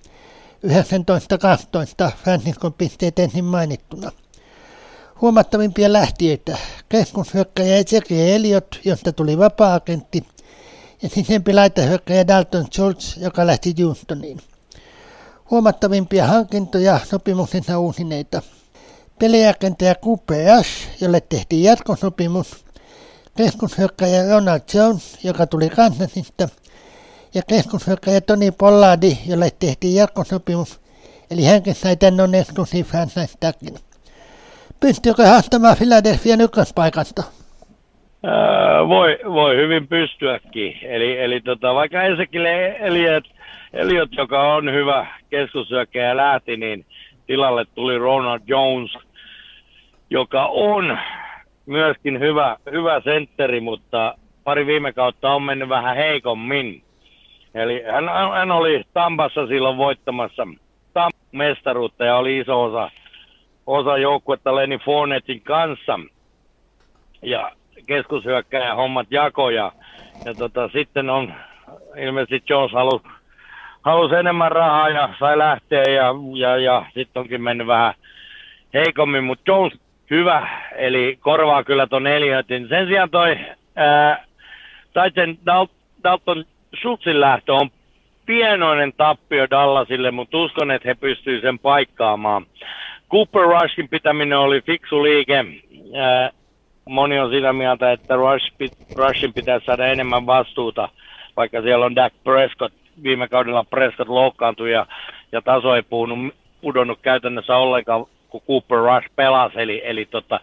19-12 2.08 2.12
Franciscon 2.24 2.74
pisteet 2.74 3.20
ensin 3.20 3.46
mainittuna. 3.46 4.12
Huomattavimpia 5.22 5.94
lähtiöitä 5.94 6.58
keskushyökkäjä 6.90 7.78
Ezekiel 7.78 8.36
Elliot, 8.36 8.80
josta 8.86 9.14
tuli 9.14 9.38
vapaa-agentti, 9.38 10.28
ja 11.02 11.10
sisempi 11.10 11.54
laitahyökkäjä 11.54 12.28
Dalton 12.28 12.66
Schultz, 12.74 13.18
joka 13.18 13.48
lähti 13.48 13.76
Houstoniin. 13.84 14.40
Huomattavimpia 15.52 16.28
hankintoja 16.28 17.00
sopimuksensa 17.10 17.80
uusineita. 17.80 18.42
Peliagentaja 19.20 19.96
Cooper 19.96 20.50
Ash, 20.50 20.70
jolle 21.02 21.22
tehtiin 21.22 21.64
jatkosopimus. 21.64 22.66
Keskushyökkäjä 23.38 24.30
Ronald 24.30 24.62
Jones, 24.74 25.18
joka 25.24 25.48
tuli 25.48 25.70
Kansasista– 25.70 26.50
ja 27.34 27.42
keskushyökkäjä 27.48 28.22
Toni 28.22 28.52
Pollardi, 28.52 29.18
jolle 29.26 29.52
tehtiin 29.60 29.96
jatkosopimus, 29.96 30.80
eli 31.32 31.44
hänkin 31.44 31.76
sai 31.76 31.96
tämän 31.96 32.22
on 32.22 32.36
exclusive 32.36 32.90
franchise 32.90 33.34
Pystyykö 34.80 35.24
haastamaan 35.24 35.78
Philadelphia 35.78 36.36
ykköspaikasta? 36.44 37.24
Öö, 38.26 38.88
voi, 38.88 39.20
voi 39.26 39.56
hyvin 39.56 39.88
pystyäkin. 39.88 40.78
Eli, 40.82 41.20
eli 41.20 41.42
tota, 41.42 41.76
vaikka 41.76 42.04
ensinnäkin 42.04 42.46
Eliot, 42.80 43.24
Eliot, 43.74 44.10
joka 44.12 44.54
on 44.54 44.74
hyvä 44.74 45.08
keskushyökkäjä 45.30 46.18
lähti, 46.18 46.58
niin 46.58 46.86
tilalle 47.28 47.66
tuli 47.76 47.98
Ronald 47.98 48.42
Jones, 48.48 48.98
joka 50.10 50.46
on 50.46 50.98
myöskin 51.66 52.20
hyvä, 52.20 52.58
hyvä 52.72 53.02
sentteri, 53.02 53.62
mutta 53.62 54.16
pari 54.44 54.66
viime 54.66 54.94
kautta 54.94 55.32
on 55.32 55.44
mennyt 55.44 55.70
vähän 55.70 55.96
heikommin. 55.96 56.84
Eli 57.54 57.84
hän, 57.92 58.10
hän 58.34 58.52
oli 58.52 58.84
Tampassa 58.94 59.48
silloin 59.48 59.78
voittamassa 59.78 60.48
mestaruutta 61.32 62.06
ja 62.06 62.18
oli 62.18 62.38
iso 62.38 62.64
osa, 62.64 62.92
osa 63.70 63.98
joukkuetta 63.98 64.56
Lenny 64.56 64.78
Fournettin 64.78 65.42
kanssa. 65.42 66.00
Ja 67.22 67.52
keskushyökkäjä 67.86 68.76
hommat 68.76 69.08
jakoja. 69.12 69.72
Ja 70.26 70.34
tota, 70.34 70.70
sitten 70.74 71.10
on 71.10 71.34
ilmeisesti 71.98 72.44
Jones 72.50 72.72
halusi 72.72 73.08
halus 73.82 74.12
enemmän 74.12 74.52
rahaa 74.52 74.90
ja 74.90 75.10
sai 75.20 75.38
lähteä 75.38 75.84
ja, 75.84 76.14
ja, 76.36 76.58
ja 76.58 76.86
sitten 76.94 77.20
onkin 77.20 77.42
mennyt 77.42 77.68
vähän 77.68 77.94
heikommin, 78.74 79.24
mutta 79.24 79.52
Jones 79.52 79.80
hyvä, 80.10 80.48
eli 80.76 81.18
korvaa 81.22 81.64
kyllä 81.64 81.88
ton 81.88 82.08
Eliotin. 82.08 82.68
Sen 82.68 82.88
sijaan 82.88 83.10
toi 83.10 83.38
Titan 84.94 85.38
Dalton 86.04 86.46
Schultzin 86.80 87.22
lähtö 87.22 87.54
on 87.54 87.70
pienoinen 88.26 88.94
tappio 88.98 89.48
Dallasille, 89.50 90.12
mutta 90.12 90.38
uskon, 90.38 90.72
että 90.72 90.88
he 90.88 90.96
pystyvät 90.96 91.42
sen 91.42 91.60
paikkaamaan. 91.60 92.46
Cooper 93.12 93.42
Rushin 93.42 93.90
pitäminen 93.90 94.38
oli 94.38 94.62
fiksu 94.62 95.04
liike. 95.04 95.46
Moni 96.86 97.20
on 97.20 97.32
sitä 97.32 97.54
mieltä, 97.54 97.92
että 97.92 98.16
Rush, 98.16 98.54
Rushin 98.96 99.34
pitäisi 99.34 99.66
saada 99.66 99.88
enemmän 99.88 100.26
vastuuta, 100.26 100.90
vaikka 101.38 101.62
siellä 101.62 101.86
on 101.86 101.96
Dak 101.96 102.14
Prescott. 102.24 102.76
Viime 103.04 103.28
kaudella 103.28 103.64
Prescott 103.64 104.10
loukkaantui 104.10 104.72
ja, 104.72 104.86
ja 105.32 105.42
taso 105.42 105.76
ei 105.76 105.82
puhunut, 105.82 106.36
pudonnut 106.62 107.00
käytännössä 107.02 107.58
ollenkaan, 107.58 108.06
kun 108.30 108.42
Cooper 108.48 108.78
Rush 108.78 109.10
pelasi. 109.16 109.62
Eli, 109.62 109.82
eli 109.84 110.06
tota, 110.06 110.40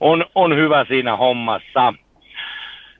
on, 0.00 0.24
on 0.34 0.56
hyvä 0.56 0.84
siinä 0.88 1.16
hommassa 1.16 1.92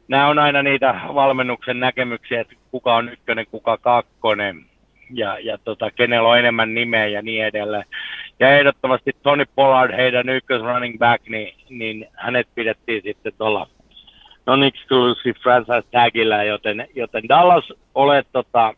nämä 0.08 0.26
on 0.26 0.38
aina 0.38 0.62
niitä 0.62 0.94
valmennuksen 1.14 1.80
näkemyksiä, 1.80 2.40
että 2.40 2.54
kuka 2.70 2.96
on 2.96 3.08
ykkönen, 3.08 3.46
kuka 3.50 3.78
kakkonen 3.78 4.64
ja, 5.10 5.38
ja 5.38 5.58
tota, 5.58 5.90
kenellä 5.90 6.28
on 6.28 6.38
enemmän 6.38 6.74
nimeä 6.74 7.06
ja 7.06 7.22
niin 7.22 7.44
edelleen. 7.44 7.84
Ja 8.40 8.58
ehdottomasti 8.58 9.10
Tony 9.22 9.44
Pollard, 9.54 9.96
heidän 9.96 10.28
ykkös 10.28 10.62
running 10.62 10.98
back, 10.98 11.28
niin, 11.28 11.54
niin 11.68 12.06
hänet 12.12 12.48
pidettiin 12.54 13.02
sitten 13.02 13.32
tuolla 13.38 13.68
non-exclusive 14.46 15.38
franchise 15.42 15.88
tagillä, 15.92 16.44
joten, 16.44 16.88
joten 16.94 17.28
Dallas 17.28 17.72
olet 17.94 18.26
tota, 18.32 18.74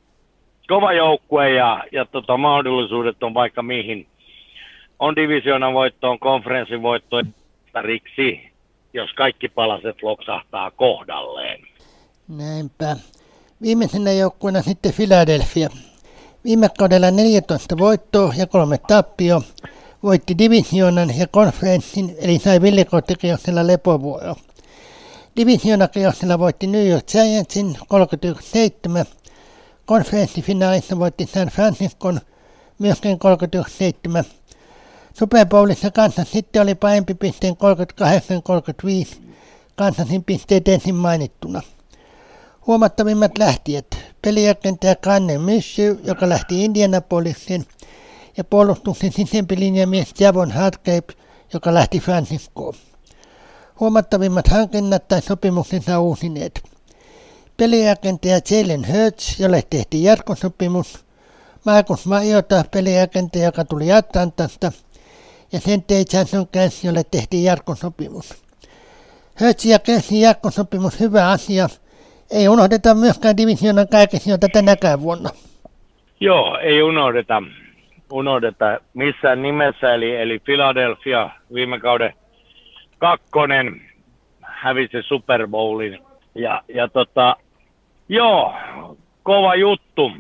kova 0.69 0.93
joukkue 0.93 1.51
ja, 1.51 1.85
ja 1.93 2.05
tota, 2.05 2.37
mahdollisuudet 2.37 3.23
on 3.23 3.35
vaikka 3.35 3.63
mihin. 3.63 4.07
On 4.99 5.17
divisioonan 5.17 5.75
voittoon, 5.75 6.19
konferenssin 6.19 6.83
voittoon, 6.83 7.35
riksi 7.81 8.51
jos 8.93 9.13
kaikki 9.13 9.49
palaset 9.49 10.03
loksahtaa 10.03 10.71
kohdalleen. 10.71 11.61
Näinpä. 12.29 12.97
Viimeisenä 13.63 14.13
joukkueena 14.13 14.63
sitten 14.63 14.93
Philadelphia. 14.97 15.69
Viime 16.45 16.68
kaudella 16.78 17.11
14 17.11 17.78
voittoa 17.78 18.34
ja 18.36 18.47
kolme 18.47 18.78
tappio. 18.78 19.43
voitti 20.03 20.38
divisioonan 20.38 21.18
ja 21.18 21.26
konferenssin, 21.26 22.16
eli 22.18 22.38
sai 22.38 22.62
villikottikiossilla 22.62 23.66
lepovuoro. 23.66 24.34
Divisioonakiossilla 25.36 26.38
voitti 26.38 26.66
New 26.66 26.88
York 26.88 27.07
Giantsin 27.07 27.78
31-7. 29.03 29.07
Konferenssifinaalissa 29.86 30.99
voitti 30.99 31.26
San 31.26 31.49
Franciscon 31.49 32.20
myöskin 32.78 33.18
31-7. 34.20 34.24
Super 35.18 35.47
Bowlissa 35.47 35.91
sitten 36.24 36.62
oli 36.62 36.74
parempi 36.74 37.14
pisteen 37.14 37.55
38-35. 39.14 39.16
Kansasin 39.76 40.24
pisteet 40.24 40.68
ensin 40.68 40.95
mainittuna. 40.95 41.62
Huomattavimmat 42.67 43.39
lähtijät. 43.39 43.87
Pelijakentaja 44.23 44.97
Kanne 44.97 45.39
Myssy, 45.39 46.01
joka 46.05 46.29
lähti 46.29 46.65
Indianapolisin, 46.65 47.67
ja 48.37 48.45
puolustuksen 48.45 49.13
sisempilinjamies 49.13 50.15
Javon 50.19 50.51
Hargrave, 50.51 51.15
joka 51.53 51.75
lähti 51.75 52.01
Franciscoon. 52.01 52.75
Huomattavimmat 53.81 54.49
hankinnat 54.49 55.09
tai 55.09 55.23
sopimuksensa 55.23 56.01
uusineet. 56.01 56.63
Pelijakentaja 57.57 58.41
Jalen 58.51 58.87
Hurts, 58.89 59.41
jolle 59.41 59.63
tehtiin 59.71 60.05
jatkosopimus. 60.05 61.05
Markus 61.65 62.07
Mariota, 62.07 62.65
pelijakentaja, 62.71 63.45
joka 63.45 63.65
tuli 63.65 63.93
Atlantasta. 63.93 64.73
Ja 65.53 65.61
Sentei 65.61 66.05
Jason 66.13 66.49
Cash, 66.49 66.85
jolle 66.85 67.05
tehtiin 67.11 67.45
jatkosopimus. 67.45 68.35
Hurts 69.41 69.65
ja 69.65 69.79
Cashin 69.79 70.21
jatkosopimus 70.21 71.01
hyvä 71.01 71.31
asia– 71.31 71.69
ei 72.31 72.49
unohdeta 72.49 72.95
myöskään 72.95 73.37
divisioonan 73.37 73.89
kärkisijoita 73.89 74.49
tänäkään 74.53 75.01
vuonna. 75.01 75.31
Joo, 76.20 76.59
ei 76.59 76.83
unohdeta, 76.83 77.43
unohdeta 78.12 78.81
missään 78.95 79.43
nimessä, 79.43 79.95
eli, 79.95 80.16
eli 80.16 80.39
Philadelphia 80.39 81.31
viime 81.55 81.81
kauden 81.81 82.12
kakkonen 82.99 83.81
hävisi 84.41 85.03
Super 85.03 85.47
Bowlin. 85.49 85.99
Ja, 86.35 86.62
ja 86.74 86.89
tota, 86.89 87.37
joo, 88.09 88.55
kova 89.22 89.55
juttu. 89.55 90.12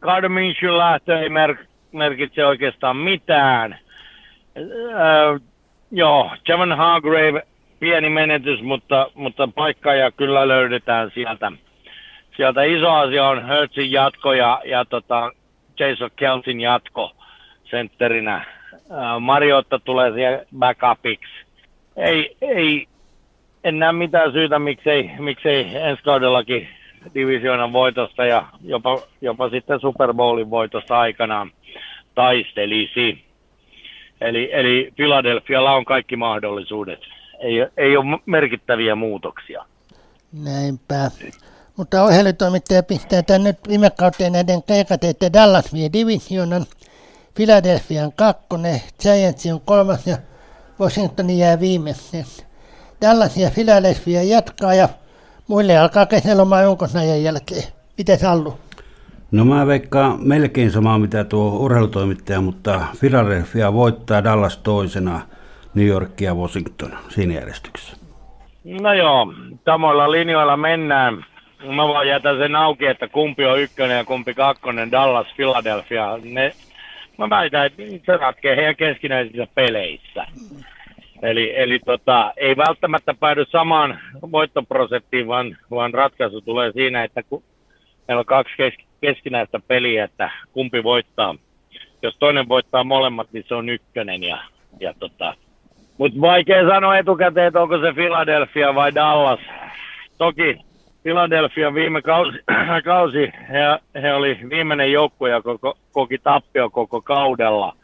Gardner 0.00 0.76
lähtö 0.76 1.20
ei 1.20 1.28
mer- 1.28 1.66
merkitse 1.92 2.46
oikeastaan 2.46 2.96
mitään. 2.96 3.78
Öö, 4.56 5.38
joo, 5.90 6.30
Javon 6.48 6.76
Hargrave 6.76 7.42
pieni 7.80 8.08
menetys, 8.10 8.62
mutta, 8.62 9.10
mutta 9.14 9.48
paikkaa 9.54 10.10
kyllä 10.16 10.48
löydetään 10.48 11.10
sieltä. 11.14 11.52
Sieltä 12.36 12.62
iso 12.62 12.90
asia 12.90 13.28
on 13.28 13.46
Hertzin 13.46 13.92
jatko 13.92 14.32
ja, 14.32 14.62
ja 14.64 14.84
tota 14.84 15.32
Jason 15.78 16.10
Kelsin 16.16 16.60
jatko 16.60 17.12
sentterinä. 17.70 18.44
Mariotta 19.20 19.78
tulee 19.78 20.12
siihen 20.12 20.46
backupiksi. 20.58 21.32
Ei, 21.96 22.36
ei, 22.40 22.86
en 23.64 23.78
näe 23.78 23.92
mitään 23.92 24.32
syytä, 24.32 24.58
miksei, 24.58 25.10
miksei 25.18 25.66
ensi 25.74 26.02
kaudellakin 26.02 26.68
divisioonan 27.14 27.72
voitosta 27.72 28.24
ja 28.24 28.44
jopa, 28.64 29.02
jopa 29.20 29.50
sitten 29.50 29.80
Super 29.80 30.14
Bowlin 30.14 30.50
voitosta 30.50 31.00
aikanaan 31.00 31.50
taistelisi. 32.14 33.24
Eli, 34.20 34.50
eli 34.52 34.92
Philadelphialla 34.96 35.72
on 35.72 35.84
kaikki 35.84 36.16
mahdollisuudet 36.16 37.15
ei, 37.40 37.66
ei 37.76 37.96
ole 37.96 38.20
merkittäviä 38.26 38.94
muutoksia. 38.94 39.64
Näinpä. 40.32 41.10
Mutta 41.76 42.02
ohjelmatoimittaja 42.02 42.82
pistää 42.82 43.22
tänne 43.22 43.50
nyt 43.50 43.68
viime 43.68 43.90
kauteen 43.90 44.32
näiden 44.32 44.62
keikat, 44.62 45.04
että 45.04 45.32
Dallas 45.32 45.72
vie 45.72 45.90
divisionan, 45.92 46.66
Philadelphian 47.34 48.12
kakkonen, 48.12 48.80
Giants 49.02 49.46
on 49.46 49.60
kolmas 49.60 50.06
ja 50.06 50.16
Washington 50.80 51.30
jää 51.30 51.60
viimeiseksi. 51.60 52.44
Dallas 53.00 53.36
ja 53.36 53.50
Philadelphia 53.50 54.22
jatkaa 54.22 54.74
ja 54.74 54.88
muille 55.48 55.78
alkaa 55.78 56.06
kesäloma 56.06 56.62
jonkosnajan 56.62 57.22
jälkeen. 57.22 57.64
Miten 57.98 58.18
Sallu? 58.18 58.58
No 59.30 59.44
mä 59.44 59.66
veikkaan 59.66 60.18
melkein 60.20 60.70
samaa 60.70 60.98
mitä 60.98 61.24
tuo 61.24 61.58
urheilutoimittaja, 61.58 62.40
mutta 62.40 62.86
Philadelphia 63.00 63.72
voittaa 63.72 64.24
Dallas 64.24 64.56
toisena– 64.56 65.20
New 65.76 65.86
York 65.86 66.20
ja 66.20 66.34
Washington 66.34 66.98
siinä 67.08 67.34
järjestyksessä? 67.34 67.96
No 68.64 68.92
joo, 68.92 69.34
samoilla 69.64 70.10
linjoilla 70.10 70.56
mennään. 70.56 71.24
Mä 71.74 71.88
vaan 71.88 72.08
jätän 72.08 72.38
sen 72.38 72.56
auki, 72.56 72.86
että 72.86 73.08
kumpi 73.08 73.46
on 73.46 73.60
ykkönen 73.60 73.96
ja 73.96 74.04
kumpi 74.04 74.34
kakkonen, 74.34 74.90
Dallas, 74.90 75.26
Philadelphia. 75.36 76.18
Ne, 76.24 76.52
mä 77.18 77.30
väitän, 77.30 77.66
että 77.66 77.82
se 78.06 78.16
ratkee 78.16 78.56
heidän 78.56 78.76
keskinäisissä 78.76 79.46
peleissä. 79.54 80.26
Eli, 81.22 81.52
eli 81.56 81.78
tota, 81.78 82.32
ei 82.36 82.56
välttämättä 82.56 83.14
päädy 83.14 83.44
samaan 83.50 83.98
voittoprosenttiin, 84.32 85.26
vaan, 85.28 85.56
vaan 85.70 85.94
ratkaisu 85.94 86.40
tulee 86.40 86.72
siinä, 86.72 87.04
että 87.04 87.22
kun 87.22 87.42
meillä 88.08 88.20
on 88.20 88.26
kaksi 88.26 88.54
kes, 88.56 88.74
keskinäistä 89.00 89.60
peliä, 89.68 90.04
että 90.04 90.30
kumpi 90.52 90.84
voittaa. 90.84 91.34
Jos 92.02 92.16
toinen 92.18 92.48
voittaa 92.48 92.84
molemmat, 92.84 93.32
niin 93.32 93.44
se 93.48 93.54
on 93.54 93.68
ykkönen 93.68 94.22
ja, 94.22 94.38
ja 94.80 94.94
tota, 94.98 95.34
mutta 95.98 96.20
vaikea 96.20 96.68
sanoa 96.68 96.98
etukäteen, 96.98 97.46
että 97.46 97.62
onko 97.62 97.78
se 97.78 97.92
Philadelphia 97.92 98.74
vai 98.74 98.94
Dallas. 98.94 99.40
Toki 100.18 100.58
Philadelphia 101.02 101.74
viime 101.74 102.02
kausi, 102.02 102.38
kausi 102.84 103.32
he, 103.52 103.78
he 104.02 104.14
oli 104.14 104.38
viimeinen 104.50 104.92
joukkue, 104.92 105.30
joka 105.30 105.58
koko, 105.58 105.78
koki 105.92 106.18
tappio 106.18 106.70
koko 106.70 107.00
kaudella. 107.00 107.76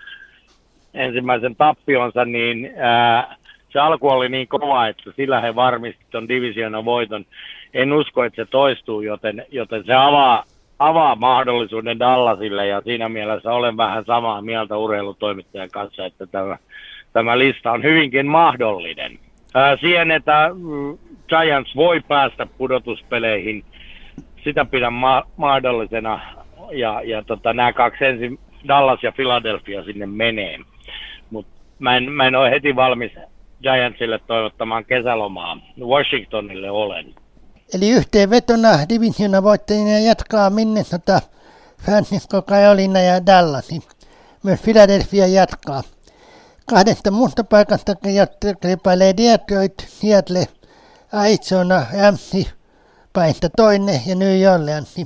Ensimmäisen 0.94 1.56
tappionsa, 1.56 2.24
niin 2.24 2.70
ää, 2.76 3.36
se 3.72 3.78
alku 3.78 4.08
oli 4.08 4.28
niin 4.28 4.48
kova, 4.48 4.86
että 4.86 5.10
sillä 5.16 5.40
he 5.40 5.54
varmisti 5.54 6.04
tuon 6.10 6.28
divisioonan 6.28 6.84
voiton. 6.84 7.24
En 7.74 7.92
usko, 7.92 8.24
että 8.24 8.44
se 8.44 8.50
toistuu, 8.50 9.00
joten, 9.00 9.46
joten 9.50 9.84
se 9.84 9.94
avaa, 9.94 10.44
avaa 10.78 11.16
mahdollisuuden 11.16 11.98
Dallasille 11.98 12.66
ja 12.66 12.80
siinä 12.80 13.08
mielessä 13.08 13.52
olen 13.52 13.76
vähän 13.76 14.04
samaa 14.04 14.42
mieltä 14.42 14.76
urheilutoimittajan 14.76 15.70
kanssa, 15.70 16.06
että 16.06 16.26
tämä 16.26 16.58
tämä 17.12 17.38
lista 17.38 17.72
on 17.72 17.82
hyvinkin 17.82 18.26
mahdollinen. 18.26 19.18
Ää, 19.54 19.76
siihen, 19.76 20.10
että 20.10 20.50
mm, 20.54 20.98
Giants 21.28 21.76
voi 21.76 22.00
päästä 22.00 22.46
pudotuspeleihin, 22.46 23.64
sitä 24.44 24.64
pidän 24.64 24.92
ma- 24.92 25.26
mahdollisena. 25.36 26.20
Ja, 26.72 27.02
ja 27.04 27.22
tota, 27.22 27.52
nämä 27.52 27.72
kaksi 27.72 28.04
ensin, 28.04 28.38
Dallas 28.68 29.02
ja 29.02 29.12
Philadelphia 29.12 29.84
sinne 29.84 30.06
menee. 30.06 30.58
Mutta 31.30 31.52
mä 31.78 31.96
en, 31.96 32.12
mä 32.12 32.26
en 32.26 32.36
ole 32.36 32.50
heti 32.50 32.76
valmis 32.76 33.12
Giantsille 33.62 34.18
toivottamaan 34.26 34.84
kesälomaa. 34.84 35.58
Washingtonille 35.80 36.70
olen. 36.70 37.14
Eli 37.74 37.90
yhteenvetona 37.90 38.68
divisiona 38.88 39.42
voittajina 39.42 39.98
jatkaa 39.98 40.50
Minnesota, 40.50 41.20
Francisco, 41.84 42.42
Carolina 42.42 43.00
ja 43.00 43.26
Dallas. 43.26 43.68
Myös 44.44 44.62
Philadelphia 44.62 45.26
jatkaa. 45.26 45.82
Kahdesta 46.68 47.10
muusta 47.10 47.44
paikasta 47.44 47.92
kilpailee 48.60 49.16
Detroit, 49.16 49.74
Seattle, 49.88 50.46
Arizona, 51.12 51.86
Ramsi, 52.02 52.48
paista 53.12 53.48
toinen 53.56 54.00
ja 54.06 54.14
New 54.14 54.54
Orleans. 54.54 54.96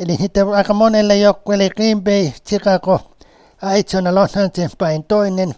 Eli 0.00 0.16
sitten 0.16 0.48
aika 0.48 0.74
monelle 0.74 1.16
joukkueelle 1.16 1.68
Green 1.68 2.02
Bay, 2.04 2.30
Chicago, 2.48 3.00
Arizona, 3.62 4.14
Los 4.14 4.36
Angeles 4.36 4.76
pain 4.76 5.04
toinen, 5.04 5.54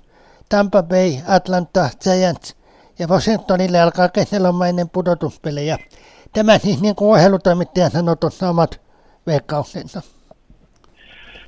Tampa 0.49 0.83
Bay, 0.83 1.13
Atlanta, 1.29 1.89
Giants 2.03 2.57
ja 2.99 3.07
Washingtonille 3.07 3.81
alkaa 3.81 4.09
kesälomainen 4.09 4.91
pudotuspelejä. 4.91 5.79
Tämä 6.33 6.59
siis 6.59 6.81
niin 6.81 6.95
kuin 6.95 7.11
ohjelutoimittaja 7.11 7.91
sanoi 7.91 8.17
tuossa 8.17 8.49
omat 8.49 8.81
veikkauksensa. 9.27 10.03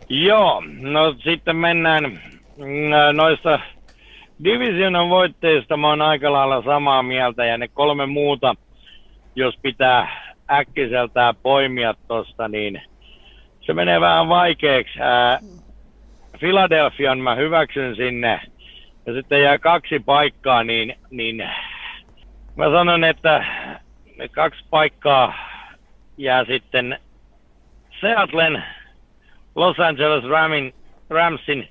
Joo, 0.09 0.62
no 0.80 1.14
sitten 1.24 1.56
mennään 1.56 2.20
noista 3.12 3.61
divisionan 4.44 5.09
voitteista 5.09 5.76
mä 5.76 5.88
oon 5.88 6.02
aika 6.02 6.32
lailla 6.32 6.62
samaa 6.62 7.02
mieltä 7.02 7.44
ja 7.44 7.59
ne 7.59 7.68
kolme 7.68 8.06
muuta, 8.06 8.54
jos 9.34 9.54
pitää 9.62 10.28
äkkiseltään 10.50 11.36
poimia 11.36 11.94
tosta, 12.09 12.48
niin 12.48 12.82
se 13.61 13.74
menee 13.74 14.00
vähän 14.00 14.28
vaikeaksi. 14.28 15.00
Ää, 15.00 15.38
Philadelphian 16.38 17.18
mä 17.18 17.34
hyväksyn 17.34 17.96
sinne 17.96 18.40
ja 19.06 19.12
sitten 19.14 19.42
jää 19.42 19.59
kaksi 19.59 20.00
paikkaa, 20.00 20.64
niin, 20.64 20.94
niin 21.11 21.36
mä 22.56 22.64
sanon, 22.70 23.04
että 23.04 23.44
ne 24.16 24.28
kaksi 24.28 24.64
paikkaa 24.70 25.34
jää 26.16 26.44
sitten 26.44 26.98
Seattlen, 28.00 28.62
Los 29.54 29.80
Angeles 29.80 30.24
Ramin, 30.24 30.74
Ramsin 31.11 31.68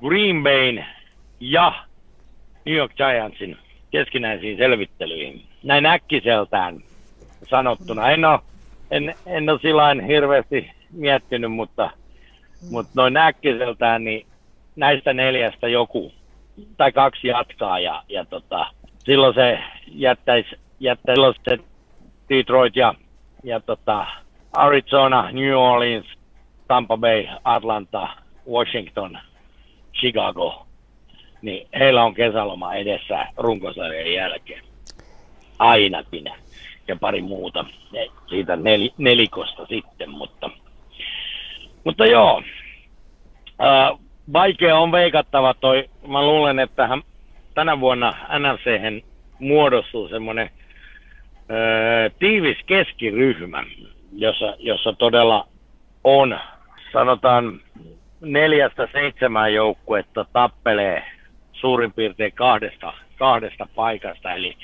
Green 0.00 0.42
Bayn 0.42 0.86
ja 1.40 1.84
New 2.66 2.74
York 2.74 2.92
Giantsin 2.96 3.56
keskinäisiin 3.90 4.56
selvittelyihin. 4.56 5.42
Näin 5.62 5.86
äkkiseltään 5.86 6.80
sanottuna. 7.50 8.10
En 8.10 8.24
ole, 8.24 8.40
en, 8.90 9.14
en 9.26 9.50
ole 9.50 9.58
sillä 9.62 10.06
hirveästi 10.08 10.70
miettinyt, 10.92 11.52
mutta, 11.52 11.90
mutta 12.70 12.92
noin 12.94 13.16
äkkiseltään 13.16 14.04
niin, 14.04 14.26
näistä 14.76 15.12
neljästä 15.12 15.68
joku 15.68 16.12
tai 16.76 16.92
kaksi 16.92 17.28
jatkaa 17.28 17.78
ja, 17.78 18.02
ja 18.08 18.24
tota, 18.24 18.66
silloin 18.98 19.34
se 19.34 19.58
jättäisi, 19.86 20.56
jättäisi 20.80 21.22
se 21.48 21.58
Detroit 22.28 22.76
ja, 22.76 22.94
ja 23.44 23.60
tota, 23.60 24.06
Arizona, 24.52 25.30
New 25.32 25.54
Orleans, 25.54 26.06
Tampa 26.68 26.96
Bay, 26.96 27.26
Atlanta, 27.44 28.08
Washington, 28.50 29.18
Chicago, 29.98 30.66
niin 31.42 31.68
heillä 31.78 32.04
on 32.04 32.14
kesäloma 32.14 32.74
edessä 32.74 33.26
runkosarjan 33.36 34.12
jälkeen. 34.12 34.64
Ainakin. 35.58 36.24
Ja 36.88 36.96
pari 36.96 37.22
muuta 37.22 37.64
siitä 38.28 38.56
nel, 38.56 38.90
nelikosta 38.98 39.66
sitten, 39.66 40.10
mutta, 40.10 40.50
mutta 41.84 42.06
joo, 42.06 42.42
ää, 43.58 43.90
vaikea 44.32 44.78
on 44.78 44.92
veikattava 44.92 45.54
toi. 45.54 45.90
Mä 46.06 46.22
luulen, 46.22 46.58
että 46.58 46.86
hän, 46.86 47.02
tänä 47.54 47.80
vuonna 47.80 48.14
NLC 48.38 49.02
muodostuu 49.38 50.08
semmoinen 50.08 50.50
tiivis 52.18 52.58
keskiryhmä, 52.66 53.64
jossa, 54.12 54.56
jossa 54.58 54.92
todella 54.92 55.48
on, 56.04 56.38
sanotaan 56.92 57.60
neljästä 58.20 58.88
seitsemän 58.92 59.54
joukkuetta 59.54 60.26
tappelee 60.32 61.02
suurin 61.52 61.92
piirtein 61.92 62.32
kahdesta, 62.32 62.92
kahdesta 63.18 63.66
paikasta. 63.74 64.32
Eli, 64.32 64.56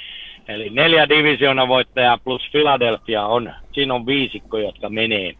eli 0.48 0.70
neljä 0.70 1.08
divisiona 1.08 1.68
voittajaa 1.68 2.18
plus 2.18 2.42
Philadelphia 2.52 3.26
on, 3.26 3.52
siinä 3.72 3.94
on 3.94 4.06
viisikko, 4.06 4.58
jotka 4.58 4.88
menee, 4.88 5.34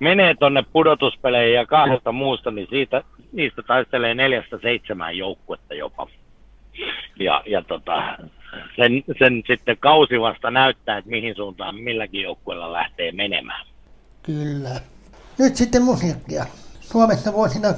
menee 0.00 0.34
tonne 0.34 0.64
pudotuspeleihin 0.72 1.54
ja 1.54 1.66
kahdesta 1.66 2.12
muusta, 2.12 2.50
niin 2.50 2.66
siitä, 2.70 3.02
niistä 3.32 3.62
taistelee 3.62 4.14
neljästä 4.14 4.58
seitsemän 4.62 5.16
joukkuetta 5.16 5.74
jopa. 5.74 6.06
Ja, 7.18 7.42
ja 7.46 7.62
tota, 7.62 8.18
sen, 8.76 9.04
sen 9.18 9.42
sitten 9.46 9.76
kausi 9.80 10.20
vasta 10.20 10.50
näyttää, 10.50 10.98
että 10.98 11.10
mihin 11.10 11.34
suuntaan 11.34 11.74
milläkin 11.74 12.22
joukkueella 12.22 12.72
lähtee 12.72 13.12
menemään. 13.12 13.66
Kyllä. 14.22 14.80
Nyt 15.38 15.56
sitten 15.56 15.82
musiikkia. 15.82 16.44
Suomessa 16.92 17.32
vuosina 17.32 17.68
1981-1991 17.70 17.74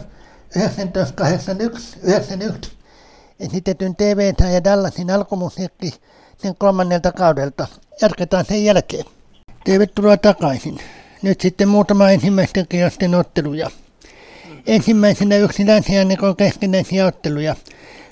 esitetyn 3.40 3.96
tv 3.96 4.32
ja 4.54 4.64
Dallasin 4.64 5.10
alkumusiikki 5.10 5.94
sen 6.38 6.54
kolmannelta 6.58 7.12
kaudelta. 7.12 7.66
Jatketaan 8.02 8.44
sen 8.44 8.64
jälkeen. 8.64 9.04
Tervetuloa 9.64 10.16
takaisin. 10.16 10.78
Nyt 11.22 11.40
sitten 11.40 11.68
muutama 11.68 12.10
ensimmäisten 12.10 12.68
kierrosten 12.68 13.14
otteluja. 13.14 13.70
Ensimmäisenä 14.66 15.36
yksi 15.36 15.66
länsiannikon 15.66 16.36
keskinäisiä 16.36 17.06
otteluja. 17.06 17.56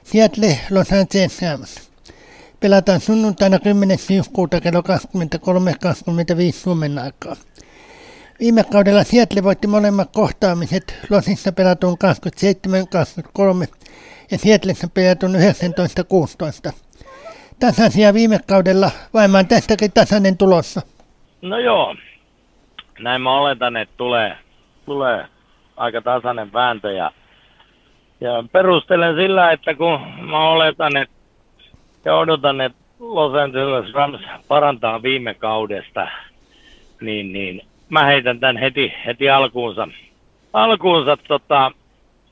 Seattle 0.05 0.59
Los 0.71 0.93
Angeles 0.93 1.43
Rams. 1.43 1.75
Pelataan 2.61 3.01
sunnuntaina 3.01 3.59
10. 3.59 3.99
syyskuuta 3.99 4.61
kello 4.61 4.81
23.25 4.81 6.53
Suomen 6.53 6.99
aikaa. 6.99 7.37
Viime 8.45 8.65
kaudella 8.73 9.05
Seattle 9.05 9.43
voitti 9.43 9.67
molemmat 9.67 10.09
kohtaamiset 10.13 11.07
Losissa 11.11 11.53
pelatun 11.53 11.97
27-23 12.05 13.75
ja 14.31 14.39
Seattlessa 14.39 14.89
pelatun 14.95 15.35
19-16. 16.71 16.73
Tasaisia 17.61 18.15
viime 18.15 18.39
kaudella, 18.49 18.91
vaimaan 19.15 19.47
tästäkin 19.47 19.93
tasainen 19.93 20.39
tulossa. 20.39 20.81
No 21.43 21.59
joo, 21.59 21.97
näin 22.99 23.23
mä 23.23 23.39
oletan, 23.39 23.77
että 23.77 23.95
tulee, 23.97 24.37
tulee 24.87 25.27
aika 25.77 26.03
tasainen 26.03 26.53
vääntö 26.53 26.93
ja, 26.93 27.13
ja 28.21 28.45
perustelen 28.53 29.17
sillä, 29.17 29.53
että 29.53 29.75
kun 29.75 30.01
mä 30.31 30.49
oletan, 30.49 30.97
että 30.97 31.15
ja 32.05 32.17
odotan, 32.17 32.61
että 32.61 32.79
Los 33.01 33.35
Angeles 33.35 33.95
Rams 33.95 34.21
parantaa 34.49 35.03
viime 35.03 35.35
kaudesta, 35.35 36.09
niin, 37.01 37.33
niin 37.33 37.74
mä 37.95 38.05
heitän 38.07 38.41
tämän 38.41 38.57
heti, 38.57 38.93
heti 39.07 39.31
alkuunsa, 39.31 39.89
alkuunsa 40.53 41.17
tota, 41.17 41.73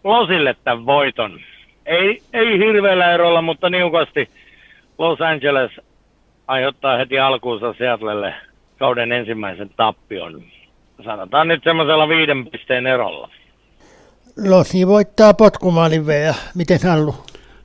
Losille 0.04 0.56
tämän 0.64 0.86
voiton. 0.86 1.40
Ei, 1.86 2.22
ei 2.32 2.58
hirveällä 2.58 3.12
erolla, 3.12 3.42
mutta 3.42 3.70
niukasti 3.70 4.28
Los 4.98 5.20
Angeles 5.20 5.70
aiheuttaa 6.46 6.96
heti 6.96 7.18
alkuunsa 7.18 7.74
Seattlelle 7.78 8.34
kauden 8.78 9.12
ensimmäisen 9.12 9.70
tappion. 9.76 10.42
Sanotaan 11.04 11.48
nyt 11.48 11.64
semmoisella 11.64 12.08
viiden 12.08 12.46
pisteen 12.46 12.86
erolla. 12.86 13.30
Losi 14.48 14.86
voittaa 14.86 15.34
potkumaalin 15.34 16.06
vielä. 16.06 16.34
Miten 16.54 16.78
Sallu? 16.78 17.14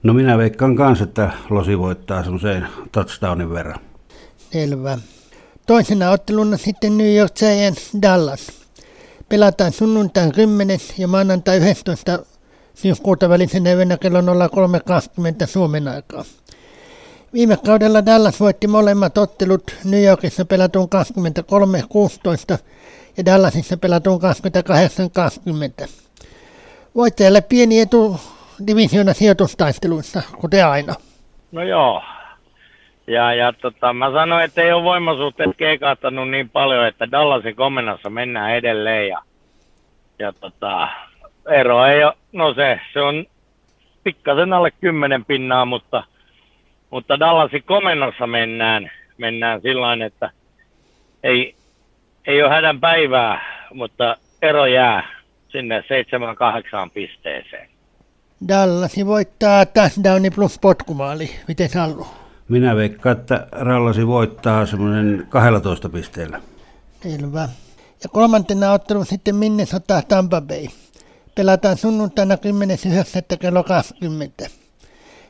No 0.03 0.13
minä 0.13 0.37
veikkaan 0.37 0.75
kanssa, 0.75 1.03
että 1.03 1.29
Losi 1.49 1.79
voittaa 1.79 2.23
semmoiseen 2.23 2.67
touchdownin 2.91 3.53
verran. 3.53 3.79
Selvä. 4.37 4.97
Toisena 5.67 6.11
otteluna 6.11 6.57
sitten 6.57 6.97
New 6.97 7.15
York 7.15 7.33
Giants 7.35 7.89
Dallas. 8.01 8.47
Pelataan 9.29 9.71
sunnuntain 9.71 10.31
10. 10.31 10.79
ja 10.97 11.07
maanantai 11.07 11.57
11. 11.57 12.19
syyskuuta 12.75 13.29
välisenä 13.29 13.73
yönä 13.73 13.97
kello 13.97 14.21
03.20 14.21 15.47
Suomen 15.47 15.87
aikaa. 15.87 16.23
Viime 17.33 17.57
kaudella 17.65 18.05
Dallas 18.05 18.39
voitti 18.39 18.67
molemmat 18.67 19.17
ottelut 19.17 19.75
New 19.83 20.03
Yorkissa 20.03 20.45
pelatun 20.45 20.89
23-16 22.55 22.57
ja 23.17 23.25
Dallasissa 23.25 23.77
pelatun 23.77 24.19
28-20. 25.83 25.87
Voittajalle 26.95 27.41
pieni 27.41 27.79
etu 27.79 28.19
divisioona 28.67 29.13
sijoitustaisteluissa, 29.13 30.21
kuten 30.41 30.67
aina. 30.67 30.95
No 31.51 31.63
joo. 31.63 32.01
Ja, 33.07 33.33
ja 33.33 33.53
tota, 33.53 33.93
mä 33.93 34.11
sanoin, 34.11 34.45
että 34.45 34.61
ei 34.61 34.71
ole 34.71 34.83
voimasuhteet 34.83 35.57
keikahtanut 35.57 36.29
niin 36.29 36.49
paljon, 36.49 36.87
että 36.87 37.11
Dallasin 37.11 37.55
komennassa 37.55 38.09
mennään 38.09 38.51
edelleen. 38.51 39.07
Ja, 39.07 39.21
ja 40.19 40.33
tota, 40.33 40.87
ero 41.49 41.85
ei 41.85 42.03
ole, 42.03 42.13
no 42.31 42.53
se, 42.53 42.79
se 42.93 43.01
on 43.01 43.25
pikkasen 44.03 44.53
alle 44.53 44.71
kymmenen 44.71 45.25
pinnaa, 45.25 45.65
mutta, 45.65 46.03
mutta 46.89 47.19
Dallasin 47.19 47.63
komennassa 47.63 48.27
mennään, 48.27 48.91
mennään 49.17 49.61
sillä 49.61 50.05
että 50.05 50.29
ei, 51.23 51.55
ei 52.25 52.43
ole 52.43 52.49
hädän 52.49 52.79
päivää, 52.79 53.41
mutta 53.73 54.17
ero 54.41 54.65
jää 54.65 55.07
sinne 55.49 55.79
7-8 55.79 55.83
pisteeseen. 56.93 57.69
Dallasi 58.47 59.05
voittaa 59.05 59.65
touchdowni 59.65 60.29
plus 60.29 60.59
potkumaali. 60.59 61.29
Miten 61.47 61.69
Sallu? 61.69 62.07
Minä 62.49 62.75
veikkaan, 62.75 63.17
että 63.17 63.47
Rallasi 63.51 64.07
voittaa 64.07 64.65
semmoinen 64.65 65.27
12 65.29 65.89
pisteellä. 65.89 66.41
Selvä. 67.03 67.49
Ja 68.03 68.09
kolmantena 68.09 68.71
ottelu 68.71 69.05
sitten 69.05 69.35
Minnesota 69.35 70.01
Tampa 70.07 70.41
Bay. 70.41 70.67
Pelataan 71.35 71.77
sunnuntaina 71.77 72.35
10.9. 72.35 73.37
kello 73.37 73.63
20. 73.63 74.47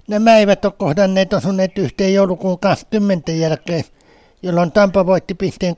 Nämä 0.08 0.38
eivät 0.38 0.66
ole 0.66 0.74
kohdanneet 0.78 1.34
osuneet 1.34 1.78
yhteen 1.78 2.14
joulukuun 2.14 2.60
20 2.60 3.32
jälkeen, 3.32 3.84
jolloin 4.44 4.72
Tampa 4.72 5.06
voitti 5.06 5.34
pisteen 5.34 5.76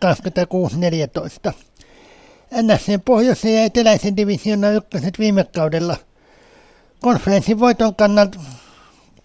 26-14. 1.49 1.53
NSCn 2.61 3.01
pohjoisen 3.05 3.55
ja 3.55 3.63
eteläisen 3.63 4.17
divisionan 4.17 4.75
ykköset 4.75 5.19
viime 5.19 5.43
kaudella– 5.43 5.97
konferenssin 7.01 7.59
voiton 7.59 7.95
kannalta, 7.95 8.39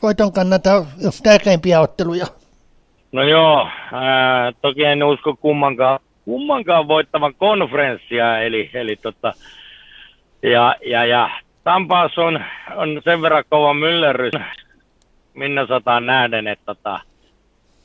voiton 0.05 0.33
kannalta 0.33 0.85
tärkeimpiä 1.23 1.81
otteluja. 1.81 2.27
No 3.13 3.23
joo, 3.23 3.69
ää, 3.93 4.53
toki 4.63 4.85
en 4.85 5.05
usko 5.05 5.37
kummankaan, 5.37 6.01
kummankaan 6.25 6.89
voittavan 6.89 7.35
konferenssia, 7.35 8.39
eli, 8.39 8.71
eli 8.75 8.97
tota, 8.97 9.33
ja, 10.43 10.77
ja, 10.87 11.05
ja 11.05 11.31
Tampaas 11.65 12.19
on, 12.19 12.45
on 12.77 13.01
sen 13.05 13.23
verran 13.23 13.45
kova 13.49 13.75
myllerrys 13.75 14.33
Minnesotaan 15.35 16.07
nähden, 16.07 16.47
että 16.47 16.65
tota, 16.67 17.01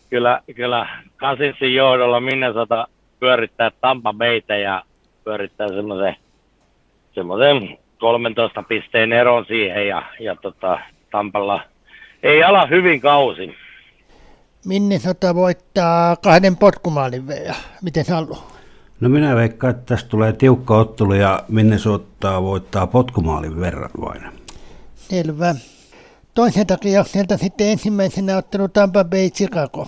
kyllä, 0.10 0.42
kyllä 0.56 0.88
Kasitsin 1.18 1.76
johdolla 1.76 2.20
Minnesota 2.20 2.88
pyörittää 3.20 3.72
Tampa 3.82 4.14
Beitä 4.14 4.58
ja 4.58 4.84
pyörittää 5.24 5.68
semmoisen 5.68 6.16
semmoisen 7.12 7.78
13 8.00 8.64
pisteen 8.64 9.14
eron 9.14 9.46
siihen 9.46 9.88
ja, 9.88 10.04
ja 10.20 10.36
tota, 10.36 10.80
Tampalla 11.12 11.62
ei 12.24 12.44
ala 12.44 12.68
hyvin 12.68 13.02
kausi. 13.02 13.56
Minnesota 14.66 15.36
voittaa 15.36 16.16
kahden 16.16 16.58
potkumaalin 16.58 17.28
veja. 17.28 17.56
Miten 17.82 18.06
Sallu? 18.06 18.38
No 19.00 19.10
minä 19.10 19.36
veikkaan, 19.36 19.72
että 19.72 19.96
tästä 19.96 20.10
tulee 20.10 20.34
tiukka 20.34 20.78
ottelu 20.78 21.14
ja 21.14 21.44
Minnesota 21.48 22.42
voittaa 22.42 22.88
potkumaalin 22.88 23.60
verran 23.60 23.90
vain. 24.02 24.22
Selvä. 24.96 25.56
Toisen 26.34 26.68
takia 26.68 27.04
sieltä 27.04 27.38
sitten 27.38 27.68
ensimmäisenä 27.68 28.38
ottelu 28.38 28.68
Tampa 28.68 29.04
Bay 29.04 29.30
Chicago. 29.30 29.88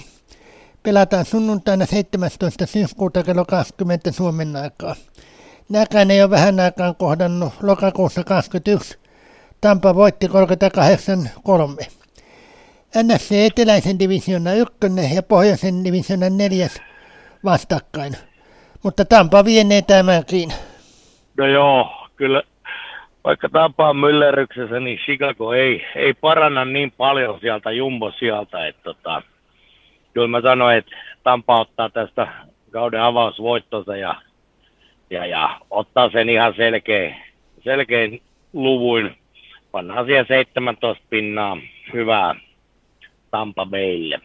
Pelataan 0.83 1.25
sunnuntaina 1.25 1.85
17. 1.85 2.65
syyskuuta 2.65 3.23
kello 3.23 3.45
20 3.45 4.11
Suomen 4.11 4.55
aikaa. 4.55 4.95
Näkään 5.69 6.11
ei 6.11 6.21
ole 6.21 6.29
vähän 6.29 6.59
aikaan 6.59 6.95
kohdannut 6.95 7.53
lokakuussa 7.61 8.23
21 8.23 8.97
Tampa 9.61 9.95
voitti 9.95 10.27
38-3. 10.27 12.00
NFC 12.95 13.31
Eteläisen 13.31 13.99
divisiona 13.99 14.53
ykkönen 14.53 15.15
ja 15.15 15.23
Pohjoisen 15.23 15.83
divisiona 15.83 16.29
neljäs 16.29 16.81
vastakkain. 17.43 18.13
Mutta 18.83 19.05
Tampa 19.05 19.45
vienee 19.45 19.81
tämänkin. 19.81 20.49
No 21.37 21.47
joo, 21.47 22.07
kyllä 22.15 22.43
vaikka 23.23 23.49
Tampa 23.49 23.89
on 23.89 23.97
myllerryksessä, 23.97 24.79
niin 24.79 24.97
Chicago 24.97 25.53
ei, 25.53 25.85
ei 25.95 26.13
paranna 26.13 26.65
niin 26.65 26.91
paljon 26.91 27.39
sieltä 27.39 27.71
jumbo 27.71 28.11
sieltä, 28.11 28.67
että 28.67 28.83
tota, 28.83 29.21
kyllä 30.13 30.27
mä 30.27 30.41
sanoin, 30.41 30.77
että 30.77 30.91
Tampa 31.23 31.59
ottaa 31.59 31.89
tästä 31.89 32.27
kauden 32.71 33.01
avausvoittonsa 33.01 33.97
ja, 33.97 34.15
ja, 35.09 35.25
ja 35.25 35.59
ottaa 35.69 36.09
sen 36.09 36.29
ihan 36.29 36.53
selkeä, 36.57 37.15
selkein 37.63 38.21
luvuin. 38.53 39.17
Pannaan 39.71 40.05
siihen 40.05 40.25
17 40.27 41.03
pinnaa 41.09 41.57
hyvää 41.93 42.35
Tampa 43.31 43.65
Baylle. 43.65 44.19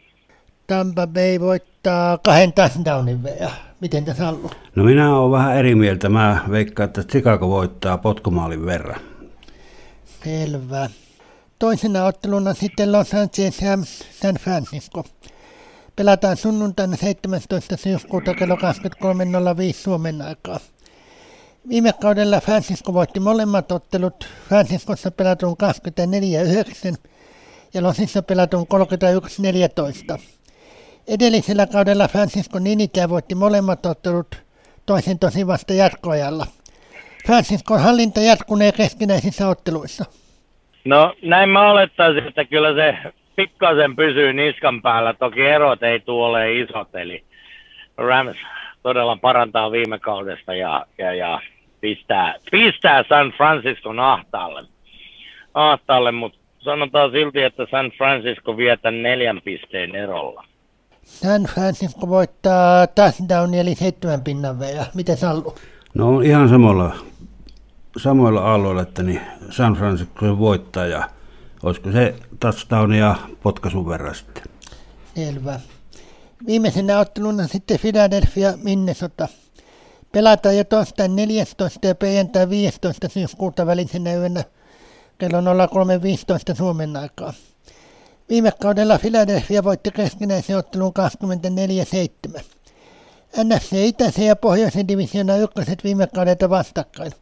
Tampa 0.66 1.06
Bay 1.06 1.40
voittaa 1.40 2.18
kahden 2.18 2.52
touchdownin 2.52 3.20
ja 3.40 3.50
miten 3.80 4.04
tässä 4.04 4.24
Sallu? 4.24 4.50
No 4.74 4.84
minä 4.84 5.18
olen 5.18 5.32
vähän 5.32 5.56
eri 5.56 5.74
mieltä. 5.74 6.08
Mä 6.08 6.44
veikkaan, 6.50 6.86
että 6.86 7.02
Chicago 7.02 7.48
voittaa 7.48 7.98
potkumaalin 7.98 8.66
verran. 8.66 9.00
Selvä. 10.24 10.90
Toisena 11.58 12.04
otteluna 12.04 12.54
sitten 12.54 12.92
Los 12.92 13.14
Angeles 13.14 13.62
ja 13.62 13.78
San 14.10 14.34
Francisco. 14.34 15.04
Pelataan 15.96 16.36
sunnuntaina 16.36 16.96
17. 16.96 17.76
syyskuuta 17.76 18.34
kello 18.34 18.54
23.05 18.54 18.60
Suomen 19.72 20.22
aikaa. 20.22 20.60
Viime 21.68 21.92
kaudella 21.92 22.40
Francisco 22.40 22.92
voitti 22.94 23.20
molemmat 23.20 23.72
ottelut. 23.72 24.28
Franciscossa 24.48 25.10
pelatun 25.10 25.56
24.9. 26.92 27.08
Jelosissa 27.76 28.22
pelatun 28.22 28.66
31-14. 30.16 30.20
Edellisellä 31.08 31.66
kaudella 31.66 32.08
Francisco 32.08 32.58
Ninitä 32.58 33.08
voitti 33.08 33.34
molemmat 33.34 33.86
ottelut 33.86 34.42
toisen 34.86 35.18
tosi 35.18 35.46
vasta 35.46 35.72
jatkoajalla. 35.72 36.46
Francisco 37.26 37.78
hallinta 37.78 38.20
jatkunee 38.20 38.72
keskinäisissä 38.72 39.48
otteluissa. 39.48 40.04
No 40.84 41.14
näin 41.22 41.48
mä 41.48 41.70
olettaisin, 41.70 42.28
että 42.28 42.44
kyllä 42.44 42.74
se 42.74 43.12
pikkasen 43.36 43.96
pysyy 43.96 44.32
niskan 44.32 44.82
päällä. 44.82 45.14
Toki 45.14 45.40
erot 45.40 45.82
ei 45.82 46.00
tule 46.00 46.54
isot, 46.54 46.94
eli 46.94 47.24
Rams 47.96 48.36
todella 48.82 49.16
parantaa 49.16 49.72
viime 49.72 49.98
kaudesta 49.98 50.54
ja, 50.54 50.86
ja, 50.98 51.14
ja 51.14 51.40
pistää, 51.80 52.34
pistää 52.50 53.04
San 53.08 53.32
Franciscon 53.36 54.00
ahtaalle, 54.00 54.64
ahtaalle 55.54 56.12
mutta 56.12 56.45
sanotaan 56.66 57.10
silti, 57.10 57.42
että 57.42 57.66
San 57.70 57.92
Francisco 57.98 58.56
vietä 58.56 58.90
neljän 58.90 59.40
pisteen 59.44 59.94
erolla. 59.94 60.44
San 61.02 61.42
Francisco 61.42 62.08
voittaa 62.08 62.86
touchdown 62.86 63.54
eli 63.54 63.74
seitsemän 63.74 64.22
pinnan 64.22 64.56
ja 64.76 64.86
miten 64.94 65.16
Sallu? 65.16 65.54
No 65.94 66.20
ihan 66.20 66.48
samalla, 66.48 66.96
samoilla 67.96 68.54
alueilla, 68.54 68.82
että 68.82 69.02
niin 69.02 69.20
San 69.50 69.74
Francisco 69.74 70.38
voittaa 70.38 70.86
ja 70.86 71.08
olisiko 71.62 71.92
se 71.92 72.14
touchdown 72.40 72.94
ja 72.94 73.14
potkaisun 73.42 73.88
verran 73.88 74.14
sitten. 74.14 74.42
Selvä. 75.14 75.60
Viimeisenä 76.46 76.98
otteluna 76.98 77.46
sitten 77.46 77.78
Philadelphia 77.80 78.52
Minnesota. 78.62 79.28
Pelataan 80.12 80.56
jo 80.56 80.64
torstain 80.64 81.16
14. 81.16 81.86
ja 81.88 81.94
perjantai 81.94 82.50
15. 82.50 83.08
syyskuuta 83.08 83.66
välisenä 83.66 84.14
yönä 84.14 84.44
kello 85.18 85.40
03.15 85.40 86.54
Suomen 86.56 86.96
aikaa. 86.96 87.32
Viime 88.28 88.50
kaudella 88.62 88.98
Philadelphia 88.98 89.64
voitti 89.64 89.90
keskinäisen 89.90 90.56
ottelun 90.56 90.92
24-7. 92.38 92.40
NFC 93.44 93.72
Itäisen 93.72 94.26
ja 94.26 94.36
Pohjoisen 94.36 94.88
divisiona 94.88 95.36
ykköset 95.36 95.84
viime 95.84 96.06
kaudelta 96.14 96.50
vastakkain. 96.50 97.12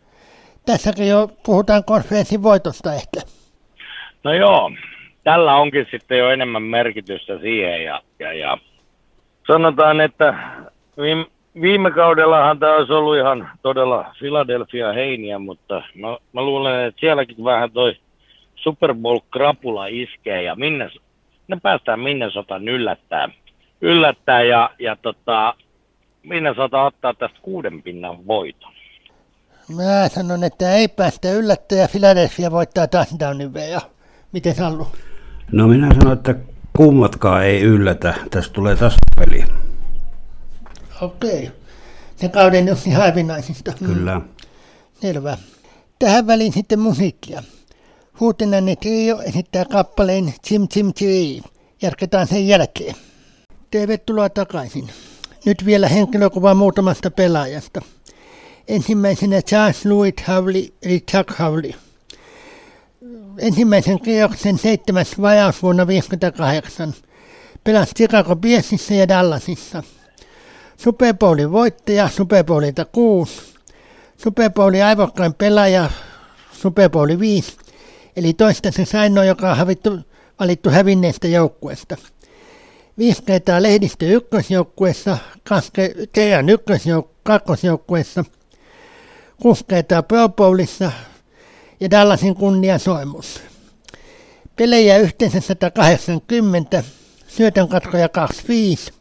Tässäkin 0.66 1.08
jo 1.08 1.28
puhutaan 1.46 1.84
konferenssin 1.84 2.42
voitosta 2.42 2.94
ehkä. 2.94 3.20
No 4.24 4.34
joo, 4.34 4.70
tällä 5.24 5.56
onkin 5.56 5.86
sitten 5.90 6.18
jo 6.18 6.30
enemmän 6.30 6.62
merkitystä 6.62 7.38
siihen 7.38 7.84
ja, 7.84 8.02
ja, 8.18 8.32
ja 8.32 8.58
sanotaan, 9.46 10.00
että 10.00 10.34
viime, 10.96 11.26
viime 11.60 11.90
kaudellahan 11.90 12.58
tämä 12.58 12.76
olisi 12.76 12.92
ollut 12.92 13.16
ihan 13.16 13.50
todella 13.62 14.14
Philadelphia 14.18 14.92
heiniä, 14.92 15.38
mutta 15.38 15.74
mä, 15.74 16.08
mä 16.32 16.42
luulen, 16.42 16.84
että 16.84 17.00
sielläkin 17.00 17.44
vähän 17.44 17.70
toi 17.70 17.96
Super 18.54 18.94
Bowl-krapula 18.94 19.86
iskee 19.86 20.42
ja 20.42 20.54
minne, 20.54 20.90
ne 21.48 21.58
päästään 21.62 22.00
Minnesota 22.00 22.56
yllättää, 22.56 23.28
yllättää 23.80 24.42
ja, 24.42 24.70
ja 24.78 24.96
tota, 24.96 25.54
Minnesota 26.22 26.82
ottaa 26.82 27.14
tästä 27.14 27.38
kuuden 27.42 27.82
pinnan 27.82 28.26
voiton. 28.26 28.72
Mä 29.76 30.08
sanon, 30.08 30.44
että 30.44 30.72
ei 30.72 30.88
päästä 30.88 31.32
yllättää 31.32 31.78
ja 31.78 31.88
Philadelphia 31.88 32.50
voittaa 32.50 32.86
touchdownin 32.86 33.50
ja 33.70 33.80
miten 34.32 34.54
Sallu? 34.54 34.86
No 35.52 35.66
minä 35.68 35.88
sanon, 35.94 36.12
että 36.12 36.34
kummatkaan 36.76 37.44
ei 37.44 37.62
yllätä. 37.62 38.14
Tästä 38.30 38.52
tulee 38.52 38.76
tasapeli. 38.76 39.44
Okei. 41.00 41.50
Se 42.16 42.28
kauden 42.28 42.68
yksi 42.68 42.90
harvinaisista. 42.90 43.72
Kyllä. 43.72 44.20
Selvä. 45.00 45.38
Tähän 45.98 46.26
väliin 46.26 46.52
sitten 46.52 46.78
musiikkia. 46.78 47.42
Huutenanne 48.20 48.76
Trio 48.76 49.20
esittää 49.20 49.64
kappaleen 49.64 50.34
Chim 50.46 50.68
Chim 50.68 50.94
Chiri. 50.94 51.42
Jatketaan 51.82 52.26
sen 52.26 52.48
jälkeen. 52.48 52.94
Tervetuloa 53.70 54.28
takaisin. 54.28 54.88
Nyt 55.46 55.64
vielä 55.64 55.88
henkilökuva 55.88 56.54
muutamasta 56.54 57.10
pelaajasta. 57.10 57.80
Ensimmäisenä 58.68 59.42
Charles 59.42 59.86
Louis 59.86 60.14
Howley 60.28 60.68
eli 60.82 61.00
Chuck 61.10 61.38
Howley. 61.38 61.72
Ensimmäisen 63.38 64.00
kierroksen 64.00 64.58
seitsemäs 64.58 65.20
vajaus 65.20 65.62
vuonna 65.62 65.86
1958. 65.86 66.94
Pelasi 67.64 67.94
Chicago 67.94 68.36
Bearsissä 68.36 68.94
ja 68.94 69.08
Dallasissa. 69.08 69.82
Super 70.76 71.14
Bowlin 71.14 71.52
voittaja 71.52 72.08
Super 72.08 72.44
Bowlilta 72.44 72.84
6. 72.84 73.42
Super 74.16 74.50
Bowlin 74.50 74.84
aivokkain 74.84 75.34
pelaaja 75.34 75.90
Super 76.52 76.90
Bowl 76.90 77.18
5 77.18 77.56
eli 78.16 78.32
toistaiseksi 78.32 78.96
ainoa, 78.96 79.24
joka 79.24 79.50
on 79.50 79.56
havittu, 79.56 79.98
valittu 80.40 80.70
hävinneestä 80.70 81.28
joukkueesta. 81.28 81.96
Viisi 82.98 83.22
kertaa 83.22 83.62
lehdistö 83.62 84.06
ykkösjoukkueessa, 84.06 85.18
kerran 86.12 86.46
ykkösjouk- 86.48 87.08
kakkosjoukkueessa, 87.22 88.24
kuusi 89.42 89.64
kertaa 89.68 90.02
Pro 90.02 90.28
Bowlissa 90.28 90.92
ja 91.80 91.90
Dallasin 91.90 92.34
kunniasoimus. 92.34 93.40
Pelejä 94.56 94.98
yhteensä 94.98 95.40
180, 95.40 96.84
syötön 97.28 97.68
katkoja 97.68 98.08
25, 98.08 98.92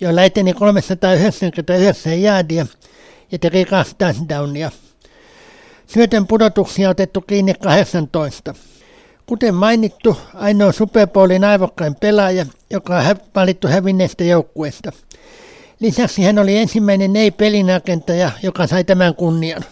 joilla 0.00 0.22
eteni 0.22 0.52
399 0.52 2.22
jäädiä 2.22 2.66
ja 3.32 3.38
teki 3.38 3.64
kaksi 3.64 3.96
touchdownia. 3.98 4.70
Syötön 5.86 6.26
pudotuksia 6.26 6.90
otettu 6.90 7.20
kiinni 7.20 7.54
18. 7.54 8.54
Kuten 9.26 9.54
mainittu, 9.54 10.16
ainoa 10.34 10.72
Super 10.72 11.08
Bowlin 11.08 11.44
aivokkain 11.44 11.94
pelaaja, 11.94 12.46
joka 12.70 12.96
on 12.96 13.16
valittu 13.34 13.68
hävinneestä 13.68 14.24
joukkueesta. 14.24 14.90
Lisäksi 15.80 16.22
hän 16.22 16.38
oli 16.38 16.56
ensimmäinen 16.56 17.16
ei-pelinrakentaja, 17.16 18.30
joka 18.42 18.66
sai 18.66 18.84
tämän 18.84 19.14
kunnian. 19.14 19.62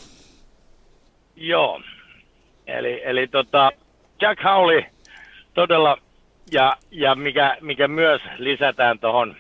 Joo. 1.37 1.81
Eli, 2.67 3.03
eli 3.05 3.29
tota, 3.29 3.71
Jack 4.21 4.45
Howley 4.45 4.83
todella, 5.55 5.99
ja, 6.53 6.77
ja 6.91 7.15
mikä, 7.15 7.57
mikä 7.61 7.89
myös 7.89 8.21
lisätään 8.39 8.99
tuohon 8.99 9.37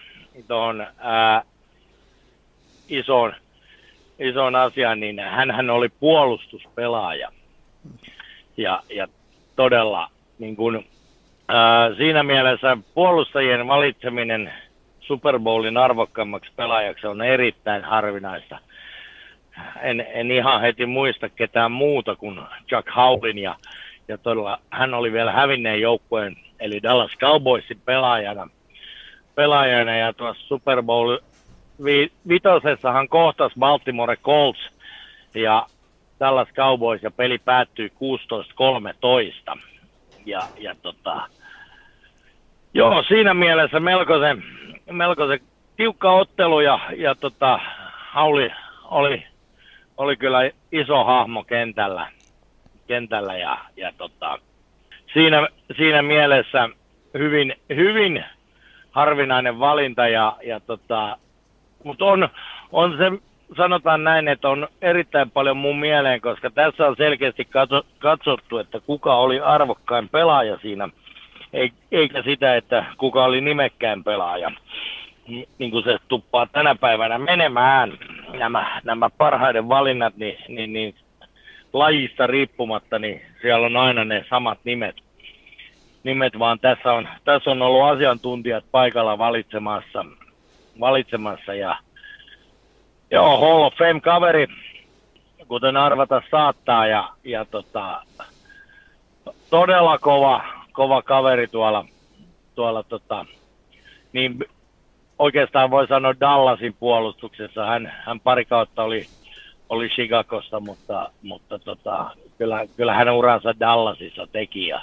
tohon, 0.48 0.86
isoon 2.88 3.34
ison 4.18 4.54
asian, 4.54 5.00
niin 5.00 5.20
hän 5.52 5.70
oli 5.70 5.88
puolustuspelaaja. 5.88 7.32
Ja, 8.56 8.82
ja 8.90 9.08
todella 9.56 10.10
niin 10.38 10.56
kuin, 10.56 10.86
ää, 11.48 11.94
siinä 11.94 12.22
mielessä 12.22 12.76
puolustajien 12.94 13.66
valitseminen 13.66 14.52
Super 15.00 15.38
Bowlin 15.38 15.76
arvokkaammaksi 15.76 16.52
pelaajaksi 16.56 17.06
on 17.06 17.22
erittäin 17.22 17.84
harvinaista. 17.84 18.58
En, 19.82 20.06
en 20.12 20.30
ihan 20.30 20.60
heti 20.60 20.86
muista 20.86 21.28
ketään 21.28 21.72
muuta 21.72 22.16
kuin 22.16 22.40
Jack 22.70 22.88
Howlin 22.96 23.38
ja, 23.38 23.54
ja 24.08 24.18
todella 24.18 24.58
hän 24.70 24.94
oli 24.94 25.12
vielä 25.12 25.32
hävinneen 25.32 25.80
joukkueen 25.80 26.36
eli 26.60 26.82
Dallas 26.82 27.10
Cowboysin 27.18 27.80
pelaajana, 27.84 28.48
pelaajana 29.34 29.96
ja 29.96 30.12
tuossa 30.12 30.46
Super 30.46 30.82
Bowl 30.82 31.18
vi, 31.84 32.12
vitosessahan 32.28 33.08
kohtas 33.08 33.52
Baltimore 33.58 34.16
Colts 34.16 34.60
ja 35.34 35.66
Dallas 36.20 36.48
Cowboys 36.48 37.02
ja 37.02 37.10
peli 37.10 37.38
päättyi 37.38 37.92
16-13. 39.54 39.58
Ja, 40.26 40.40
ja 40.58 40.74
tota, 40.82 41.28
joo, 42.74 43.02
siinä 43.02 43.34
mielessä 43.34 43.80
melkoisen, 43.80 44.44
melkoisen 44.90 45.40
tiukka 45.76 46.12
ottelu 46.12 46.60
ja, 46.60 46.80
ja 46.96 47.14
tota, 47.14 47.60
Hauli 48.10 48.50
oli, 48.84 49.22
oli 49.96 50.16
kyllä 50.16 50.50
iso 50.72 51.04
hahmo 51.04 51.44
kentällä, 51.44 52.10
kentällä 52.86 53.36
ja, 53.38 53.58
ja 53.76 53.92
tota, 53.98 54.38
siinä, 55.12 55.48
siinä 55.76 56.02
mielessä 56.02 56.68
hyvin, 57.18 57.54
hyvin 57.68 58.24
harvinainen 58.94 59.58
valinta 59.58 60.08
ja, 60.08 60.36
ja 60.46 60.60
tota, 60.60 61.18
mutta 61.84 62.04
on, 62.04 62.28
on 62.72 62.96
se, 62.98 63.12
sanotaan 63.56 64.04
näin, 64.04 64.28
että 64.28 64.48
on 64.48 64.68
erittäin 64.82 65.30
paljon 65.30 65.56
mun 65.56 65.78
mieleen, 65.78 66.20
koska 66.20 66.50
tässä 66.50 66.86
on 66.86 66.96
selkeästi 66.96 67.48
katsottu, 67.98 68.58
että 68.58 68.80
kuka 68.80 69.16
oli 69.16 69.40
arvokkain 69.40 70.08
pelaaja 70.08 70.58
siinä, 70.62 70.88
eikä 71.92 72.22
sitä, 72.22 72.56
että 72.56 72.84
kuka 72.98 73.24
oli 73.24 73.40
nimekkäin 73.40 74.04
pelaaja. 74.04 74.50
Niin 75.58 75.70
kuin 75.70 75.84
se 75.84 75.98
tuppaa 76.08 76.46
tänä 76.46 76.74
päivänä 76.74 77.18
menemään, 77.18 77.98
nämä, 78.38 78.80
nämä 78.84 79.10
parhaiden 79.10 79.68
valinnat, 79.68 80.16
niin, 80.16 80.38
niin, 80.48 80.72
niin 80.72 80.94
lajista 81.72 82.26
riippumatta, 82.26 82.98
niin 82.98 83.22
siellä 83.42 83.66
on 83.66 83.76
aina 83.76 84.04
ne 84.04 84.24
samat 84.30 84.58
nimet. 84.64 85.03
Nimet, 86.04 86.38
vaan 86.38 86.58
tässä 86.60 86.92
on, 86.92 87.08
tässä 87.24 87.50
on 87.50 87.62
ollut 87.62 87.84
asiantuntijat 87.84 88.64
paikalla 88.70 89.18
valitsemassa, 89.18 90.04
valitsemassa 90.80 91.54
ja 91.54 91.76
joo, 93.10 93.40
Hall 93.40 93.62
of 93.62 93.74
Fame-kaveri, 93.74 94.46
kuten 95.48 95.76
arvata 95.76 96.22
saattaa 96.30 96.86
ja, 96.86 97.08
ja 97.24 97.44
tota, 97.44 98.02
todella 99.50 99.98
kova, 99.98 100.44
kova 100.72 101.02
kaveri 101.02 101.46
tuolla, 101.46 101.86
tuolla 102.54 102.82
tota, 102.82 103.26
niin 104.12 104.38
oikeastaan 105.18 105.70
voi 105.70 105.86
sanoa 105.86 106.14
Dallasin 106.20 106.74
puolustuksessa. 106.80 107.66
Hän, 107.66 107.92
hän 108.04 108.20
pari 108.20 108.44
kautta 108.44 108.82
oli, 108.82 109.06
oli 109.68 109.88
Chicagossa, 109.88 110.60
mutta, 110.60 111.10
mutta 111.22 111.58
tota, 111.58 112.10
kyllä, 112.38 112.66
kyllä 112.76 112.94
hän 112.94 113.08
uransa 113.08 113.60
Dallasissa 113.60 114.26
teki. 114.32 114.66
Ja, 114.66 114.82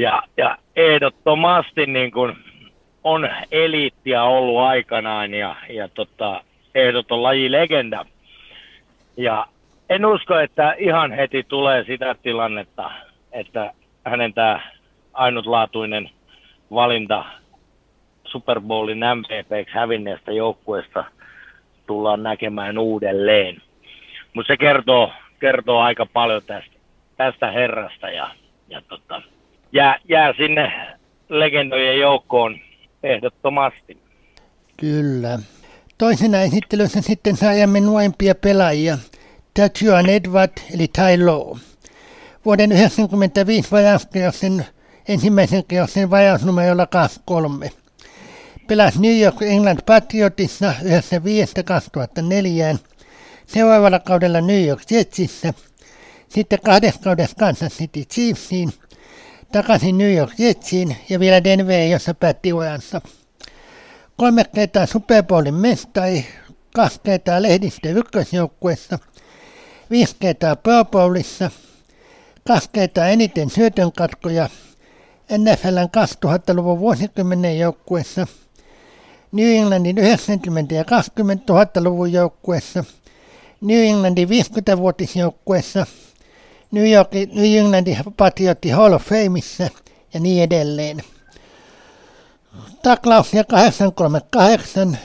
ja, 0.00 0.22
ja 0.36 0.58
ehdottomasti 0.76 1.86
niin 1.86 2.10
kuin 2.10 2.36
on 3.04 3.28
eliittiä 3.50 4.22
ollut 4.22 4.58
aikanaan 4.58 5.34
ja, 5.34 5.56
ja 5.68 5.88
tota, 5.88 6.44
ehdoton 6.74 7.22
lajilegenda. 7.22 8.06
Ja 9.16 9.46
en 9.90 10.06
usko, 10.06 10.38
että 10.38 10.74
ihan 10.78 11.12
heti 11.12 11.44
tulee 11.48 11.84
sitä 11.84 12.14
tilannetta, 12.22 12.90
että 13.32 13.72
hänen 14.04 14.34
tämä 14.34 14.60
ainutlaatuinen 15.12 16.10
valinta 16.70 17.24
Super 18.24 18.60
Bowlin 18.60 19.00
MVPksi 19.14 19.74
hävinneestä 19.74 20.32
joukkueesta 20.32 21.04
tullaan 21.86 22.22
näkemään 22.22 22.78
uudelleen. 22.78 23.62
Mutta 24.34 24.52
se 24.52 24.56
kertoo, 24.56 25.12
kertoo 25.40 25.80
aika 25.80 26.06
paljon 26.06 26.42
tästä, 26.46 26.76
tästä 27.16 27.50
herrasta 27.50 28.10
ja, 28.10 28.30
ja 28.68 28.82
tota, 28.88 29.22
jää, 29.72 29.98
jää 30.08 30.32
sinne 30.36 30.72
legendojen 31.28 31.98
joukkoon 31.98 32.58
ehdottomasti. 33.02 33.98
Kyllä. 34.76 35.38
Toisena 35.98 36.40
esittelyssä 36.40 37.00
sitten 37.00 37.36
saajamme 37.36 37.80
nuorempia 37.80 38.34
pelaajia. 38.34 38.98
Tajuan 39.54 40.08
Edward 40.08 40.52
eli 40.74 40.88
Tai. 40.88 41.18
Vuoden 42.44 42.70
1995 42.70 43.70
vajauskeossen 43.70 44.66
ensimmäisen 45.08 45.64
keossen 45.68 46.10
vajausnumerolla 46.10 46.86
23. 46.86 47.70
Pelasi 48.66 49.00
New 49.00 49.20
York 49.20 49.42
England 49.42 49.78
Patriotissa 49.86 50.74
1905-2004. 52.74 52.78
Seuraavalla 53.46 53.98
kaudella 53.98 54.40
New 54.40 54.66
York 54.66 54.82
Jetsissä. 54.90 55.54
Sitten 56.28 56.58
kahdessa 56.64 57.00
kaudessa 57.00 57.36
Kansas 57.36 57.72
City 57.72 58.04
Chiefsiin. 58.04 58.72
Takaisin 59.52 59.98
New 59.98 60.14
York 60.14 60.32
Jetsiin 60.38 60.96
ja 61.08 61.20
vielä 61.20 61.44
Denver, 61.44 61.80
jossa 61.80 62.14
päätti 62.14 62.52
uransa 62.52 63.00
kolme 64.20 64.44
kertaa 64.54 64.86
Super 64.86 65.22
Bowlin 65.22 65.54
mestari, 65.54 66.26
kaksi 66.74 67.00
kertaa 67.02 67.42
lehdistön 67.42 67.96
ykkösjoukkuessa, 67.96 68.98
viisi 69.90 70.16
kertaa 70.20 70.56
Pro 70.56 70.84
Bowlissa, 70.84 71.50
kaksi 72.46 72.68
kertaa 72.72 73.08
eniten 73.08 73.50
syötönkatkoja 73.50 74.48
NFLn 75.38 75.88
2000-luvun 76.26 76.78
vuosikymmenen 76.78 77.58
joukkuessa, 77.58 78.26
New 79.32 79.56
Englandin 79.56 79.98
90- 79.98 80.74
ja 80.74 80.84
20 80.84 81.52
000-luvun 81.52 82.12
joukkuessa, 82.12 82.84
New 83.60 83.82
Englandin 83.82 84.28
50-vuotisjoukkuessa, 84.28 85.86
New, 86.70 86.92
Yorkin, 86.92 87.30
New 87.34 87.58
Englandin 87.58 87.96
Patriotti 88.16 88.70
Hall 88.70 88.92
of 88.92 89.02
Fameissa 89.02 89.68
ja 90.14 90.20
niin 90.20 90.42
edelleen 90.42 91.02
taklauksia 92.82 93.44
838, 93.44 94.98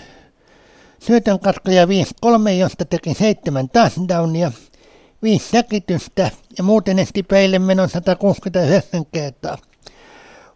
syötön 0.99 1.39
katkoja 1.39 1.85
5-3, 1.85 1.89
josta 2.59 2.85
teki 2.85 3.13
7 3.13 3.69
touchdownia, 3.69 4.51
5 5.23 5.49
säkitystä 5.49 6.31
ja 6.57 6.63
muuten 6.63 6.99
esti 6.99 7.23
peille 7.23 7.59
menon 7.59 7.89
169 7.89 9.05
kertaa. 9.05 9.57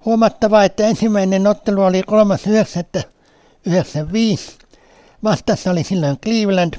Huomattavaa, 0.05 0.63
että 0.63 0.87
ensimmäinen 0.87 1.47
ottelu 1.47 1.83
oli 1.83 2.01
3.9.95. 2.01 4.65
Vastassa 5.23 5.71
oli 5.71 5.83
silloin 5.83 6.19
Cleveland, 6.19 6.73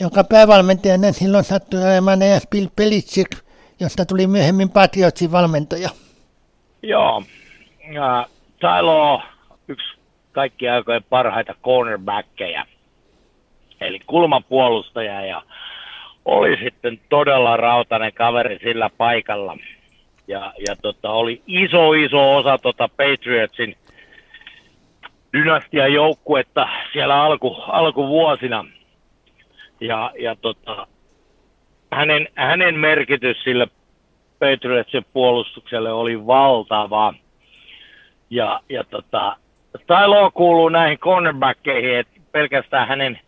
jonka 0.00 0.24
päävalmentajana 0.24 1.12
silloin 1.12 1.44
sattui 1.44 1.82
olemaan 1.82 2.20
Bill 2.50 2.68
Belichick, 2.76 3.32
josta 3.80 4.06
tuli 4.06 4.26
myöhemmin 4.26 4.70
Patriotsin 4.70 5.32
valmentaja. 5.32 5.88
Joo, 6.82 7.22
ja 7.92 8.26
Tylo 8.60 9.22
yksi 9.68 9.98
kaikki 10.32 10.68
aikojen 10.68 11.04
parhaita 11.10 11.54
cornerbackkejä, 11.62 12.66
eli 13.80 14.00
kulmapuolustaja 14.06 15.26
ja 15.26 15.42
oli 16.24 16.56
sitten 16.64 17.00
todella 17.08 17.56
rautainen 17.56 18.12
kaveri 18.12 18.58
sillä 18.62 18.90
paikalla. 18.98 19.56
Ja, 20.28 20.52
ja 20.68 20.76
tota, 20.82 21.10
oli 21.10 21.42
iso, 21.46 21.92
iso 21.92 22.36
osa 22.36 22.58
tota 22.58 22.88
Patriotsin 22.88 23.76
dynastian 25.32 25.92
joukkuetta 25.92 26.68
siellä 26.92 27.22
alku, 27.22 27.56
alkuvuosina. 27.66 28.64
Ja, 29.80 30.12
ja 30.18 30.36
tota, 30.36 30.86
hänen, 31.94 32.28
hänen 32.34 32.78
merkitys 32.78 33.42
sille 33.42 33.68
Patriotsin 34.38 35.06
puolustukselle 35.12 35.92
oli 35.92 36.26
valtava. 36.26 37.14
Ja, 38.30 38.60
ja 38.68 38.84
tota, 38.84 39.36
Tylo 39.86 40.30
kuuluu 40.30 40.68
näihin 40.68 40.98
cornerbackkeihin, 40.98 41.98
että 41.98 42.20
pelkästään 42.32 42.88
hänen, 42.88 43.20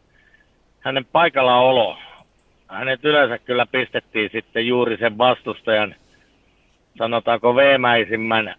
hänen 0.80 1.04
paikallaolo, 1.04 1.98
hänet 2.68 3.04
yleensä 3.04 3.38
kyllä 3.38 3.66
pistettiin 3.66 4.30
sitten 4.32 4.66
juuri 4.66 4.96
sen 4.96 5.18
vastustajan, 5.18 5.94
sanotaanko 6.98 7.54
veemäisimmän 7.54 8.48
äh, 8.48 8.54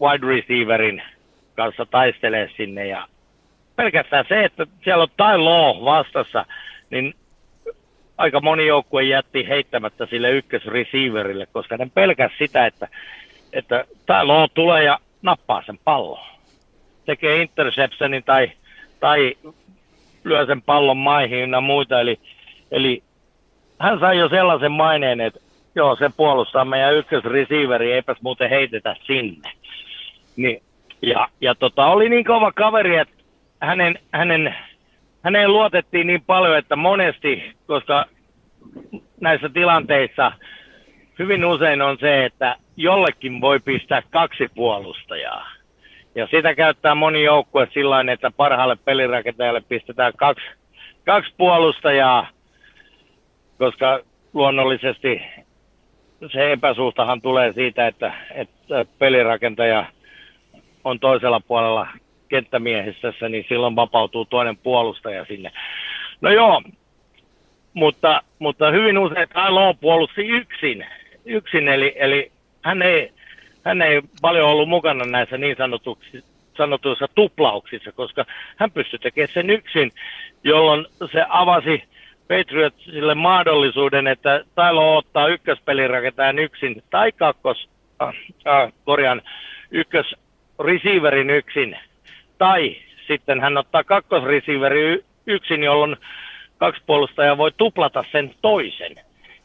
wide 0.00 0.26
receiverin 0.26 1.02
kanssa 1.54 1.86
taistelee 1.86 2.50
sinne 2.56 2.86
ja 2.86 3.08
pelkästään 3.76 4.24
se, 4.28 4.44
että 4.44 4.66
siellä 4.84 5.02
on 5.02 5.08
Tai 5.16 5.38
Law 5.38 5.84
vastassa, 5.84 6.46
niin 6.90 7.14
aika 8.18 8.40
moni 8.40 8.66
joukkue 8.66 9.02
jätti 9.02 9.48
heittämättä 9.48 10.06
sille 10.06 10.30
ykkösreceiverille, 10.30 11.46
koska 11.52 11.76
ne 11.76 11.90
pelkäs 11.94 12.32
sitä, 12.38 12.66
että, 12.66 12.88
että 13.52 13.84
Tai 14.06 14.26
Law 14.26 14.44
tulee 14.54 14.84
ja 14.84 14.98
nappaa 15.22 15.62
sen 15.66 15.78
pallon 15.84 16.36
tekee 17.06 17.42
interceptionin 17.42 18.24
tai, 18.24 18.50
tai 19.00 19.34
lyö 20.24 20.46
sen 20.46 20.62
pallon 20.62 20.96
maihin 20.96 21.50
ja 21.50 21.60
muita. 21.60 22.00
Eli, 22.00 22.20
eli 22.70 23.02
hän 23.80 24.00
sai 24.00 24.18
jo 24.18 24.28
sellaisen 24.28 24.72
maineen, 24.72 25.20
että 25.20 25.40
joo, 25.74 25.96
se 25.96 26.10
puolustaa 26.16 26.64
meidän 26.64 26.94
ykkösreceiveri, 26.94 27.92
eipäs 27.92 28.16
muuten 28.22 28.50
heitetä 28.50 28.96
sinne. 29.06 29.52
Niin, 30.36 30.62
ja, 31.02 31.28
ja 31.40 31.54
tota, 31.54 31.86
oli 31.86 32.08
niin 32.08 32.24
kova 32.24 32.52
kaveri, 32.52 32.96
että 32.96 33.14
hänen, 33.60 33.98
hänen, 34.12 34.56
häneen 35.26 35.52
luotettiin 35.52 36.06
niin 36.06 36.22
paljon, 36.26 36.58
että 36.58 36.76
monesti, 36.76 37.52
koska 37.66 38.04
näissä 39.20 39.48
tilanteissa 39.48 40.32
hyvin 41.18 41.44
usein 41.44 41.82
on 41.82 41.96
se, 42.00 42.24
että 42.24 42.56
jollekin 42.76 43.40
voi 43.40 43.60
pistää 43.60 44.02
kaksi 44.10 44.48
puolustajaa. 44.54 45.48
Ja 46.14 46.26
sitä 46.30 46.54
käyttää 46.54 46.94
moni 46.94 47.24
joukkue 47.24 47.68
sillä 47.74 48.12
että 48.12 48.30
parhaalle 48.30 48.76
pelirakentajalle 48.84 49.60
pistetään 49.60 50.12
kaksi, 50.16 50.46
kaksi 51.06 51.34
puolustajaa. 51.36 52.26
koska 53.58 54.00
luonnollisesti 54.34 55.22
se 56.32 56.52
epäsuhtahan 56.52 57.22
tulee 57.22 57.52
siitä, 57.52 57.86
että, 57.86 58.12
että 58.34 58.84
pelirakentaja 58.98 59.86
on 60.84 61.00
toisella 61.00 61.40
puolella 61.40 61.86
kenttämiehistössä, 62.28 63.28
niin 63.28 63.44
silloin 63.48 63.76
vapautuu 63.76 64.24
toinen 64.24 64.56
puolustaja 64.56 65.24
sinne. 65.24 65.52
No 66.20 66.30
joo, 66.30 66.62
mutta, 67.74 68.22
mutta 68.38 68.70
hyvin 68.70 68.98
usein 68.98 69.28
Tailo 69.28 69.74
puolusti 69.74 70.28
yksin, 70.28 70.86
yksin 71.24 71.68
eli, 71.68 71.92
eli 71.96 72.32
hän, 72.62 72.82
ei, 72.82 73.12
hän 73.64 73.82
ei 73.82 74.02
paljon 74.22 74.48
ollut 74.48 74.68
mukana 74.68 75.04
näissä 75.04 75.38
niin 75.38 75.56
sanotuissa 76.56 77.08
tuplauksissa, 77.14 77.92
koska 77.92 78.24
hän 78.56 78.70
pystyi 78.70 78.98
tekemään 78.98 79.34
sen 79.34 79.50
yksin, 79.50 79.92
jolloin 80.44 80.86
se 81.12 81.24
avasi 81.28 81.82
Patriotsille 82.28 83.14
mahdollisuuden, 83.14 84.06
että 84.06 84.44
Tailo 84.54 84.96
ottaa 84.96 85.28
ykköspelirakentajan 85.28 86.38
yksin 86.38 86.82
tai 86.90 87.12
kakkos, 87.12 87.68
äh, 88.02 88.08
äh, 88.46 88.72
korjaan, 88.84 89.22
ykkös 89.70 90.14
receiverin 90.64 91.30
yksin, 91.30 91.78
tai 92.38 92.76
sitten 93.06 93.40
hän 93.40 93.56
ottaa 93.56 93.84
kakkosreceiveri 93.84 95.04
yksin, 95.26 95.62
jolloin 95.62 95.96
kaksi 96.58 96.82
puolustajaa 96.86 97.36
voi 97.38 97.52
tuplata 97.56 98.04
sen 98.12 98.34
toisen. 98.42 98.96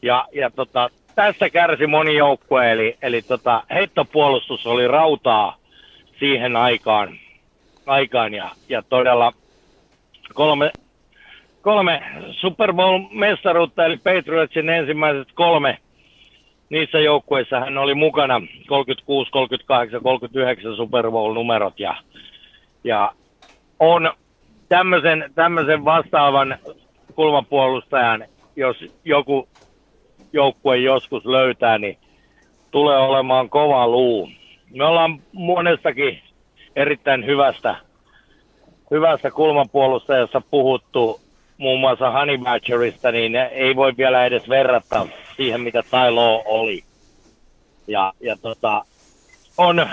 Ja, 0.02 0.26
ja 0.34 0.50
tota, 0.50 0.90
tästä 1.14 1.50
kärsi 1.50 1.86
moni 1.86 2.16
joukkue, 2.16 2.72
eli, 2.72 2.96
eli 3.02 3.22
tota, 3.22 3.62
heittopuolustus 3.70 4.66
oli 4.66 4.88
rautaa 4.88 5.56
siihen 6.18 6.56
aikaan, 6.56 7.18
aikaan 7.86 8.34
ja, 8.34 8.50
ja 8.68 8.82
todella 8.82 9.32
kolme, 10.34 10.70
kolme 11.62 12.02
Super 12.30 12.72
Bowl-mestaruutta, 12.72 13.84
eli 13.84 13.96
Patriotsin 13.96 14.68
ensimmäiset 14.68 15.28
kolme, 15.34 15.78
niissä 16.70 16.98
joukkueissa 16.98 17.60
hän 17.60 17.78
oli 17.78 17.94
mukana 17.94 18.40
36, 18.66 19.30
38, 19.30 20.02
39 20.02 20.76
Super 20.76 21.10
Bowl-numerot 21.10 21.80
ja, 21.80 21.94
ja 22.84 23.12
on 23.80 24.12
tämmöisen, 24.68 25.30
tämmöisen 25.34 25.84
vastaavan 25.84 26.58
kulmapuolustajan, 27.14 28.24
jos 28.56 28.76
joku 29.04 29.48
joukkue 30.32 30.76
joskus 30.76 31.24
löytää, 31.26 31.78
niin 31.78 31.98
tulee 32.70 32.98
olemaan 32.98 33.50
kova 33.50 33.88
luu. 33.88 34.28
Me 34.74 34.84
ollaan 34.84 35.22
monestakin 35.32 36.22
erittäin 36.76 37.26
hyvästä, 37.26 37.76
hyvästä 38.90 39.30
kulmapuolustajassa 39.30 40.42
puhuttu, 40.50 41.20
muun 41.58 41.80
muassa 41.80 42.10
Honey 42.10 42.38
Badgerista, 42.38 43.12
niin 43.12 43.36
ei 43.36 43.76
voi 43.76 43.92
vielä 43.96 44.24
edes 44.24 44.48
verrata 44.48 45.06
siihen, 45.36 45.60
mitä 45.60 45.82
Tailo 45.90 46.42
oli. 46.44 46.82
Ja, 47.86 48.12
ja 48.20 48.36
tota, 48.36 48.84
on, 49.58 49.86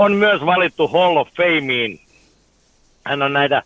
on 0.00 0.12
myös 0.12 0.46
valittu 0.46 0.88
Hall 0.88 1.16
of 1.16 1.28
Fameen. 1.36 1.98
Hän 3.04 3.22
on 3.22 3.32
näitä 3.32 3.62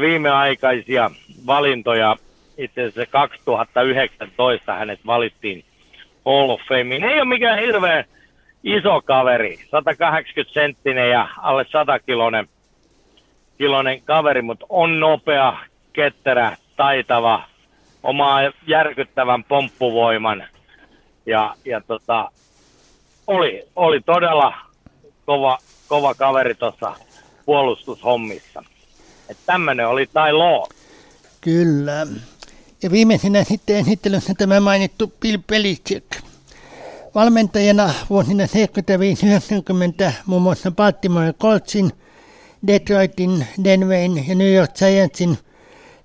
viimeaikaisia 0.00 1.10
valintoja. 1.46 2.16
Itse 2.58 2.80
asiassa 2.80 3.06
2019 3.06 4.74
hänet 4.74 5.00
valittiin 5.06 5.64
Hall 6.26 6.50
of 6.50 6.60
Fameen. 6.68 7.04
Ei 7.04 7.20
ole 7.20 7.24
mikään 7.24 7.58
hirveän 7.58 8.04
iso 8.64 9.02
kaveri, 9.04 9.58
180 9.70 10.54
senttinen 10.54 11.10
ja 11.10 11.28
alle 11.36 11.66
100 11.72 11.98
kilonen, 11.98 12.48
kilonen 13.58 14.02
kaveri, 14.02 14.42
mutta 14.42 14.66
on 14.68 15.00
nopea, 15.00 15.58
ketterä, 15.92 16.56
taitava, 16.76 17.44
omaa 18.02 18.40
järkyttävän 18.66 19.44
pomppuvoiman 19.44 20.44
ja, 21.26 21.54
ja 21.64 21.80
tota, 21.80 22.30
oli, 23.26 23.62
oli 23.76 24.00
todella 24.00 24.69
kova, 25.30 25.58
kova 25.88 26.14
kaveri 26.14 26.54
tuossa 26.54 26.94
puolustushommissa. 27.46 28.62
Että 29.28 29.42
tämmöinen 29.46 29.88
oli 29.88 30.06
Tai 30.06 30.32
Law. 30.32 30.62
Kyllä. 31.40 32.06
Ja 32.82 32.90
viimeisenä 32.90 33.44
sitten 33.44 33.76
esittelyssä 33.76 34.34
tämä 34.38 34.60
mainittu 34.60 35.12
Bill 35.20 35.38
Belichick. 35.46 36.06
Valmentajana 37.14 37.94
vuosina 38.10 38.44
75-90 38.44 40.12
muun 40.26 40.42
muassa 40.42 40.70
Baltimore 40.70 41.32
Coltsin, 41.32 41.92
Detroitin, 42.66 43.46
Denverin 43.64 44.28
ja 44.28 44.34
New 44.34 44.54
York 44.54 44.70
Giantsin 44.74 45.38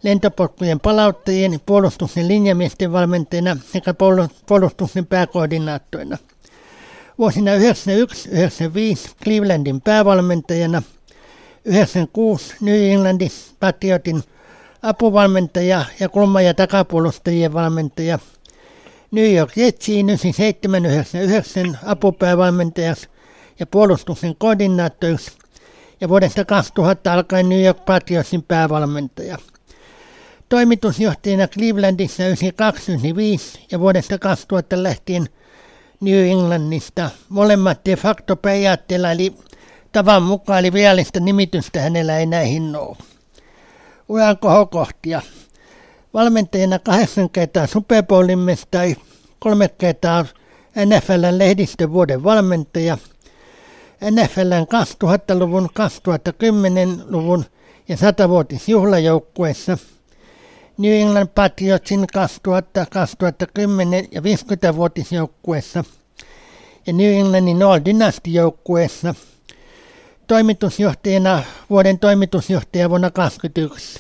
lentopotkujen 0.04 0.80
palauttajien, 0.80 1.60
puolustuksen 1.66 2.28
linjamiesten 2.28 2.92
valmentajana 2.92 3.58
sekä 3.72 3.94
puolustuksen 4.48 5.06
pääkoordinaattoina. 5.06 6.18
Vuosina 7.18 7.52
1991-1995 7.56 7.60
Clevelandin 9.24 9.82
päävalmentajana– 9.82 10.84
96 11.66 12.56
New 12.62 12.92
Englandin 12.92 13.32
Patriotin 13.60 14.24
apuvalmentaja 14.82 15.86
ja 16.00 16.10
kulma- 16.10 16.42
ja 16.42 16.54
takapuolustajien 16.54 17.54
valmentaja. 17.54 18.20
New 19.12 19.34
York 19.34 19.58
Jetsiin 19.58 20.10
9799 20.10 21.80
apupäävalmentajaksi 21.86 23.08
ja 23.60 23.68
puolustuksen 23.68 24.36
koordinaattoriksi 24.38 25.32
ja 26.02 26.10
vuodesta 26.10 26.46
2000 26.46 27.14
alkaen 27.14 27.50
New 27.50 27.64
York 27.64 27.86
Patriotsin 27.86 28.44
päävalmentaja. 28.44 29.38
Toimitusjohtajana 30.50 31.48
Clevelandissa 31.48 32.24
9295 32.24 33.66
ja 33.72 33.80
vuodesta 33.80 34.20
2000 34.20 34.84
lähtien 34.84 35.30
New 36.06 36.26
Englandista 36.26 37.10
molemmat 37.30 37.86
de 37.86 37.96
facto 37.96 38.36
periaatteella 38.36 39.12
eli 39.12 39.36
Tavan 39.92 40.24
mukaan 40.24 40.60
eli 40.60 40.74
virallista 40.74 41.20
nimitystä 41.20 41.82
hänellä 41.82 42.18
ei 42.18 42.26
näihin 42.26 42.76
ole. 42.76 42.98
Uran 44.10 44.38
kohokohtia. 44.38 45.22
Valmentajana 46.14 46.80
kahdeksan 46.80 47.30
kertaa 47.30 47.68
Super 47.68 48.04
Bowlin 48.04 48.40
mestari, 48.40 48.96
kolme 49.40 49.70
kertaa 49.70 50.26
NFLn 50.86 51.38
lehdistövuoden 51.38 52.24
valmentaja, 52.24 52.98
NFLn 54.12 54.66
2000-luvun, 55.04 55.70
2010-luvun 55.80 57.46
ja 57.88 57.96
100-vuotisjuhlajoukkueessa, 57.96 59.78
New 60.78 60.94
England 60.94 61.30
Patriotsin 61.36 62.08
2000, 62.14 62.86
2010 62.90 64.08
ja 64.12 64.22
50-vuotisjoukkueessa 64.22 65.84
ja 66.88 66.94
New 66.94 67.14
Englandin 67.14 67.64
All 67.64 67.80
Dynasty-joukkueessa– 67.86 69.16
toimitusjohtajana 70.28 71.44
vuoden 71.70 72.00
toimitusjohtaja 72.00 72.90
vuonna 72.90 73.12
2021. 73.12 74.00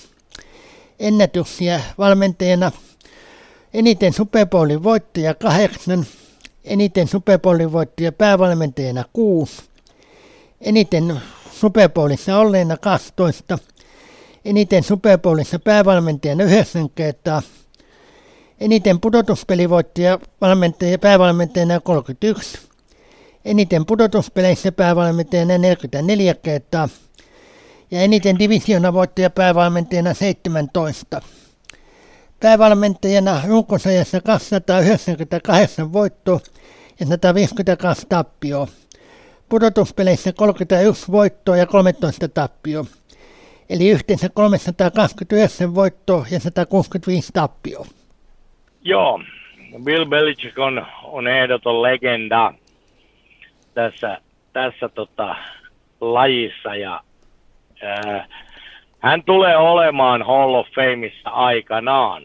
Ennätyksiä 0.99 1.81
valmentajana 1.97 2.71
eniten 3.73 4.13
Super 4.13 4.47
Bowlin 4.47 4.83
voittoja 4.83 5.33
kahdeksan, 5.33 6.05
eniten 6.63 7.07
Super 7.07 7.39
Bowlin 7.39 7.71
voittoja 7.71 8.11
päävalmentajana 8.11 9.03
kuusi, 9.13 9.61
eniten 10.61 11.21
Super 11.51 11.89
Bowlissa 11.89 12.37
olleena 12.37 12.77
12, 12.77 13.57
eniten 14.45 14.83
Super 14.83 15.19
Bowlissa 15.19 15.59
päävalmentajana 15.59 16.43
9 16.43 16.89
kertaa, 16.89 17.41
eniten 18.59 18.99
pudotuspelivoittoja 18.99 20.19
valmentajana 20.41 20.97
päävalmentajana 20.97 21.79
31, 21.79 22.57
eniten 23.45 23.85
pudotuspeleissä 23.85 24.71
päävalmentajana 24.71 25.57
44 25.57 26.33
kertaa 26.33 26.89
ja 27.91 28.01
eniten 28.01 28.39
divisioonan 28.39 28.93
päävalmentajana 29.35 30.13
17. 30.13 31.21
Päävalmentajana 32.39 33.41
runkosajassa 33.47 34.21
298 34.21 35.93
voittoa 35.93 36.39
ja 36.99 37.05
152 37.05 38.05
tappioa. 38.09 38.67
Pudotuspeleissä 39.49 40.33
31 40.33 41.11
voittoa 41.11 41.57
ja 41.57 41.65
13 41.65 42.27
tappioa. 42.27 42.85
Eli 43.69 43.89
yhteensä 43.89 44.29
329 44.33 45.75
voittoa 45.75 46.25
ja 46.31 46.39
165 46.39 47.33
tappioa. 47.33 47.85
Joo, 48.81 49.21
Bill 49.83 50.05
Belichick 50.05 50.59
on, 50.59 50.85
on 51.03 51.27
ehdoton 51.27 51.81
legenda 51.81 52.53
tässä, 53.73 54.17
tässä 54.53 54.89
tota, 54.89 55.35
lajissa 56.01 56.75
ja 56.75 57.01
ää, 57.83 58.27
hän 58.99 59.23
tulee 59.23 59.57
olemaan 59.57 60.23
Hall 60.23 60.53
of 60.53 60.67
Fameissa 60.75 61.29
aikanaan. 61.29 62.23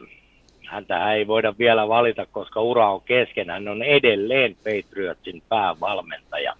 Häntä 0.66 1.12
ei 1.12 1.26
voida 1.26 1.54
vielä 1.58 1.88
valita, 1.88 2.26
koska 2.26 2.60
ura 2.60 2.92
on 2.92 3.02
kesken. 3.02 3.50
Hän 3.50 3.68
on 3.68 3.82
edelleen 3.82 4.56
Patriotsin 4.56 5.42
päävalmentaja. 5.48 6.54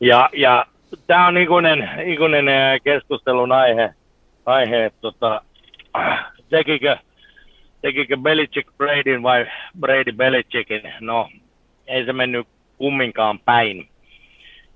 Ja, 0.00 0.30
ja 0.32 0.66
tämä 1.06 1.26
on 1.26 1.38
ikuinen, 1.38 1.90
ikuinen 2.06 2.44
keskustelun 2.84 3.52
aihe, 3.52 3.94
aihe 4.46 4.84
että 4.84 5.00
tota, 5.00 5.42
tekikö, 6.50 6.96
tekikö 7.82 8.16
Belichick 8.16 8.76
Bradyn 8.76 9.22
vai 9.22 9.46
Brady 9.80 10.12
Belichickin. 10.12 10.82
No, 11.00 11.30
ei 11.86 12.04
se 12.04 12.12
mennyt 12.12 12.48
kumminkaan 12.78 13.38
päin. 13.38 13.88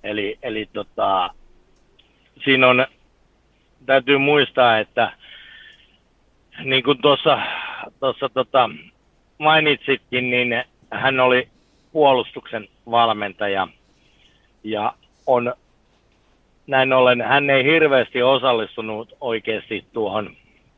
Eli, 0.02 0.38
eli 0.42 0.68
tota, 0.72 1.30
siinä 2.44 2.68
on, 2.68 2.86
täytyy 3.86 4.18
muistaa, 4.18 4.78
että 4.78 5.12
niin 6.64 6.82
kuin 6.82 7.02
tuossa, 7.02 7.38
tuossa 8.00 8.28
tota, 8.28 8.70
mainitsitkin, 9.38 10.30
niin 10.30 10.64
hän 10.90 11.20
oli 11.20 11.48
puolustuksen 11.92 12.68
valmentaja 12.90 13.68
ja 14.64 14.92
on 15.26 15.54
näin 16.66 16.92
ollen 16.92 17.22
hän 17.22 17.50
ei 17.50 17.64
hirveästi 17.64 18.22
osallistunut 18.22 19.16
oikeasti 19.20 19.84
tuohon 19.92 20.30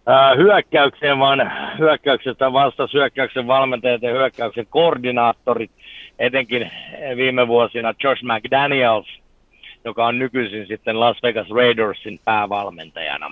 ää, 0.06 0.34
hyökkäykseen, 0.34 1.18
vaan 1.18 1.52
hyökkäyksestä 1.78 2.52
vastasi 2.52 2.94
hyökkäyksen 2.94 3.46
valmentajat 3.46 4.02
ja 4.02 4.10
hyökkäyksen 4.10 4.66
koordinaattorit, 4.70 5.70
etenkin 6.18 6.70
viime 7.16 7.48
vuosina 7.48 7.94
Josh 8.04 8.22
McDaniels, 8.24 9.06
joka 9.84 10.06
on 10.06 10.18
nykyisin 10.18 10.66
sitten 10.66 11.00
Las 11.00 11.22
Vegas 11.22 11.50
Raidersin 11.50 12.20
päävalmentajana. 12.24 13.30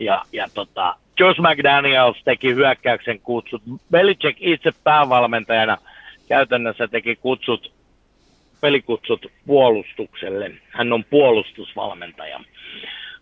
Ja, 0.00 0.22
ja 0.32 0.46
tota, 0.54 0.94
Josh 1.18 1.40
McDaniels 1.40 2.16
teki 2.24 2.54
hyökkäyksen 2.54 3.20
kutsut. 3.20 3.62
Belichick 3.90 4.38
itse 4.40 4.70
päävalmentajana 4.84 5.76
käytännössä 6.28 6.88
teki 6.88 7.16
kutsut, 7.16 7.72
pelikutsut 8.60 9.26
puolustukselle. 9.46 10.50
Hän 10.68 10.92
on 10.92 11.04
puolustusvalmentaja. 11.04 12.40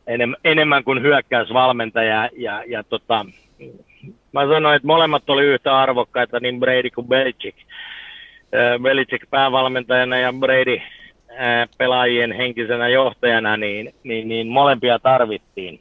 Enem, 0.07 0.35
enemmän 0.45 0.85
kuin 0.85 1.03
hyökkäysvalmentaja. 1.03 2.29
Ja, 2.37 2.65
ja 2.67 2.85
tota, 2.85 3.27
mä 4.33 4.41
sanoin, 4.41 4.77
että 4.77 4.87
molemmat 4.87 5.31
oli 5.31 5.45
yhtä 5.45 5.79
arvokkaita, 5.79 6.41
niin 6.41 6.61
Brady 6.61 6.91
kuin 6.91 7.09
Belichick. 7.09 7.59
Belichick 8.83 9.31
päävalmentajana 9.31 10.19
ja 10.19 10.33
Brady 10.33 10.81
pelaajien 11.79 12.33
henkisenä 12.33 12.89
johtajana, 12.89 13.57
niin, 13.57 13.95
niin, 14.03 14.29
niin 14.29 14.49
molempia 14.49 14.99
tarvittiin 14.99 15.81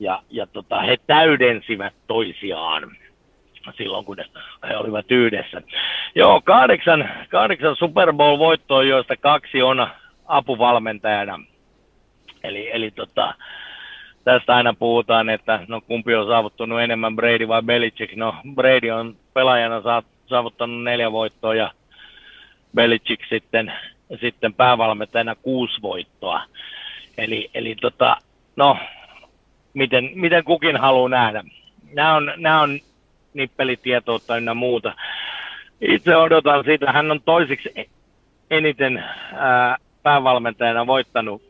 ja, 0.00 0.22
ja 0.30 0.46
tota, 0.46 0.80
he 0.80 0.96
täydensivät 1.06 1.94
toisiaan 2.06 2.96
silloin, 3.76 4.04
kun 4.04 4.16
he 4.68 4.76
olivat 4.76 5.10
yhdessä. 5.10 5.62
Joo, 6.14 6.40
kahdeksan, 6.40 7.08
kahdeksan 7.28 7.76
Super 7.76 8.12
Bowl-voittoa, 8.12 8.82
joista 8.82 9.16
kaksi 9.16 9.62
on 9.62 9.86
apuvalmentajana. 10.26 11.40
Eli, 12.44 12.70
eli 12.72 12.90
tota, 12.90 13.34
tästä 14.24 14.54
aina 14.54 14.74
puhutaan, 14.74 15.28
että 15.28 15.60
no 15.68 15.80
kumpi 15.80 16.14
on 16.14 16.26
saavuttanut 16.26 16.80
enemmän, 16.80 17.16
Brady 17.16 17.48
vai 17.48 17.62
Belichick. 17.62 18.16
No 18.16 18.34
Brady 18.54 18.90
on 18.90 19.16
pelaajana 19.34 20.02
saavuttanut 20.26 20.82
neljä 20.82 21.12
voittoa 21.12 21.54
ja 21.54 21.70
Belichick 22.74 23.24
sitten, 23.28 23.72
sitten 24.20 24.54
päävalmentajana 24.54 25.34
kuusi 25.34 25.82
voittoa. 25.82 26.40
Eli, 27.18 27.50
eli 27.54 27.76
tota, 27.80 28.16
no, 28.56 28.78
miten, 29.74 30.10
miten 30.14 30.44
kukin 30.44 30.76
haluaa 30.76 31.08
nähdä. 31.08 31.44
Nämä 31.92 32.14
on, 32.14 32.32
nämä 32.36 32.60
on 32.60 32.80
nippelitietoutta 33.34 34.36
ynnä 34.36 34.54
muuta. 34.54 34.94
Itse 35.80 36.16
odotan 36.16 36.64
sitä, 36.64 36.92
hän 36.92 37.10
on 37.10 37.22
toisiksi 37.22 37.90
eniten 38.50 39.04
ää, 39.34 39.76
päävalmentajana 40.02 40.86
voittanut, 40.86 41.42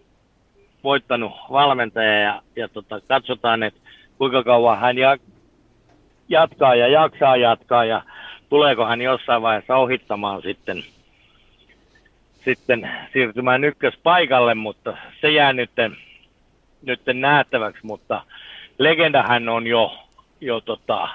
voittanut 0.85 1.32
valmentaja 1.51 2.20
ja, 2.20 2.43
ja 2.56 2.69
tota, 2.69 3.01
katsotaan, 3.09 3.62
että 3.62 3.81
kuinka 4.19 4.43
kauan 4.43 4.81
hän 4.81 4.98
ja, 4.98 5.16
jatkaa 6.28 6.74
ja 6.74 6.89
jaksaa 6.89 7.36
jatkaa 7.36 7.85
ja 7.85 8.02
tuleeko 8.48 8.86
hän 8.86 9.01
jossain 9.01 9.43
vaiheessa 9.43 9.77
ohittamaan 9.77 10.43
sitten, 10.43 10.85
sitten 12.44 12.90
siirtymään 13.12 13.65
ykköspaikalle, 13.65 14.55
mutta 14.55 14.97
se 15.20 15.31
jää 15.31 15.52
nyt 15.52 15.70
nyt 16.86 17.01
nähtäväksi, 17.15 17.81
mutta 17.86 18.23
legendahan 18.78 19.48
on 19.48 19.66
jo, 19.66 19.98
jo 20.40 20.61
tota, 20.61 21.09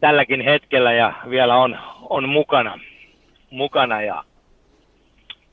tälläkin 0.00 0.40
hetkellä 0.40 0.92
ja 0.92 1.12
vielä 1.30 1.56
on, 1.56 1.78
on 2.02 2.28
mukana, 2.28 2.80
mukana 3.50 4.02
ja 4.02 4.24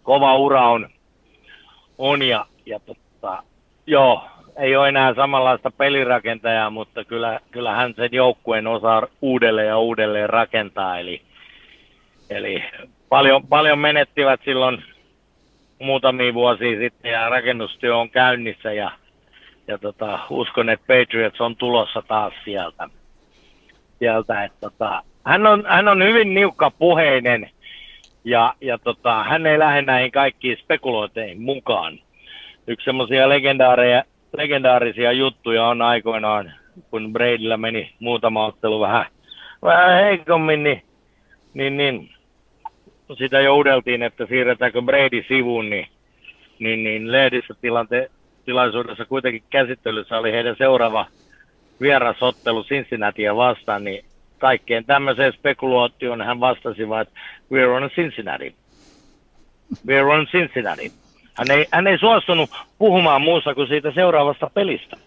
kova 0.03 0.35
ura 0.35 0.69
on, 0.69 0.89
on 1.97 2.21
ja, 2.21 2.45
ja 2.65 2.79
tota, 2.79 3.43
joo, 3.87 4.23
ei 4.57 4.75
ole 4.75 4.89
enää 4.89 5.13
samanlaista 5.15 5.71
pelirakentajaa, 5.71 6.69
mutta 6.69 7.03
kyllä, 7.03 7.39
kyllä 7.51 7.75
hän 7.75 7.93
sen 7.93 8.09
joukkueen 8.11 8.67
osaa 8.67 9.07
uudelleen 9.21 9.67
ja 9.67 9.77
uudelleen 9.77 10.29
rakentaa. 10.29 10.99
Eli, 10.99 11.21
eli 12.29 12.63
paljon, 13.09 13.47
paljon 13.47 13.79
menettivät 13.79 14.41
silloin 14.45 14.83
muutamia 15.79 16.33
vuosia 16.33 16.79
sitten 16.79 17.11
ja 17.11 17.29
rakennustyö 17.29 17.97
on 17.97 18.09
käynnissä 18.09 18.73
ja 18.73 18.91
ja 19.67 19.77
tota, 19.77 20.19
uskon, 20.29 20.69
että 20.69 20.87
Patriots 20.87 21.41
on 21.41 21.55
tulossa 21.55 22.01
taas 22.07 22.33
sieltä. 22.45 22.89
Sieltä 23.99 24.43
että 24.43 24.57
tota, 24.61 25.03
hän, 25.25 25.47
on, 25.47 25.63
hän 25.67 25.87
on 25.87 26.03
hyvin 26.03 26.33
niukka 26.33 26.71
puheinen 26.71 27.49
ja, 28.23 28.53
ja 28.61 28.77
tota, 28.77 29.23
hän 29.23 29.45
ei 29.45 29.59
lähde 29.59 29.81
näihin 29.81 30.11
kaikkiin 30.11 30.57
spekulointeihin 30.57 31.41
mukaan. 31.41 31.99
Yksi 32.67 32.85
semmoisia 32.85 33.29
legendaarisia 34.37 35.11
juttuja 35.11 35.67
on 35.67 35.81
aikoinaan, 35.81 36.53
kun 36.89 37.13
Bradyllä 37.13 37.57
meni 37.57 37.93
muutama 37.99 38.45
ottelu 38.45 38.79
vähän, 38.79 39.05
vähän 39.61 40.03
heikommin, 40.03 40.63
niin, 40.63 40.81
niin, 41.53 41.77
niin 41.77 42.09
sitä 43.17 43.41
joudeltiin, 43.41 44.03
että 44.03 44.25
siirretäänkö 44.25 44.81
Brady 44.81 45.23
sivuun, 45.27 45.69
niin, 45.69 45.87
niin, 46.59 46.83
niin 46.83 47.11
lehdistötilante, 47.11 48.11
tilaisuudessa 48.45 49.05
kuitenkin 49.05 49.43
käsittelyssä 49.49 50.17
oli 50.17 50.31
heidän 50.31 50.55
seuraava 50.57 51.05
vierasottelu 51.81 52.63
Cincinnatia 52.63 53.35
vastaan, 53.35 53.83
niin 53.83 54.05
kaikkeen 54.37 54.85
tämmöiseen 54.85 55.33
spekulaatioon 55.33 56.21
hän 56.21 56.39
vastasi 56.39 56.89
vaan, 56.89 57.01
että 57.01 57.19
we're 57.53 57.83
on 57.83 57.89
Cincinnati. 57.89 58.55
We're 59.87 60.11
on 60.13 60.27
Cincinnati. 60.27 60.91
Hän 61.33 61.51
ei, 61.51 61.65
hän 61.71 61.87
ei 61.87 61.97
suostunut 61.97 62.49
puhumaan 62.77 63.21
muussa 63.21 63.55
kuin 63.55 63.67
siitä 63.67 63.91
seuraavasta 63.91 64.49
pelistä. 64.53 64.97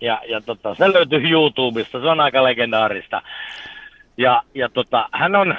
Ja, 0.00 0.22
ja 0.28 0.40
tota, 0.40 0.74
se 0.74 0.92
löytyy 0.92 1.30
YouTubesta, 1.30 2.00
se 2.00 2.06
on 2.06 2.20
aika 2.20 2.44
legendaarista. 2.44 3.22
Ja, 4.16 4.42
ja 4.54 4.68
tota, 4.68 5.08
hän 5.12 5.36
on, 5.36 5.54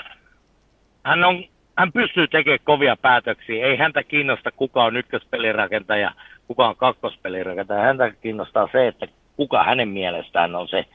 hän 1.04 1.24
on 1.24 1.44
hän 1.78 1.92
pystyy 1.92 2.28
tekemään 2.28 2.60
kovia 2.64 2.98
päätöksiä. 3.02 3.66
Ei 3.66 3.78
häntä 3.78 4.04
kiinnosta, 4.04 4.52
kuka 4.52 4.84
on 4.84 4.98
ykköspelirakentaja, 4.98 6.12
kuka 6.48 6.68
on 6.68 6.76
kakkospelirakentaja. 6.76 7.82
Häntä 7.82 8.12
kiinnostaa 8.12 8.70
se, 8.72 8.88
että 8.88 9.08
kuka 9.38 9.64
hänen 9.64 9.90
mielestään 9.90 10.56
on 10.56 10.68
se 10.68 10.86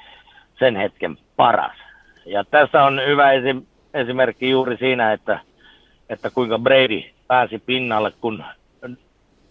sen 0.59 0.77
hetken 0.77 1.19
paras. 1.37 1.77
Ja 2.27 2.45
tässä 2.45 2.85
on 2.85 3.01
hyvä 3.07 3.33
esim, 3.33 3.63
esimerkki 3.95 4.51
juuri 4.51 4.77
siinä, 4.77 5.13
että, 5.13 5.41
että 6.09 6.31
kuinka 6.31 6.59
Brady 6.59 7.03
pääsi 7.27 7.59
pinnalle, 7.59 8.13
kun 8.21 8.45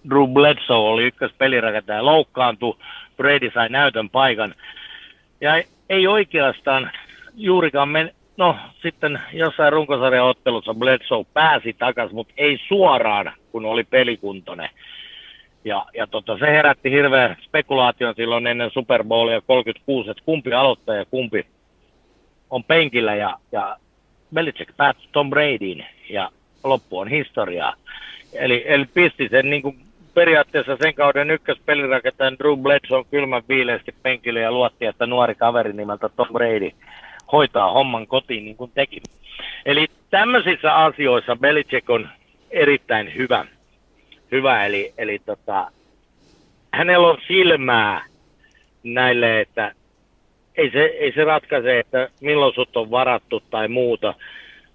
Drew 0.09 0.33
Bledsoe 0.33 0.77
oli 0.77 1.03
ykköspelirakentaja, 1.03 2.05
loukkaantui, 2.05 2.77
Brady 3.17 3.51
sai 3.53 3.69
näytön 3.69 4.09
paikan. 4.09 4.55
Ja 5.41 5.63
ei 5.89 6.07
oikeastaan 6.07 6.91
juurikaan 7.35 7.89
men, 7.89 8.11
No 8.37 8.57
sitten 8.81 9.19
jossain 9.33 9.73
runkosarjan 9.73 10.25
ottelussa 10.25 10.73
Bledsoe 10.73 11.25
pääsi 11.33 11.73
takaisin, 11.73 12.15
mutta 12.15 12.33
ei 12.37 12.59
suoraan, 12.67 13.33
kun 13.51 13.65
oli 13.65 13.83
pelikuntoinen. 13.83 14.69
Ja, 15.65 15.85
ja 15.93 16.07
tota, 16.07 16.37
se 16.37 16.45
herätti 16.45 16.91
hirveän 16.91 17.37
spekulaation 17.41 18.15
silloin 18.15 18.47
ennen 18.47 18.71
Super 18.71 19.03
Bowlia 19.03 19.41
36, 19.41 20.09
että 20.09 20.23
kumpi 20.25 20.53
aloittaa 20.53 20.95
ja 20.95 21.05
kumpi 21.05 21.45
on 22.49 22.63
penkillä. 22.63 23.15
Ja, 23.15 23.37
ja 23.51 23.77
Belichick 24.33 24.77
päätti 24.77 25.09
Tom 25.11 25.29
Bradyin 25.29 25.85
ja 26.09 26.31
loppu 26.63 26.99
on 26.99 27.07
historiaa. 27.07 27.73
Eli, 28.33 28.63
eli 28.65 28.85
pisti 28.93 29.27
sen 29.29 29.49
niin 29.49 29.61
kuin 29.61 29.77
periaatteessa 30.13 30.77
sen 30.81 30.93
kauden 30.93 31.31
ykköspelirakentajan 31.31 32.37
Drew 32.39 32.59
Bledsoe 32.59 33.03
kylmän 33.11 33.43
viileästi 33.49 33.95
penkille 34.03 34.39
ja 34.39 34.51
luotti, 34.51 34.85
että 34.85 35.05
nuori 35.05 35.35
kaveri 35.35 35.73
nimeltä 35.73 36.09
Tom 36.09 36.27
Brady– 36.33 36.71
hoitaa 37.31 37.71
homman 37.71 38.07
kotiin 38.07 38.45
niin 38.45 38.57
kuin 38.57 38.71
teki. 38.75 39.01
Eli 39.65 39.87
tämmöisissä 40.09 40.75
asioissa 40.75 41.35
Belichick 41.35 41.89
on 41.89 42.09
erittäin 42.51 43.15
hyvä. 43.15 43.45
Hyvä 44.31 44.65
eli, 44.65 44.93
eli 44.97 45.19
tota, 45.25 45.71
hänellä 46.73 47.07
on 47.07 47.17
silmää 47.27 48.05
näille, 48.83 49.41
että 49.41 49.71
ei 50.57 50.71
se, 50.71 50.83
ei 50.83 51.11
se 51.11 51.23
ratkaise, 51.23 51.79
että 51.79 52.09
milloin 52.21 52.55
sut 52.55 52.77
on 52.77 52.91
varattu 52.91 53.43
tai 53.49 53.67
muuta. 53.67 54.13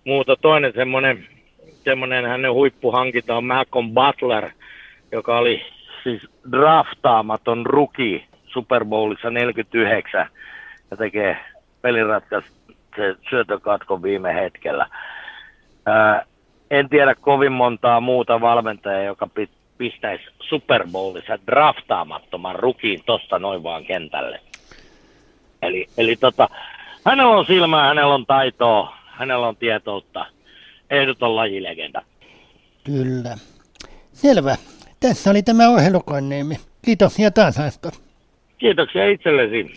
muuta. 0.05 0.37
Toinen 0.37 0.73
semmoinen, 0.73 1.27
semmoinen 1.85 2.25
hänen 2.25 2.53
huippuhankinta 2.53 3.37
on 3.37 3.45
Malcolm 3.45 3.91
Butler, 3.95 4.51
joka 5.13 5.39
oli 5.39 5.63
siis 6.03 6.23
draftaamaton 6.53 7.67
ruki 7.67 8.25
Super 8.47 8.85
Bowlissa 8.85 9.31
49 9.31 10.29
ja 10.91 10.97
tekee 10.97 11.37
peliratkaisu 11.83 12.49
se 12.97 13.15
syötökatko 13.31 14.03
viime 14.03 14.35
hetkellä. 14.35 14.87
Ää, 15.87 16.25
en 16.71 16.89
tiedä 16.89 17.15
kovin 17.15 17.53
montaa 17.53 18.01
muuta 18.01 18.41
valmentajaa, 18.41 19.03
joka 19.03 19.29
pistäisi 19.79 20.25
Super 20.41 20.89
Bowlissa 20.93 21.39
draftaamattoman 21.47 22.57
rukiin 22.57 23.03
tosta 23.07 23.39
noin 23.39 23.63
vaan 23.63 23.85
kentälle. 23.85 24.41
Eli, 25.63 25.87
eli 25.99 26.17
tota, 26.17 26.49
hänellä 27.07 27.37
on 27.37 27.47
silmää, 27.47 27.89
hänellä 27.89 28.15
on 28.15 28.27
taitoa, 28.27 28.97
hänellä 29.07 29.49
on 29.49 29.57
tietoutta. 29.57 30.27
Ehdoton 30.91 31.37
lajilegenda. 31.37 32.03
Kyllä. 32.85 33.37
Selvä. 34.13 34.57
Tässä 35.01 35.31
oli 35.31 35.43
tämä 35.43 35.69
ohjelukoneemi. 35.69 36.57
Kiitos 36.85 37.19
ja 37.19 37.31
taas 37.31 37.59
Asko. 37.59 37.91
Kiitoksia 38.59 39.11
itsellesi. 39.11 39.75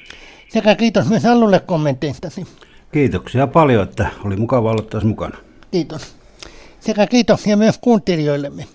Sekä 0.47 0.75
kiitos 0.75 1.09
myös 1.09 1.25
Allulle 1.25 1.59
kommenteistasi. 1.59 2.47
Kiitoksia 2.91 3.47
paljon, 3.47 3.83
että 3.83 4.07
oli 4.25 4.35
mukava 4.35 4.71
olla 4.71 4.83
taas 4.83 5.03
mukana. 5.03 5.37
Kiitos. 5.71 6.22
Sekä 6.85 7.07
kiitoksia 7.07 7.57
myös 7.57 7.77
kuuntelijoillemme. 7.77 8.67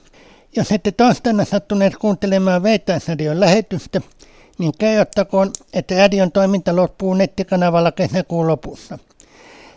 Jos 0.57 0.73
ette 0.73 0.93
tänne 1.23 1.45
sattuneet 1.45 1.97
kuuntelemaan 1.97 2.63
Veittaisradion 2.63 3.41
lähetystä, 3.41 4.01
niin 4.59 4.73
käyttäkoon, 4.79 5.51
että 5.73 5.99
radion 5.99 6.33
toiminta 6.33 6.77
loppuu 6.77 7.15
nettikanavalla 7.15 7.93
kesäkuun 7.93 8.47
lopussa. 8.47 8.99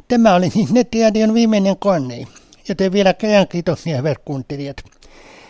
Tämä 0.08 0.36
oli 0.36 0.50
siis 0.50 0.72
Nettiradion 0.72 1.34
viimeinen 1.34 1.78
kone, 1.78 2.28
joten 2.70 2.92
vielä 2.92 3.14
kerran 3.14 3.48
kiitoksia 3.48 3.98
hyvät 3.98 4.18
kuuntelijat. 4.26 4.78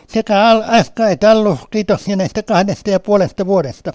Sekä 0.08 0.50
Aska 0.68 1.10
että 1.10 1.32
Allu 1.32 1.58
kiitoksia 1.72 2.16
näistä 2.16 2.44
kahdesta 2.44 2.90
ja 2.90 3.00
puolesta 3.00 3.46
vuodesta. 3.46 3.94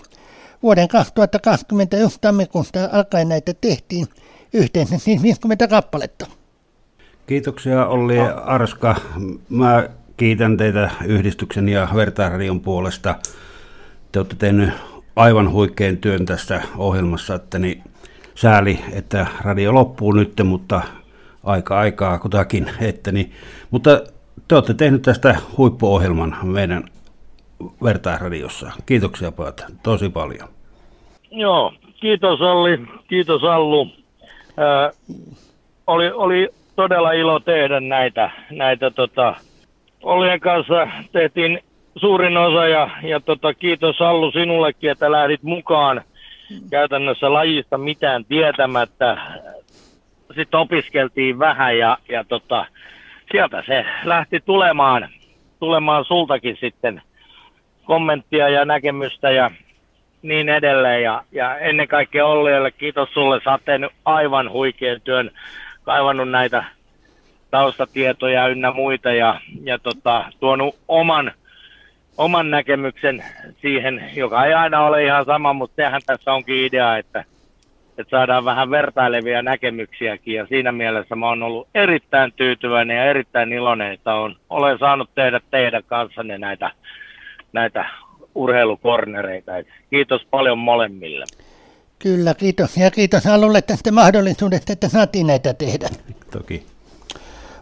Vuoden 0.63 0.89
2021 0.89 2.19
tammikuusta 2.21 2.89
alkaen 2.93 3.29
näitä 3.29 3.55
tehtiin 3.55 4.07
yhteensä 4.53 4.99
siis 4.99 5.23
50 5.23 5.69
kappaletta. 5.69 6.27
Kiitoksia 7.27 7.87
Olli 7.87 8.19
Arska. 8.45 8.97
Mä 9.49 9.89
kiitän 10.17 10.57
teitä 10.57 10.91
yhdistyksen 11.07 11.69
ja 11.69 11.89
Vertaaradion 11.95 12.61
puolesta. 12.61 13.15
Te 14.13 14.19
olette 14.19 14.37
tehneet 14.39 14.75
aivan 15.17 15.53
huikean 15.53 15.97
työn 15.97 16.27
tässä 16.27 16.63
ohjelmassa, 16.77 17.35
että 17.35 17.59
niin 17.59 17.83
sääli, 18.35 18.79
että 18.93 19.27
radio 19.45 19.75
loppuu 19.75 20.13
nyt, 20.13 20.33
mutta 20.45 20.83
aika 21.45 21.79
aikaa 21.79 22.19
kutakin. 22.19 22.71
Että 22.81 23.13
niin, 23.13 23.33
mutta 23.71 24.01
te 24.49 24.55
olette 24.55 24.75
tehnyt 24.75 25.03
tästä 25.03 25.37
huippuohjelman 25.57 26.37
meidän 26.43 26.85
Vertaisradiossa. 27.83 28.71
Kiitoksia 28.87 29.33
pojat 29.33 29.65
tosi 29.83 30.09
paljon. 30.09 30.49
Joo, 31.31 31.73
kiitos 32.01 32.41
Olli, 32.41 32.79
kiitos 33.09 33.45
Allu. 33.45 33.89
Äh, 34.59 34.97
oli, 35.87 36.11
oli 36.11 36.49
todella 36.77 37.13
ilo 37.13 37.41
tehdä 37.41 37.81
näitä, 37.81 38.31
näitä 38.51 38.91
tota, 38.91 39.35
Ollien 40.03 40.41
kanssa 40.41 40.89
tehtiin 41.13 41.61
suurin 41.97 42.37
osa 42.37 42.67
ja, 42.67 42.91
ja 43.03 43.21
tota, 43.21 43.55
kiitos 43.55 44.01
Allu 44.01 44.31
sinullekin, 44.31 44.91
että 44.91 45.13
lähdit 45.13 45.43
mukaan 45.43 46.03
käytännössä 46.71 47.33
lajista 47.33 47.79
mitään 47.79 48.25
tietämättä. 48.25 49.17
Sitten 50.35 50.61
opiskeltiin 50.61 51.39
vähän 51.39 51.79
ja, 51.79 51.99
ja 52.09 52.25
tota, 52.25 52.67
sieltä 53.33 53.63
se 53.67 53.85
lähti 54.05 54.41
tulemaan, 54.41 55.09
tulemaan 55.61 56.05
sultakin 56.05 56.57
sitten 56.61 57.03
kommenttia 57.85 58.49
ja 58.49 58.65
näkemystä 58.65 59.31
ja 59.31 59.51
niin 60.23 60.49
edelleen. 60.49 61.03
Ja, 61.03 61.23
ja 61.33 61.59
ennen 61.59 61.89
kaikkea 61.89 62.27
Ollielle 62.27 62.71
kiitos 62.71 63.09
sulle, 63.13 63.41
sä 63.45 63.51
oot 63.51 63.65
tehnyt 63.65 63.93
aivan 64.05 64.51
huikean 64.51 65.01
työn, 65.01 65.31
kaivannut 65.87 66.31
näitä 66.31 66.65
taustatietoja 67.51 68.49
ynnä 68.49 68.73
muita 68.73 69.13
ja, 69.13 69.41
ja 69.65 69.79
tota, 69.79 70.25
tuonut 70.41 70.77
oman, 70.89 71.33
oman 72.19 72.51
näkemyksen 72.51 73.25
siihen, 73.63 74.11
joka 74.15 74.45
ei 74.45 74.55
aina 74.55 74.81
ole 74.81 75.05
ihan 75.05 75.25
sama, 75.25 75.53
mutta 75.53 75.77
sehän 75.77 76.01
tässä 76.07 76.33
onkin 76.33 76.67
idea, 76.67 76.97
että, 76.97 77.25
että 77.99 78.11
saadaan 78.11 78.45
vähän 78.45 78.71
vertailevia 78.71 79.43
näkemyksiäkin 79.43 80.35
ja 80.35 80.47
siinä 80.47 80.73
mielessä 80.73 81.17
mä 81.17 81.29
oon 81.29 81.43
ollut 81.43 81.69
erittäin 81.75 82.33
tyytyväinen 82.37 82.97
ja 82.97 83.05
erittäin 83.05 83.53
iloinen, 83.53 83.93
että 83.93 84.15
on, 84.15 84.37
olen 84.51 84.79
saanut 84.79 85.11
tehdä 85.15 85.41
teidän 85.51 85.83
kanssanne 85.87 86.39
näitä, 86.39 86.71
näitä 87.53 87.85
urheilukornereita. 88.35 89.53
Kiitos 89.91 90.27
paljon 90.31 90.59
molemmille. 90.59 91.25
Kyllä, 91.99 92.35
kiitos. 92.35 92.77
Ja 92.77 92.91
kiitos 92.91 93.27
Alulle 93.27 93.63
tästä 93.63 93.93
mahdollisuudesta, 93.93 94.73
että 94.73 94.89
saatiin 94.89 95.27
näitä 95.27 95.55
tehdä. 95.55 95.89
Toki. 96.31 96.67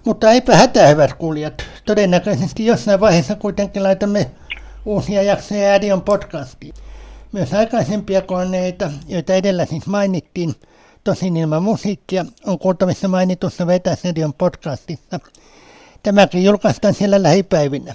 Mutta 0.04 0.30
eipä 0.30 0.56
hätää, 0.56 0.88
hyvät 0.88 1.14
kuulijat. 1.14 1.64
Todennäköisesti 1.84 2.66
jossain 2.66 3.00
vaiheessa 3.00 3.34
kuitenkin 3.34 3.82
laitamme 3.82 4.30
uusia 4.84 5.22
jaksoja 5.22 5.74
Ädion 5.74 6.02
podcastiin. 6.02 6.74
Myös 7.32 7.52
aikaisempia 7.52 8.22
koneita, 8.22 8.90
joita 9.08 9.34
edellä 9.34 9.64
siis 9.66 9.86
mainittiin, 9.86 10.54
tosin 11.04 11.36
ilman 11.36 11.62
musiikkia, 11.62 12.24
on 12.46 12.58
kuultavissa 12.58 13.08
mainitussa 13.08 13.66
Vetäsradion 13.66 14.32
podcastissa. 14.32 15.20
Tämäkin 16.02 16.44
julkaistaan 16.44 16.94
siellä 16.94 17.22
lähipäivinä. 17.22 17.94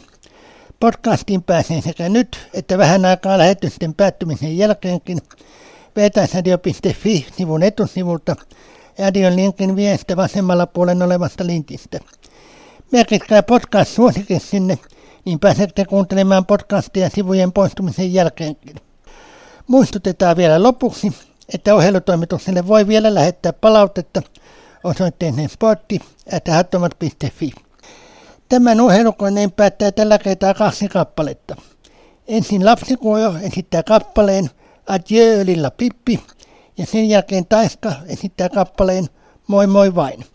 Podcastiin 0.80 1.44
pääsee 1.44 1.82
sekä 1.82 2.10
nyt 2.10 2.50
että 2.54 2.78
vähän 2.78 3.06
aikaa 3.06 3.38
lähetysten 3.38 3.94
päättymisen 3.94 4.58
jälkeenkin 4.58 5.22
vetäsradio.fi-sivun 5.96 7.64
etusivulta 7.64 8.36
Radion 9.00 9.36
linkin 9.36 9.76
viestä 9.76 10.18
vasemmalla 10.18 10.68
puolen 10.68 11.02
olevasta 11.02 11.46
linkistä. 11.46 12.00
Merkitkää 12.92 13.44
podcast 13.44 13.92
suosikin 13.92 14.40
sinne, 14.40 14.80
niin 15.26 15.40
pääsette 15.40 15.86
kuuntelemaan 15.86 16.46
podcastia 16.46 17.10
sivujen 17.10 17.52
poistumisen 17.52 18.14
jälkeenkin. 18.14 18.76
Muistutetaan 19.68 20.38
vielä 20.38 20.64
lopuksi, 20.64 21.14
että 21.54 21.76
ohjelutoimitukselle 21.76 22.68
voi 22.68 22.88
vielä 22.88 23.14
lähettää 23.14 23.54
palautetta 23.54 24.22
osoitteeseen 24.84 25.50
sportti.hattomat.fi. 25.50 27.52
Tämän 28.50 28.82
ohjelukoneen 28.82 29.52
päättää 29.52 29.92
tällä 29.92 30.18
kertaa 30.18 30.54
kaksi 30.54 30.88
kappaletta. 30.88 31.56
Ensin 32.28 32.66
lapsikuojo 32.66 33.34
esittää 33.42 33.84
kappaleen 33.84 34.50
Adieu 34.90 35.46
Lilla 35.46 35.72
Pippi 35.72 36.20
ja 36.78 36.86
sen 36.86 37.10
jälkeen 37.10 37.46
Taiska 37.46 37.94
esittää 38.08 38.50
kappaleen 38.50 39.08
Moi 39.48 39.68
moi 39.68 39.96
vain. 39.96 40.26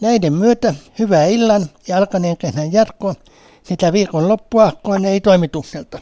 Näiden 0.00 0.32
myötä 0.32 0.74
hyvää 0.98 1.26
illan 1.26 1.66
ja 1.88 1.96
alkaneen 1.96 2.36
kesän 2.36 2.72
jatkoa 2.72 3.14
sitä 3.62 3.92
viikon 3.92 4.28
loppua 4.28 4.72
ei 5.08 5.20
toimitukselta. 5.20 5.98